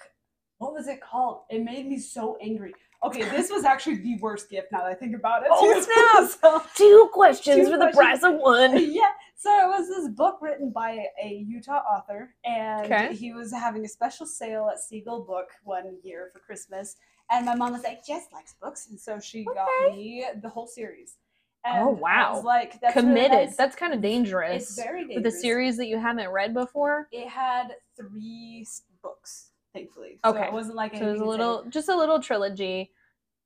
what 0.58 0.72
was 0.72 0.88
it 0.88 1.00
called? 1.00 1.42
It 1.50 1.62
made 1.64 1.86
me 1.86 1.98
so 1.98 2.36
angry. 2.40 2.74
Okay, 3.04 3.22
this 3.28 3.48
was 3.48 3.62
actually 3.64 3.96
the 3.98 4.18
worst 4.18 4.50
gift 4.50 4.72
now 4.72 4.78
that 4.78 4.86
I 4.88 4.94
think 4.94 5.14
about 5.14 5.42
it. 5.44 5.48
Oh, 5.52 6.28
snap! 6.40 6.66
Two 6.76 7.08
questions 7.12 7.66
Two 7.68 7.72
for 7.72 7.78
the 7.78 7.92
price 7.94 8.22
of 8.24 8.34
one. 8.34 8.72
yeah. 8.92 9.10
So 9.36 9.50
it 9.52 9.68
was 9.68 9.86
this 9.88 10.08
book 10.08 10.38
written 10.40 10.70
by 10.72 11.04
a 11.22 11.44
Utah 11.46 11.78
author, 11.78 12.34
and 12.44 12.86
Okay. 12.86 13.14
he 13.14 13.32
was 13.32 13.52
having 13.52 13.84
a 13.84 13.88
special 13.88 14.26
sale 14.26 14.68
at 14.72 14.80
Seagull 14.80 15.22
Book 15.22 15.46
one 15.62 15.96
year 16.02 16.28
for 16.32 16.40
Christmas. 16.40 16.96
And 17.30 17.46
my 17.46 17.54
mom 17.54 17.72
was 17.72 17.84
like, 17.84 18.04
Jess 18.04 18.24
likes 18.32 18.54
books, 18.60 18.88
and 18.90 18.98
so 18.98 19.20
she 19.20 19.44
got 19.44 19.68
me 19.94 20.26
the 20.42 20.48
whole 20.48 20.66
series. 20.66 21.16
Oh, 21.64 21.70
And 21.70 21.86
was 21.90 21.98
wow. 22.00 22.42
like 22.44 22.80
that's 22.80 22.96
really 22.96 23.08
Committed. 23.08 23.30
nice. 23.48 23.56
That's 23.56 23.76
kind 23.76 23.92
of 23.94 24.00
dangerous. 24.00 24.62
it's 24.70 24.82
very 24.82 25.06
With 25.06 25.26
a 25.26 25.30
series 25.30 25.76
that 25.76 25.86
you 25.86 25.98
haven't 26.00 26.30
read 26.30 26.52
before. 26.54 27.06
It 27.12 27.28
had 27.28 27.74
three 27.96 28.66
books, 29.02 29.50
thankfully. 29.78 30.18
So 30.24 30.30
Okay. 30.30 30.46
it 30.46 30.52
wasn't 30.52 30.76
like 30.76 30.94
So 30.96 31.08
it 31.08 31.12
was 31.12 31.20
a 31.20 31.24
little, 31.24 31.64
just 31.68 31.88
a 31.88 31.96
little 31.96 32.20
trilogy. 32.20 32.92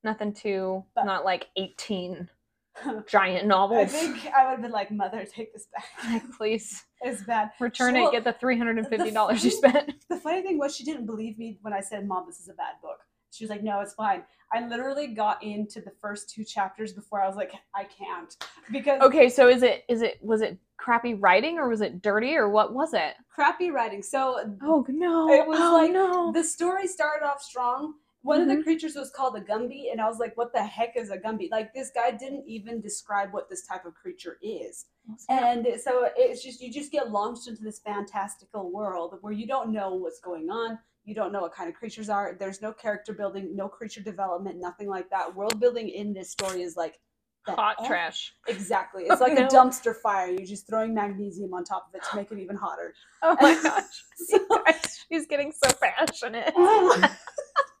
Nothing 0.03 0.33
too, 0.33 0.83
But- 0.95 1.05
not 1.05 1.23
like 1.25 1.47
18 1.55 2.27
insane. 2.85 3.03
giant 3.07 3.43
I 3.45 3.47
novels. 3.47 3.91
think 3.91 4.27
I 4.35 4.43
would 4.45 4.51
have 4.51 4.61
been 4.61 4.71
like, 4.71 4.91
"Mother, 4.91 5.25
take 5.25 5.53
this 5.53 5.67
back. 5.67 5.85
Like, 6.11 6.31
please 6.31 6.83
It's 7.01 7.23
bad." 7.23 7.51
return 7.59 7.93
Well, 7.93 8.09
it, 8.09 8.11
get 8.11 8.23
the 8.23 8.33
$350 8.33 9.43
you 9.43 9.51
funny- 9.51 9.71
spent. 9.73 9.93
The 10.09 10.17
funny 10.17 10.41
thing 10.41 10.57
was, 10.57 10.75
she 10.75 10.83
didn't 10.83 11.05
believe 11.05 11.37
me 11.37 11.57
when 11.61 11.71
I 11.73 11.79
said, 11.81 12.07
"Mom, 12.07 12.25
this 12.27 12.39
is 12.39 12.49
a 12.49 12.53
bad 12.53 12.75
book." 12.81 12.99
She 13.33 13.43
was 13.43 13.49
like, 13.49 13.63
"No, 13.63 13.79
it's 13.81 13.93
fine." 13.93 14.23
I 14.51 14.67
literally 14.67 15.07
got 15.07 15.41
into 15.41 15.81
the 15.81 15.91
first 15.99 16.29
two 16.29 16.43
chapters 16.43 16.93
before 16.93 17.21
I 17.21 17.27
was 17.27 17.35
like, 17.35 17.53
"I 17.75 17.85
can't," 17.85 18.35
because 18.71 19.01
Okay, 19.01 19.29
so 19.29 19.49
is 19.49 19.63
it, 19.63 19.83
is 19.89 20.01
it, 20.01 20.19
was 20.21 20.41
it 20.41 20.57
crappy 20.77 21.13
writing 21.13 21.57
or 21.57 21.69
was 21.69 21.81
it 21.81 22.01
dirty 22.01 22.35
or 22.35 22.49
what 22.49 22.73
was 22.73 22.93
it? 22.93 23.15
crappy 23.33 23.71
writing. 23.71 24.01
So 24.01 24.55
Oh 24.61 24.85
no. 24.89 25.31
It 25.33 25.47
was 25.47 25.59
oh, 25.59 25.73
like 25.73 25.91
no. 25.91 26.31
the 26.31 26.43
story 26.43 26.87
started 26.87 27.25
off 27.25 27.41
strong. 27.41 27.95
One 28.23 28.41
of 28.41 28.47
Mhm. 28.47 28.57
the 28.57 28.63
creatures 28.63 28.95
was 28.95 29.11
called 29.11 29.35
a 29.35 29.41
Gumby, 29.41 29.91
and 29.91 29.99
I 30.01 30.07
was 30.07 30.17
like, 30.17 30.35
"What 30.37 30.53
the 30.53 30.63
heck 30.63 30.95
is 30.97 31.09
a 31.11 31.17
Gumby?" 31.17 31.51
Like 31.51 31.73
this 31.73 31.91
guy 31.91 32.11
didn't 32.11 32.47
even 32.47 32.81
describe 32.81 33.33
what 33.33 33.49
this 33.49 33.65
type 33.67 33.85
of 33.85 33.93
creature 33.95 34.37
is. 34.41 34.85
And 35.29 35.67
so 35.81 36.09
it's 36.15 36.41
just 36.41 36.61
you 36.61 36.71
just 36.71 36.91
get 36.91 37.11
launched 37.11 37.47
into 37.49 37.61
this 37.63 37.79
fantastical 37.79 38.71
world 38.71 39.17
where 39.21 39.33
you 39.33 39.45
don't 39.45 39.71
know 39.71 39.93
what's 39.95 40.19
going 40.21 40.49
on. 40.49 40.79
You 41.03 41.13
don't 41.13 41.33
know 41.33 41.41
what 41.41 41.53
kind 41.53 41.67
of 41.69 41.75
creatures 41.75 42.09
are. 42.09 42.37
There's 42.39 42.61
no 42.61 42.71
character 42.71 43.11
building, 43.13 43.53
no 43.55 43.67
creature 43.67 44.01
development, 44.01 44.57
nothing 44.57 44.87
like 44.87 45.09
that. 45.09 45.35
World 45.35 45.59
building 45.59 45.89
in 45.89 46.13
this 46.13 46.31
story 46.31 46.61
is 46.61 46.77
like 46.77 47.01
hot 47.45 47.75
F- 47.81 47.87
trash. 47.87 48.33
Exactly. 48.47 49.03
It's 49.09 49.19
Oh, 49.21 49.25
like 49.25 49.33
no. 49.37 49.45
a 49.45 49.49
dumpster 49.49 49.93
fire. 49.93 50.29
You're 50.29 50.45
just 50.45 50.65
throwing 50.65 50.93
magnesium 50.93 51.53
on 51.53 51.65
top 51.65 51.89
of 51.89 51.95
it 51.95 52.03
to 52.09 52.15
make 52.15 52.31
it 52.31 52.39
even 52.39 52.55
hotter. 52.55 52.93
Oh 53.21 53.35
my 53.41 53.53
gosh. 53.63 54.05
So- 54.15 54.47
She's 55.11 55.27
getting 55.27 55.51
so 55.51 55.69
passionate. 55.81 56.53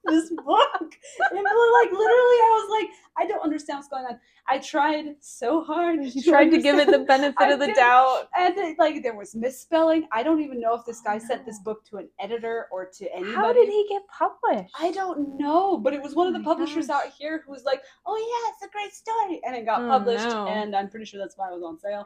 This 0.05 0.29
book. 0.29 0.95
It 1.19 1.33
like 1.33 1.91
literally, 1.91 2.39
I 2.41 2.59
was 2.67 2.81
like, 2.81 2.89
I 3.17 3.27
don't 3.27 3.41
understand 3.43 3.77
what's 3.77 3.87
going 3.87 4.05
on. 4.05 4.19
I 4.47 4.57
tried 4.59 5.15
so 5.19 5.63
hard. 5.63 5.99
You 6.03 6.21
tried 6.21 6.49
to 6.49 6.61
give 6.61 6.77
it 6.77 6.91
the 6.91 6.99
benefit 6.99 7.35
I 7.39 7.51
of 7.51 7.59
the 7.59 7.67
did. 7.67 7.75
doubt. 7.75 8.27
and 8.37 8.57
it, 8.57 8.77
like 8.79 9.01
there 9.03 9.15
was 9.15 9.35
misspelling. 9.35 10.07
I 10.11 10.23
don't 10.23 10.41
even 10.41 10.59
know 10.59 10.73
if 10.75 10.85
this 10.85 11.01
guy 11.01 11.17
sent 11.17 11.45
this 11.45 11.59
book 11.59 11.85
to 11.85 11.97
an 11.97 12.09
editor 12.19 12.67
or 12.71 12.85
to 12.97 13.13
anybody. 13.13 13.33
How 13.35 13.53
did 13.53 13.69
he 13.69 13.85
get 13.89 14.01
published? 14.07 14.73
I 14.79 14.91
don't 14.91 15.37
know, 15.39 15.77
but 15.77 15.93
it 15.93 16.01
was 16.01 16.15
one 16.15 16.27
of 16.27 16.33
Oh 16.33 16.37
the 16.37 16.43
my 16.43 16.45
publishers 16.45 16.87
gosh. 16.87 17.05
out 17.05 17.13
here 17.17 17.43
who 17.45 17.51
was 17.51 17.63
like, 17.63 17.81
"Oh 18.05 18.17
yeah, 18.17 18.51
it's 18.53 18.63
a 18.63 18.69
great 18.73 18.93
story," 18.93 19.41
and 19.45 19.55
it 19.55 19.65
got 19.65 19.81
Oh, 19.83 19.87
published, 19.87 20.25
no. 20.25 20.47
and 20.47 20.75
I'm 20.75 20.89
pretty 20.89 21.05
sure 21.05 21.19
that's 21.19 21.37
why 21.37 21.49
it 21.49 21.53
was 21.53 21.63
on 21.63 21.79
sale. 21.79 22.05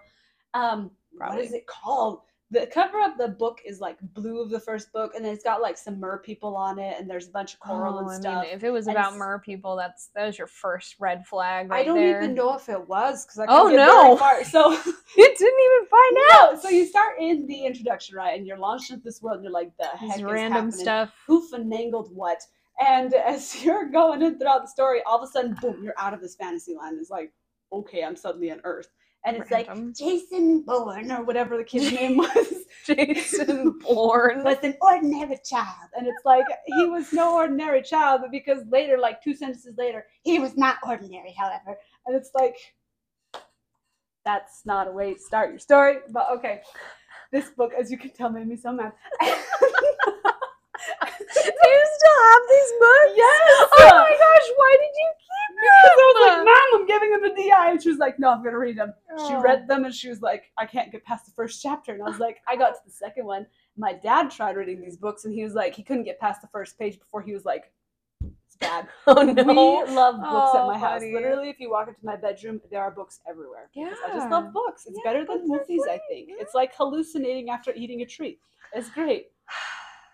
Um, 0.54 0.92
what 1.18 1.40
is 1.40 1.54
it 1.54 1.66
called? 1.68 2.22
The 2.50 2.66
cover 2.68 3.02
of 3.04 3.18
the 3.18 3.28
book 3.28 3.60
is 3.66 3.80
like 3.82 3.98
blue 4.14 4.42
of 4.42 4.50
the 4.50 4.60
first 4.60 4.92
book, 4.94 5.14
and 5.16 5.26
then 5.26 5.34
it's 5.34 5.44
got 5.44 5.62
like 5.62 5.78
some 5.78 6.00
mer 6.00 6.20
people 6.20 6.56
on 6.56 6.80
it, 6.80 6.96
and 7.00 7.10
there's 7.10 7.28
a 7.28 7.32
bunch 7.32 7.54
of 7.54 7.60
coral 7.60 7.98
Oh, 7.98 8.00
and 8.00 8.10
I 8.10 8.14
stuff. 8.14 8.46
mean, 8.46 8.54
if 8.54 8.64
it 8.64 8.72
was 8.72 8.88
And 8.88 8.98
about 8.98 9.18
mer 9.18 9.40
people, 9.40 9.76
that's 9.76 10.10
that 10.16 10.26
was 10.26 10.38
your 10.38 10.48
first 10.48 10.96
red 11.00 11.26
flag 11.28 11.70
right 11.70 11.82
I 11.82 11.84
don't 11.84 11.98
there. 11.98 12.22
even 12.24 12.36
know 12.36 12.56
if 12.56 12.70
it 12.70 12.88
was 12.88 13.26
because 13.26 13.40
I 13.40 13.48
Oh, 13.48 13.64
couldn't 13.64 13.72
get 13.72 13.86
no. 13.88 14.18
So 14.46 14.72
You 15.18 15.36
didn't 15.38 15.60
even 15.66 15.88
find 15.90 16.18
out. 16.34 16.54
no, 16.54 16.60
so 16.60 16.70
you 16.70 16.86
start 16.86 17.20
in 17.20 17.48
the 17.48 17.66
introduction, 17.66 18.16
right, 18.16 18.38
and 18.38 18.48
you're 18.48 18.58
launched 18.58 18.92
into 18.92 19.04
this 19.04 19.22
world, 19.22 19.38
and 19.38 19.44
you're 19.44 19.52
like, 19.54 19.72
"The 19.78 19.86
heck 19.88 20.10
This 20.10 20.18
is 20.18 20.24
random 20.24 20.54
happening? 20.54 20.86
stuff. 20.86 21.14
Who 21.26 21.50
finagled 21.50 22.12
what?" 22.14 22.42
And 22.80 23.14
as 23.34 23.64
you're 23.64 23.90
going 23.90 24.22
in 24.22 24.40
throughout 24.40 24.62
the 24.62 24.68
story, 24.68 25.02
all 25.06 25.18
of 25.18 25.24
a 25.28 25.32
sudden, 25.32 25.56
boom, 25.62 25.84
you're 25.84 25.94
out 25.98 26.14
of 26.14 26.22
this 26.22 26.36
fantasy 26.36 26.76
land. 26.76 26.98
It's 27.00 27.10
like, 27.10 27.34
okay, 27.72 28.04
I'm 28.04 28.16
suddenly 28.16 28.52
on 28.52 28.62
Earth, 28.64 28.90
and 29.28 29.38
it's 29.38 29.52
Random. 29.52 29.88
like 29.88 29.96
Jason 29.96 30.62
Bourne 30.62 31.12
or 31.12 31.24
whatever 31.24 31.58
the 31.58 31.64
kid's 31.64 31.92
name 31.92 32.18
was. 32.18 32.54
Jason 32.86 33.78
Bourne. 33.86 34.44
was 34.44 34.58
an 34.64 34.76
ordinary 34.82 35.38
child. 35.44 35.90
And 35.98 36.08
it's 36.08 36.24
like 36.26 36.46
he 36.66 36.86
was 36.86 37.12
no 37.12 37.36
ordinary 37.36 37.82
child, 37.82 38.22
but 38.22 38.32
because 38.32 38.64
later, 38.72 38.98
like 38.98 39.22
two 39.22 39.36
sentences 39.36 39.76
later, 39.78 40.06
he 40.24 40.40
was 40.40 40.56
not 40.56 40.78
ordinary, 40.88 41.36
however. 41.38 41.78
And 42.06 42.16
it's 42.16 42.32
like 42.34 42.56
that's 44.24 44.66
not 44.66 44.88
a 44.88 44.92
way 44.92 45.14
to 45.14 45.20
start 45.20 45.50
your 45.50 45.60
story. 45.60 45.98
But 46.10 46.28
okay. 46.38 46.62
This 47.32 47.50
book, 47.50 47.74
as 47.78 47.92
you 47.92 47.98
can 47.98 48.12
tell, 48.12 48.30
made 48.30 48.48
me 48.48 48.56
so 48.56 48.72
mad. 48.72 48.94
Do 50.78 51.70
you 51.70 51.86
still 51.98 52.20
have 52.30 52.44
these 52.50 52.72
books? 52.80 53.14
Yes! 53.16 53.68
Oh 53.74 53.90
my 53.98 54.16
gosh, 54.18 54.48
why 54.56 54.78
did 54.80 54.94
you 54.96 55.10
keep 55.18 55.56
them? 55.56 55.74
Because 55.84 55.98
I 55.98 56.14
was 56.14 56.28
like. 56.28 56.46
Mom, 56.46 56.82
I'm 56.82 56.88
giving 56.88 57.12
them 57.12 57.24
a 57.24 57.36
DI. 57.36 57.72
And 57.72 57.82
she 57.82 57.90
was 57.90 57.98
like, 57.98 58.20
No, 58.20 58.30
I'm 58.32 58.42
going 58.42 58.54
to 58.54 58.60
read 58.60 58.78
them. 58.78 58.94
She 59.28 59.34
Oh. 59.34 59.42
read 59.42 59.68
them 59.68 59.86
and 59.86 59.94
she 59.94 60.10
was 60.10 60.22
like, 60.22 60.52
I 60.58 60.66
can't 60.66 60.92
get 60.92 61.04
past 61.04 61.26
the 61.26 61.32
first 61.32 61.62
chapter. 61.62 61.94
And 61.94 62.04
I 62.04 62.08
was 62.10 62.20
like, 62.20 62.38
I 62.48 62.56
got 62.56 62.70
to 62.74 62.80
the 62.86 62.92
second 62.92 63.26
one. 63.26 63.46
My 63.78 63.94
dad 63.94 64.30
tried 64.32 64.56
reading 64.56 64.82
these 64.82 64.98
books 64.98 65.26
and 65.26 65.34
he 65.34 65.44
was 65.44 65.54
like, 65.54 65.74
he 65.76 65.84
couldn't 65.84 66.04
get 66.04 66.20
past 66.20 66.42
the 66.42 66.48
first 66.48 66.78
page 66.78 67.00
before 67.00 67.22
he 67.22 67.34
was 67.34 67.44
like, 67.46 67.72
it's 68.22 68.56
bad. 68.60 68.88
Oh 69.08 69.22
no. 69.24 69.34
We 69.44 69.54
love 69.94 70.16
books 70.20 70.56
at 70.56 70.62
Oh, 70.62 70.68
my 70.68 70.78
house. 70.78 71.00
buddy. 71.02 71.14
Literally, 71.14 71.50
if 71.50 71.60
you 71.60 71.70
walk 71.72 71.88
into 71.88 72.00
my 72.04 72.16
bedroom, 72.16 72.62
there 72.72 72.82
are 72.82 72.92
books 72.92 73.20
everywhere. 73.30 73.70
because 73.74 73.98
I 74.08 74.14
just 74.14 74.30
love 74.30 74.54
books. 74.54 74.86
It's 74.86 75.00
Yeah, 75.04 75.12
better 75.12 75.26
than 75.26 75.48
movies, 75.48 75.84
I 75.90 76.00
think. 76.10 76.30
Yeah. 76.30 76.36
It's 76.40 76.54
like 76.54 76.74
hallucinating 76.76 77.50
after 77.50 77.74
eating 77.74 78.02
a 78.02 78.06
treat. 78.06 78.40
It's 78.74 78.90
great. 78.90 79.28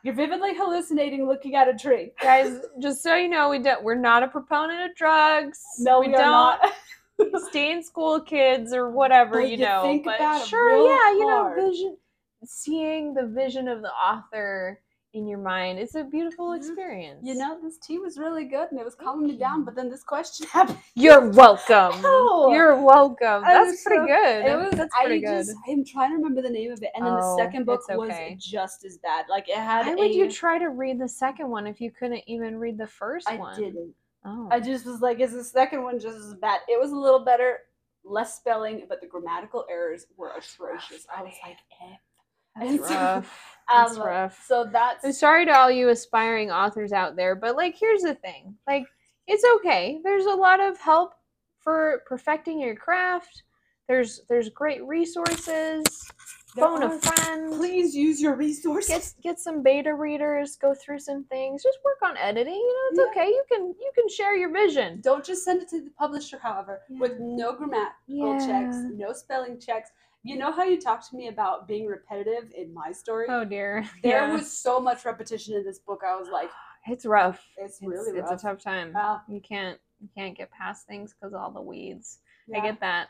You're 0.04 0.16
vividly 0.16 0.54
hallucinating 0.54 1.26
looking 1.26 1.56
at 1.56 1.70
a 1.70 1.74
tree. 1.74 2.12
Guys, 2.22 2.60
just 2.82 3.02
so 3.02 3.16
you 3.16 3.30
know, 3.30 3.50
we 3.50 3.60
don't 3.60 3.84
we're 3.84 3.96
not 3.96 4.22
a 4.22 4.28
proponent 4.28 4.92
of 4.92 4.96
drugs. 4.96 5.60
No, 5.80 6.02
we, 6.02 6.08
we 6.08 6.14
don't 6.14 6.22
not. 6.22 6.60
stay 7.50 7.72
in 7.72 7.82
school, 7.82 8.20
kids, 8.20 8.74
or 8.74 8.92
whatever, 8.92 9.42
But 9.42 9.50
you 9.50 9.58
know. 9.58 9.82
think 9.82 10.04
but 10.04 10.16
about 10.18 10.42
it 10.42 10.48
sure, 10.48 10.78
yeah, 10.78 11.12
you 11.12 11.26
know, 11.26 11.54
vision 11.56 11.98
seeing 12.46 13.14
the 13.14 13.26
vision 13.26 13.70
of 13.70 13.82
the 13.82 13.92
author 13.92 14.82
in 15.14 15.28
your 15.28 15.38
mind 15.38 15.78
It's 15.80 15.96
a 15.96 16.04
beautiful 16.04 16.54
experience. 16.54 17.20
You 17.24 17.36
know, 17.36 17.60
this 17.62 17.78
tea 17.78 18.00
was 18.00 18.18
really 18.18 18.46
good 18.46 18.68
and 18.72 18.80
it 18.80 18.84
was 18.84 18.96
calming 18.96 19.28
me 19.28 19.38
down, 19.38 19.64
but 19.64 19.76
then 19.76 19.90
this 19.90 20.04
question 20.04 20.48
happened. 20.52 20.80
You're 20.96 21.30
welcome. 21.30 21.94
No. 22.02 22.52
You're 22.52 22.82
welcome. 22.82 23.44
I 23.46 23.54
That's 23.54 23.72
was 23.72 23.82
pretty 23.86 24.02
so- 24.02 24.08
good. 24.08 24.46
It 24.46 24.58
was 24.58 24.72
That's 24.72 24.94
I 25.00 25.06
pretty 25.06 25.22
good. 25.22 25.46
just 25.46 25.56
I'm 25.70 25.86
trying 25.86 26.12
to 26.12 26.16
remember 26.18 26.42
the 26.42 26.50
name 26.50 26.72
of 26.72 26.82
it. 26.82 26.90
And 26.96 27.06
then 27.06 27.14
Oh, 27.14 27.36
the 27.38 27.44
second 27.44 27.66
book 27.66 27.82
it's 27.88 27.98
was 27.98 28.44
just 28.44 28.84
as 28.86 28.98
bad. 28.98 29.26
Like 29.30 29.48
it 29.50 29.56
had 29.58 29.86
Why 29.86 29.96
would 29.96 30.14
you 30.16 30.30
try 30.32 30.58
to 30.58 30.70
read 30.70 31.00
the 31.00 31.08
second 31.10 31.50
one 31.50 31.68
if 31.68 31.80
you 31.80 31.92
couldn't 31.92 32.24
even 32.28 32.58
read 32.58 32.78
the 32.78 32.88
first 32.88 33.30
I 33.30 33.36
one? 33.38 33.54
I 33.56 33.60
didn't. 33.60 33.94
Oh. 34.26 34.48
I 34.52 34.60
just 34.60 34.86
was 34.86 35.02
like, 35.02 35.20
is 35.20 35.34
the 35.34 35.44
second 35.44 35.84
one 35.84 36.00
just 36.00 36.18
as 36.18 36.34
bad? 36.36 36.62
It 36.70 36.80
was 36.80 36.92
a 36.92 36.96
little 36.96 37.24
better, 37.26 37.58
less 38.06 38.36
spelling, 38.38 38.86
but 38.88 39.02
the 39.02 39.08
grammatical 39.08 39.66
errors 39.70 40.06
were 40.18 40.30
atrocious. 40.38 41.06
I 41.16 41.22
was 41.24 41.34
like, 41.46 41.58
eh. 41.84 41.96
That's 42.56 42.70
And 42.72 42.80
so, 42.86 42.94
rough. 42.94 43.40
That's 43.70 43.98
um, 43.98 44.02
rough. 44.06 44.46
So 44.48 44.66
that's 44.72 45.06
I'm 45.06 45.14
sorry 45.14 45.46
to 45.46 45.52
all 45.58 45.72
you 45.72 45.90
aspiring 45.90 46.52
authors 46.52 46.92
out 46.92 47.16
there, 47.16 47.36
but 47.36 47.56
like 47.56 47.76
here's 47.80 48.02
the 48.02 48.16
thing. 48.16 48.56
Like 48.68 48.86
it's 49.28 49.44
okay. 49.58 50.00
There's 50.04 50.26
a 50.26 50.30
lot 50.36 50.60
of 50.60 50.78
help 50.78 51.14
for 51.60 52.04
perfecting 52.06 52.60
your 52.60 52.76
craft. 52.76 53.44
There's 53.88 54.22
there's 54.30 54.50
great 54.50 54.84
resources. 54.86 55.84
There 56.56 56.66
Phone 56.66 56.84
are- 56.84 56.94
a 56.94 57.00
friend. 57.00 57.54
please 57.54 57.96
use 57.96 58.22
your 58.22 58.36
resources. 58.36 58.88
Get 58.90 59.14
get 59.24 59.40
some 59.40 59.64
beta 59.64 59.96
readers, 59.96 60.56
go 60.56 60.76
through 60.76 61.00
some 61.00 61.24
things. 61.24 61.64
Just 61.64 61.80
work 61.84 61.98
on 62.08 62.16
editing. 62.18 62.54
You 62.54 62.92
know, 62.94 63.04
it's 63.06 63.16
Yeah. 63.16 63.22
okay. 63.24 63.30
You 63.30 63.44
can 63.52 63.62
you 63.80 63.92
can 63.96 64.08
share 64.10 64.36
your 64.36 64.52
vision. 64.52 65.02
Don't 65.02 65.26
just 65.26 65.44
send 65.44 65.62
it 65.64 65.70
to 65.70 65.82
the 65.82 65.90
publisher, 65.92 66.38
however, 66.38 66.82
with 66.90 67.14
no 67.20 67.54
grammatical 67.54 68.40
checks, 68.46 68.76
no 68.94 69.14
spelling 69.14 69.60
checks. 69.60 69.90
You 70.24 70.38
know 70.38 70.52
how 70.52 70.64
you 70.64 70.80
talked 70.80 71.10
to 71.10 71.16
me 71.18 71.28
about 71.28 71.68
being 71.68 71.86
repetitive 71.86 72.52
in 72.56 72.74
my 72.74 72.92
story? 72.92 73.26
Oh 73.30 73.44
dear. 73.46 73.86
there 74.04 74.28
Yeah. 74.28 74.34
was 74.34 74.52
so 74.58 74.80
much 74.80 75.04
repetition 75.06 75.54
in 75.56 75.66
this 75.66 75.80
book. 75.80 76.02
I 76.08 76.16
was 76.16 76.30
like, 76.30 76.50
it's 76.88 77.06
rough. 77.06 77.44
it's 77.58 77.80
It's, 77.82 77.82
really 77.88 78.18
it's 78.20 78.30
rough. 78.32 78.40
a 78.40 78.42
tough 78.42 78.64
time. 78.64 78.94
Wow. 78.94 79.22
You 79.28 79.42
can't 79.42 79.80
you 80.00 80.10
can't 80.18 80.38
get 80.38 80.52
past 80.52 80.86
things 80.88 81.14
because 81.14 81.34
all 81.34 81.52
the 81.52 81.62
weeds. 81.62 82.20
I 82.54 82.60
get 82.60 82.80
that. 82.82 83.08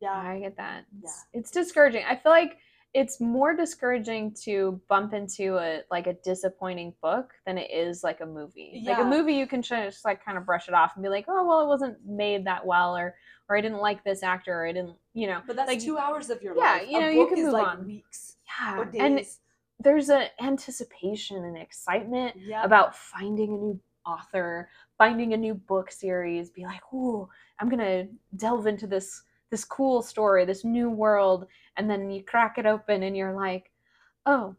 yeah. 0.00 0.12
I 0.12 0.40
get 0.40 0.56
that. 0.56 0.84
It's, 1.02 1.24
it's 1.32 1.50
discouraging. 1.52 2.04
I 2.08 2.16
feel 2.16 2.32
like 2.32 2.58
it's 2.94 3.20
more 3.20 3.54
discouraging 3.54 4.34
to 4.44 4.80
bump 4.88 5.12
into 5.14 5.56
a 5.58 5.82
like 5.90 6.06
a 6.06 6.14
disappointing 6.24 6.94
book 7.02 7.32
than 7.44 7.58
it 7.58 7.70
is 7.70 8.02
like 8.02 8.20
a 8.22 8.26
movie. 8.26 8.70
Yeah. 8.82 8.92
Like 8.98 9.06
a 9.06 9.08
movie, 9.08 9.34
you 9.34 9.46
can 9.46 9.62
just 9.62 10.04
like 10.04 10.24
kind 10.24 10.38
of 10.38 10.46
brush 10.46 10.66
it 10.68 10.74
off 10.74 10.92
and 10.96 11.02
be 11.02 11.08
like, 11.08 11.26
oh 11.28 11.44
well, 11.46 11.60
it 11.60 11.66
wasn't 11.68 11.96
made 12.06 12.44
that 12.46 12.64
well, 12.66 12.96
or 12.96 13.14
or 13.48 13.56
I 13.56 13.60
didn't 13.60 13.78
like 13.80 14.02
this 14.02 14.24
actor, 14.24 14.52
or 14.62 14.66
I 14.66 14.72
didn't, 14.72 14.96
you 15.16 15.26
know. 15.26 15.40
But 15.46 15.56
that's 15.56 15.68
like, 15.68 15.80
two 15.80 15.98
hours 15.98 16.30
of 16.30 16.42
your 16.42 16.54
yeah, 16.56 16.74
life. 16.74 16.88
you 16.88 16.98
A 16.98 17.00
know, 17.00 17.08
you 17.08 17.26
can 17.26 17.42
move 17.44 17.52
like 17.54 17.66
on. 17.66 17.86
weeks 17.86 18.36
Yeah, 18.60 18.78
or 18.78 18.84
days. 18.84 19.00
and 19.00 19.26
there's 19.80 20.08
an 20.10 20.26
anticipation 20.40 21.44
and 21.44 21.56
excitement 21.56 22.36
Yeah. 22.36 22.62
about 22.64 22.94
finding 22.94 23.54
a 23.54 23.56
new 23.58 23.80
author, 24.06 24.68
finding 24.98 25.32
a 25.32 25.36
new 25.36 25.54
book 25.54 25.90
series, 25.90 26.50
be 26.50 26.64
like, 26.64 26.82
"Ooh, 26.94 27.28
I'm 27.58 27.68
going 27.68 27.80
to 27.80 28.06
delve 28.36 28.66
into 28.66 28.86
this 28.86 29.22
this 29.50 29.64
cool 29.64 30.02
story, 30.02 30.44
this 30.44 30.64
new 30.64 30.90
world." 30.90 31.46
And 31.76 31.88
then 31.90 32.10
you 32.10 32.22
crack 32.22 32.58
it 32.58 32.66
open 32.66 33.02
and 33.02 33.16
you're 33.16 33.34
like, 33.34 33.70
"Oh, 34.26 34.54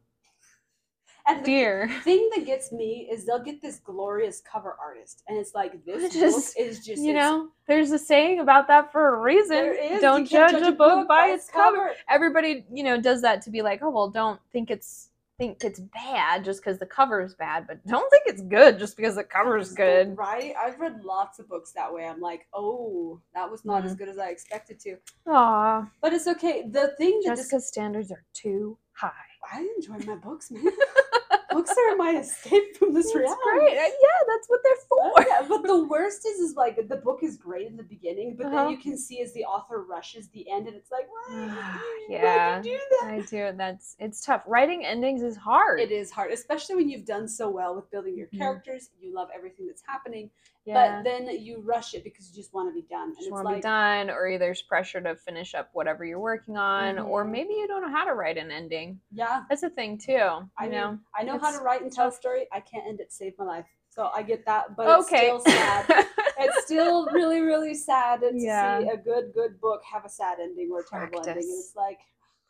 and 1.28 1.42
the 1.42 1.46
dear." 1.46 1.90
thing 2.04 2.30
that 2.36 2.46
gets 2.46 2.72
me 2.72 3.08
is 3.12 3.26
they'll 3.26 3.44
get 3.44 3.62
this 3.62 3.80
glorious 3.80 4.42
cover 4.42 4.76
artist, 4.82 5.24
and 5.28 5.38
it's 5.38 5.54
like 5.54 5.84
this 5.86 6.14
Just, 6.14 6.56
book 6.56 6.66
is 6.68 6.86
just 6.86 7.02
You 7.02 7.14
know, 7.14 7.50
there's 7.68 7.92
a 7.92 8.00
saying 8.00 8.40
about 8.40 8.68
that 8.68 8.92
for 8.92 9.16
a 9.16 9.20
reason. 9.22 9.76
is 9.80 10.02
Don't 10.02 10.26
can't 10.28 10.52
judge, 10.54 10.68
a 10.68 10.72
book 10.72 11.08
by 11.08 11.28
its 11.28 11.50
cover. 11.50 11.92
Everybody, 12.10 12.66
you 12.72 12.84
know, 12.84 13.00
does 13.00 13.22
that 13.22 13.42
to 13.44 13.50
be 13.50 13.62
like, 13.62 13.82
"Oh, 13.84 13.90
well, 13.90 14.10
don't 14.10 14.40
think 14.52 14.72
it's 14.72 15.10
think 15.38 15.64
it's 15.64 15.80
bad 15.80 16.44
just 16.44 16.62
because 16.62 16.80
the 16.80 16.86
cover 16.88 17.22
is 17.22 17.36
bad, 17.36 17.68
but 17.68 17.78
don't 17.86 18.10
think 18.10 18.24
it's 18.26 18.42
good 18.42 18.80
just 18.80 18.98
because 18.98 19.14
the 19.16 19.24
cover 19.24 19.56
is 19.60 19.72
good." 19.74 20.18
right? 20.18 20.56
I've 20.60 20.80
read 20.80 21.04
lots 21.04 21.38
of 21.38 21.48
books 21.48 21.72
that 21.74 21.94
way. 21.94 22.06
I'm 22.08 22.20
like, 22.20 22.48
oh, 22.56 23.22
that 23.36 23.48
was 23.52 23.64
not 23.64 23.86
as 23.86 23.94
Mm. 23.94 23.98
good 24.00 24.10
as 24.10 24.18
I 24.18 24.30
expected 24.30 24.80
to. 24.80 24.98
Aw, 25.28 25.88
But 26.02 26.14
it's 26.14 26.26
okay. 26.28 26.64
The 26.68 26.88
thing 26.98 27.22
that 27.26 27.36
dis- 27.36 27.46
Jessica's 27.46 27.68
standards 27.68 28.12
are 28.12 28.24
too 28.34 28.80
high. 28.94 29.12
I 29.54 29.68
enjoy 29.78 30.00
my 30.08 30.16
books, 30.16 30.50
man. 30.50 30.64
books 31.58 31.76
are 31.90 31.96
my 31.96 32.18
escape 32.20 32.76
from 32.78 32.94
this 32.94 33.14
reality. 33.16 33.36
great. 33.44 33.74
Yeah, 33.76 34.20
that's 34.28 34.48
what 34.48 34.60
they're 34.64 34.74
Oh, 34.92 35.12
for. 35.16 35.26
yeah, 35.28 35.46
but 35.48 35.64
the 35.64 35.84
worst 35.86 36.26
is, 36.26 36.40
is 36.40 36.56
like 36.56 36.88
the 36.88 36.98
book 36.98 37.20
is 37.24 37.36
great 37.38 37.68
in 37.68 37.76
the 37.76 37.84
beginning, 37.84 38.36
but 38.38 38.48
Uh-huh. 38.48 38.56
then 38.56 38.70
you 38.72 38.78
can 38.78 38.98
see 38.98 39.22
as 39.22 39.34
the 39.34 39.44
author 39.44 39.84
rushes 39.84 40.30
the 40.30 40.50
end, 40.50 40.68
and 40.68 40.76
it's 40.76 40.92
like, 40.92 41.08
why? 41.10 41.48
Why 41.48 42.08
Yeah, 42.10 42.62
do 42.62 42.70
you 42.70 42.78
do 42.78 42.84
that? 43.02 43.12
I 43.12 43.20
do. 43.22 43.58
That's 43.58 43.96
it's 44.00 44.22
tough. 44.26 44.44
Writing 44.48 44.86
endings 44.86 45.22
is 45.24 45.36
hard. 45.36 45.80
It 45.80 45.92
is 45.92 46.12
hard, 46.12 46.32
especially 46.32 46.76
when 46.76 46.90
you've 46.90 47.06
done 47.06 47.28
so 47.28 47.50
well 47.50 47.76
with 47.76 47.90
building 47.92 48.16
your 48.18 48.28
Mhm. 48.28 48.38
characters. 48.38 48.90
You 49.08 49.16
love 49.16 49.30
everything 49.34 49.66
that's 49.68 49.84
happening, 49.88 50.30
Yeah. 50.66 51.02
but 51.02 51.04
then 51.10 51.30
you 51.40 51.62
rush 51.62 51.94
it 51.94 52.04
because 52.04 52.30
you 52.30 52.36
just 52.36 52.54
want 52.54 52.70
to 52.70 52.74
be 52.74 52.86
done. 52.88 53.10
And 53.10 53.18
just 53.18 53.32
want 53.32 53.46
to 53.46 53.54
like, 53.54 53.58
be 53.58 53.62
done, 53.62 54.10
or 54.10 54.28
either 54.28 54.46
there's 54.46 54.62
pressure 54.62 55.00
to 55.02 55.16
finish 55.16 55.56
up 55.56 55.70
whatever 55.74 56.04
you're 56.06 56.20
working 56.20 56.58
on, 56.58 57.00
or 57.00 57.24
Mhm. 57.26 57.32
maybe 57.32 57.54
you 57.54 57.68
don't 57.68 57.82
know 57.82 57.92
how 57.92 58.06
to 58.06 58.14
write 58.14 58.38
an 58.38 58.52
ending. 58.52 59.00
yeah, 59.12 59.44
That's 59.50 59.64
a 59.64 59.70
thing 59.70 59.98
too. 59.98 60.12
You 60.14 60.50
I 60.58 60.68
know. 60.68 60.90
mean, 60.92 61.00
I 61.16 61.24
know 61.24 61.38
how 61.38 61.52
to 61.58 61.64
write 61.64 61.82
and 61.82 61.92
tell 61.92 62.10
a 62.10 62.12
story. 62.12 62.48
I 62.52 62.60
can't 62.60 62.86
end 62.88 63.00
it 63.00 63.10
to 63.10 63.16
save 63.16 63.38
my 63.40 63.46
life, 63.46 63.66
so 63.90 64.10
I 64.14 64.24
get 64.24 64.46
that. 64.46 64.76
But 64.76 65.00
it's 65.00 65.08
okay. 65.08 65.28
still 65.28 65.40
sad. 65.40 65.86
it's 66.40 66.66
still 66.66 67.08
really, 67.12 67.42
really 67.42 67.74
sad 67.74 68.22
to 68.22 68.32
Yeah. 68.34 68.80
see 68.82 68.90
a 68.90 68.98
good, 68.98 69.34
good 69.34 69.60
book 69.62 69.82
have 69.92 70.06
a 70.06 70.10
sad 70.10 70.40
ending 70.40 70.70
or 70.72 70.82
a 70.82 70.86
terrible 70.86 71.20
ending. 71.20 71.44
And 71.44 71.60
it's 71.60 71.74
like, 71.76 72.00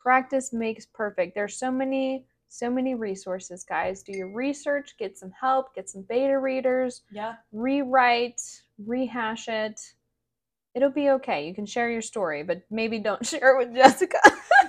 Practice 0.00 0.52
makes 0.52 0.86
perfect. 0.86 1.34
There's 1.34 1.56
so 1.56 1.70
many, 1.70 2.24
so 2.48 2.70
many 2.70 2.94
resources, 2.94 3.64
guys. 3.64 4.02
Do 4.02 4.12
your 4.16 4.28
research, 4.32 4.94
get 4.98 5.18
some 5.18 5.30
help, 5.38 5.74
get 5.74 5.88
some 5.88 6.02
beta 6.08 6.38
readers, 6.38 7.02
yeah, 7.10 7.34
rewrite, 7.52 8.40
rehash 8.84 9.48
it. 9.48 9.80
It'll 10.74 10.90
be 10.90 11.10
okay. 11.10 11.46
You 11.46 11.54
can 11.54 11.66
share 11.66 11.90
your 11.90 12.02
story, 12.02 12.42
but 12.42 12.62
maybe 12.70 12.98
don't 12.98 13.24
share 13.26 13.54
it 13.60 13.66
with 13.66 13.74
Jessica. 13.76 14.18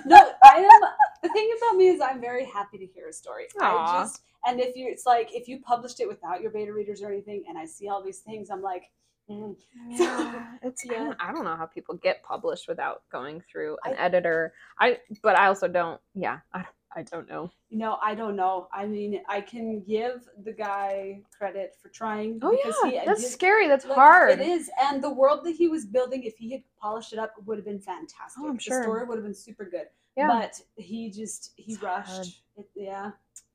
no, 0.06 0.16
I 0.44 0.56
am. 0.58 0.80
The 1.22 1.28
thing 1.28 1.50
about 1.58 1.76
me 1.76 1.88
is 1.88 2.00
I'm 2.00 2.20
very 2.20 2.44
happy 2.46 2.78
to 2.78 2.86
hear 2.86 3.08
a 3.08 3.12
story. 3.12 3.44
I 3.60 4.00
just 4.02 4.22
and 4.46 4.58
if 4.60 4.74
you, 4.74 4.88
it's 4.90 5.04
like 5.06 5.28
if 5.34 5.48
you 5.48 5.60
published 5.60 6.00
it 6.00 6.08
without 6.08 6.40
your 6.40 6.50
beta 6.50 6.72
readers 6.72 7.02
or 7.02 7.08
anything, 7.08 7.44
and 7.48 7.58
I 7.58 7.66
see 7.66 7.88
all 7.88 8.02
these 8.02 8.20
things, 8.20 8.48
I'm 8.50 8.62
like, 8.62 8.84
mm. 9.30 9.54
Yeah, 9.88 10.46
it's 10.62 10.84
Yeah. 10.84 11.12
I 11.20 11.32
don't 11.32 11.44
know 11.44 11.56
how 11.56 11.66
people 11.66 11.94
get 11.96 12.22
published 12.22 12.66
without 12.68 13.02
going 13.12 13.42
through 13.50 13.76
an 13.84 13.92
I- 13.92 13.96
editor. 14.02 14.54
I 14.78 14.98
but 15.22 15.38
I 15.38 15.46
also 15.48 15.68
don't. 15.68 16.00
Yeah, 16.14 16.38
I, 16.54 16.64
I 16.96 17.02
don't 17.02 17.28
know. 17.28 17.50
you 17.68 17.78
know, 17.78 17.98
I 18.02 18.16
don't 18.16 18.34
know. 18.34 18.66
I 18.74 18.84
mean, 18.86 19.20
I 19.28 19.40
can 19.40 19.80
give 19.84 20.28
the 20.44 20.52
guy 20.52 21.20
credit 21.38 21.76
for 21.80 21.88
trying. 21.88 22.40
Oh 22.42 22.50
yeah, 22.52 22.90
he 22.90 23.06
that's 23.06 23.22
did- 23.22 23.30
scary. 23.30 23.68
That's 23.68 23.84
Like, 23.84 23.94
hard. 23.94 24.30
It 24.32 24.40
is, 24.40 24.68
and 24.82 25.02
the 25.02 25.10
world 25.10 25.44
that 25.44 25.52
he 25.52 25.68
was 25.68 25.86
building, 25.86 26.24
if 26.24 26.36
he 26.36 26.50
had 26.50 26.62
polished 26.80 27.12
it 27.12 27.18
up, 27.20 27.32
would 27.46 27.58
have 27.58 27.64
been 27.64 27.78
fantastic. 27.78 28.42
Oh, 28.42 28.48
I'm 28.48 28.58
sure. 28.58 28.78
The 28.78 28.82
story 28.84 29.04
would 29.04 29.16
have 29.18 29.24
been 29.24 29.34
super 29.34 29.64
good. 29.64 29.86
Yeah. 30.16 30.26
But 30.28 30.60
he 30.76 31.10
just 31.10 31.52
he 31.56 31.74
It's 31.74 31.82
rushed. 31.82 32.42
It, 32.56 32.66
yeah, 32.74 33.12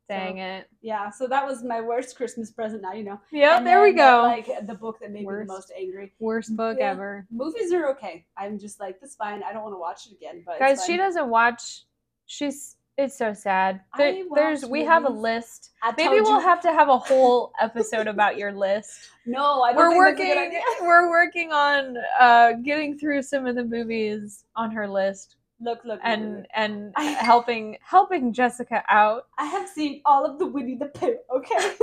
Dang 0.08 0.38
so- 0.38 0.42
it. 0.42 0.70
yeah. 0.82 1.10
So 1.10 1.28
that 1.28 1.46
was 1.46 1.62
my 1.62 1.82
worst 1.82 2.16
Christmas 2.16 2.52
present. 2.52 2.82
Now 2.84 2.94
you 2.94 3.04
know. 3.04 3.20
Yeah. 3.34 3.60
There 3.62 3.84
we 3.84 3.92
go. 3.92 4.22
Like 4.24 4.48
the 4.66 4.76
book 4.76 5.00
that 5.02 5.12
made 5.12 5.26
Worst. 5.26 5.42
me 5.42 5.48
the 5.48 5.54
most 5.54 5.74
angry. 5.78 6.14
Worst 6.20 6.56
book 6.56 6.78
yeah. 6.80 6.92
ever. 6.92 7.28
Movies 7.30 7.74
are 7.74 7.90
okay. 7.90 8.26
I'm 8.38 8.58
just 8.58 8.80
like 8.80 9.02
that's 9.02 9.16
fine. 9.18 9.44
I 9.44 9.52
don't 9.52 9.64
want 9.64 9.76
to 9.76 9.80
watch 9.80 10.06
it 10.08 10.14
again. 10.14 10.42
But 10.46 10.58
Guys, 10.60 10.86
she 10.86 10.96
doesn't 10.96 11.28
watch. 11.28 11.84
She's. 12.28 12.75
It's 12.98 13.18
so 13.18 13.34
sad. 13.34 13.82
There- 13.98 14.24
there's. 14.34 14.66
We 14.66 14.86
have 14.86 15.04
a 15.06 15.10
list. 15.10 15.72
Maybe 15.98 16.22
we'll 16.22 16.36
you- 16.36 16.40
have 16.40 16.62
to 16.62 16.72
have 16.72 16.88
a 16.88 16.98
whole 16.98 17.52
episode 17.62 18.08
about 18.08 18.38
your 18.38 18.54
list. 18.54 19.10
No, 19.26 19.62
I 19.64 19.74
don't 19.74 19.78
we're 19.78 19.90
think 19.90 19.98
working. 20.00 20.28
That's 20.30 20.38
a 20.38 20.44
good 20.44 20.48
idea. 20.48 20.62
We're 20.88 21.10
working 21.10 21.52
on 21.52 21.98
uh, 22.20 22.54
getting 22.64 22.98
through 22.98 23.24
some 23.24 23.46
of 23.48 23.56
the 23.56 23.66
movies 23.66 24.46
on 24.56 24.72
her 24.72 24.88
list 24.88 25.36
Look, 25.60 25.80
look, 25.80 25.86
look, 25.86 26.00
and 26.04 26.36
look. 26.38 26.46
and 26.54 26.94
I- 26.96 27.04
helping 27.12 27.78
helping 27.82 28.32
Jessica 28.32 28.84
out. 28.88 29.28
I 29.38 29.46
have 29.46 29.68
seen 29.68 30.02
all 30.06 30.26
of 30.26 30.40
the 30.40 30.46
Winnie 30.46 30.76
the 30.78 30.86
Pooh. 30.88 31.18
Okay, 31.36 31.56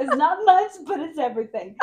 it's 0.00 0.16
not 0.16 0.38
much, 0.44 0.72
but 0.86 0.98
it's 1.00 1.18
everything. 1.18 1.76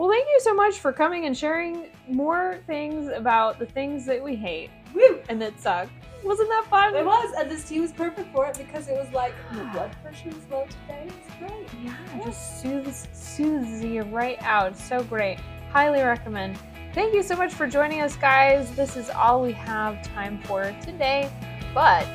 Well, 0.00 0.08
thank 0.08 0.28
you 0.32 0.40
so 0.40 0.54
much 0.54 0.78
for 0.78 0.94
coming 0.94 1.26
and 1.26 1.36
sharing 1.36 1.88
more 2.08 2.60
things 2.66 3.08
about 3.08 3.58
the 3.58 3.66
things 3.66 4.06
that 4.06 4.24
we 4.24 4.34
hate 4.34 4.70
Woo! 4.94 5.20
and 5.28 5.42
that 5.42 5.60
suck. 5.60 5.90
Wasn't 6.24 6.48
that 6.48 6.64
fun? 6.70 6.96
It 6.96 7.04
was, 7.04 7.34
and 7.36 7.50
this 7.50 7.68
tea 7.68 7.80
was 7.80 7.92
perfect 7.92 8.32
for 8.32 8.46
it 8.46 8.56
because 8.56 8.88
it 8.88 8.94
was 8.94 9.12
like 9.12 9.34
oh, 9.52 9.56
the 9.56 9.64
blood 9.64 9.94
pressure 10.00 10.30
is 10.30 10.36
low 10.50 10.64
today. 10.64 11.06
It's 11.06 11.36
great. 11.38 11.68
Yeah, 11.84 11.94
it 12.16 12.24
just 12.24 12.62
soothes 12.62 13.08
soothes 13.12 13.84
you 13.84 14.04
right 14.04 14.38
out. 14.40 14.74
So 14.74 15.04
great. 15.04 15.38
Highly 15.70 16.00
recommend. 16.00 16.58
Thank 16.94 17.12
you 17.12 17.22
so 17.22 17.36
much 17.36 17.52
for 17.52 17.66
joining 17.66 18.00
us, 18.00 18.16
guys. 18.16 18.74
This 18.74 18.96
is 18.96 19.10
all 19.10 19.42
we 19.42 19.52
have 19.52 20.02
time 20.14 20.40
for 20.44 20.74
today, 20.80 21.30
but 21.74 22.08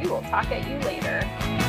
we 0.00 0.08
will 0.08 0.22
talk 0.22 0.46
at 0.52 0.64
you 0.68 0.78
later. 0.86 1.65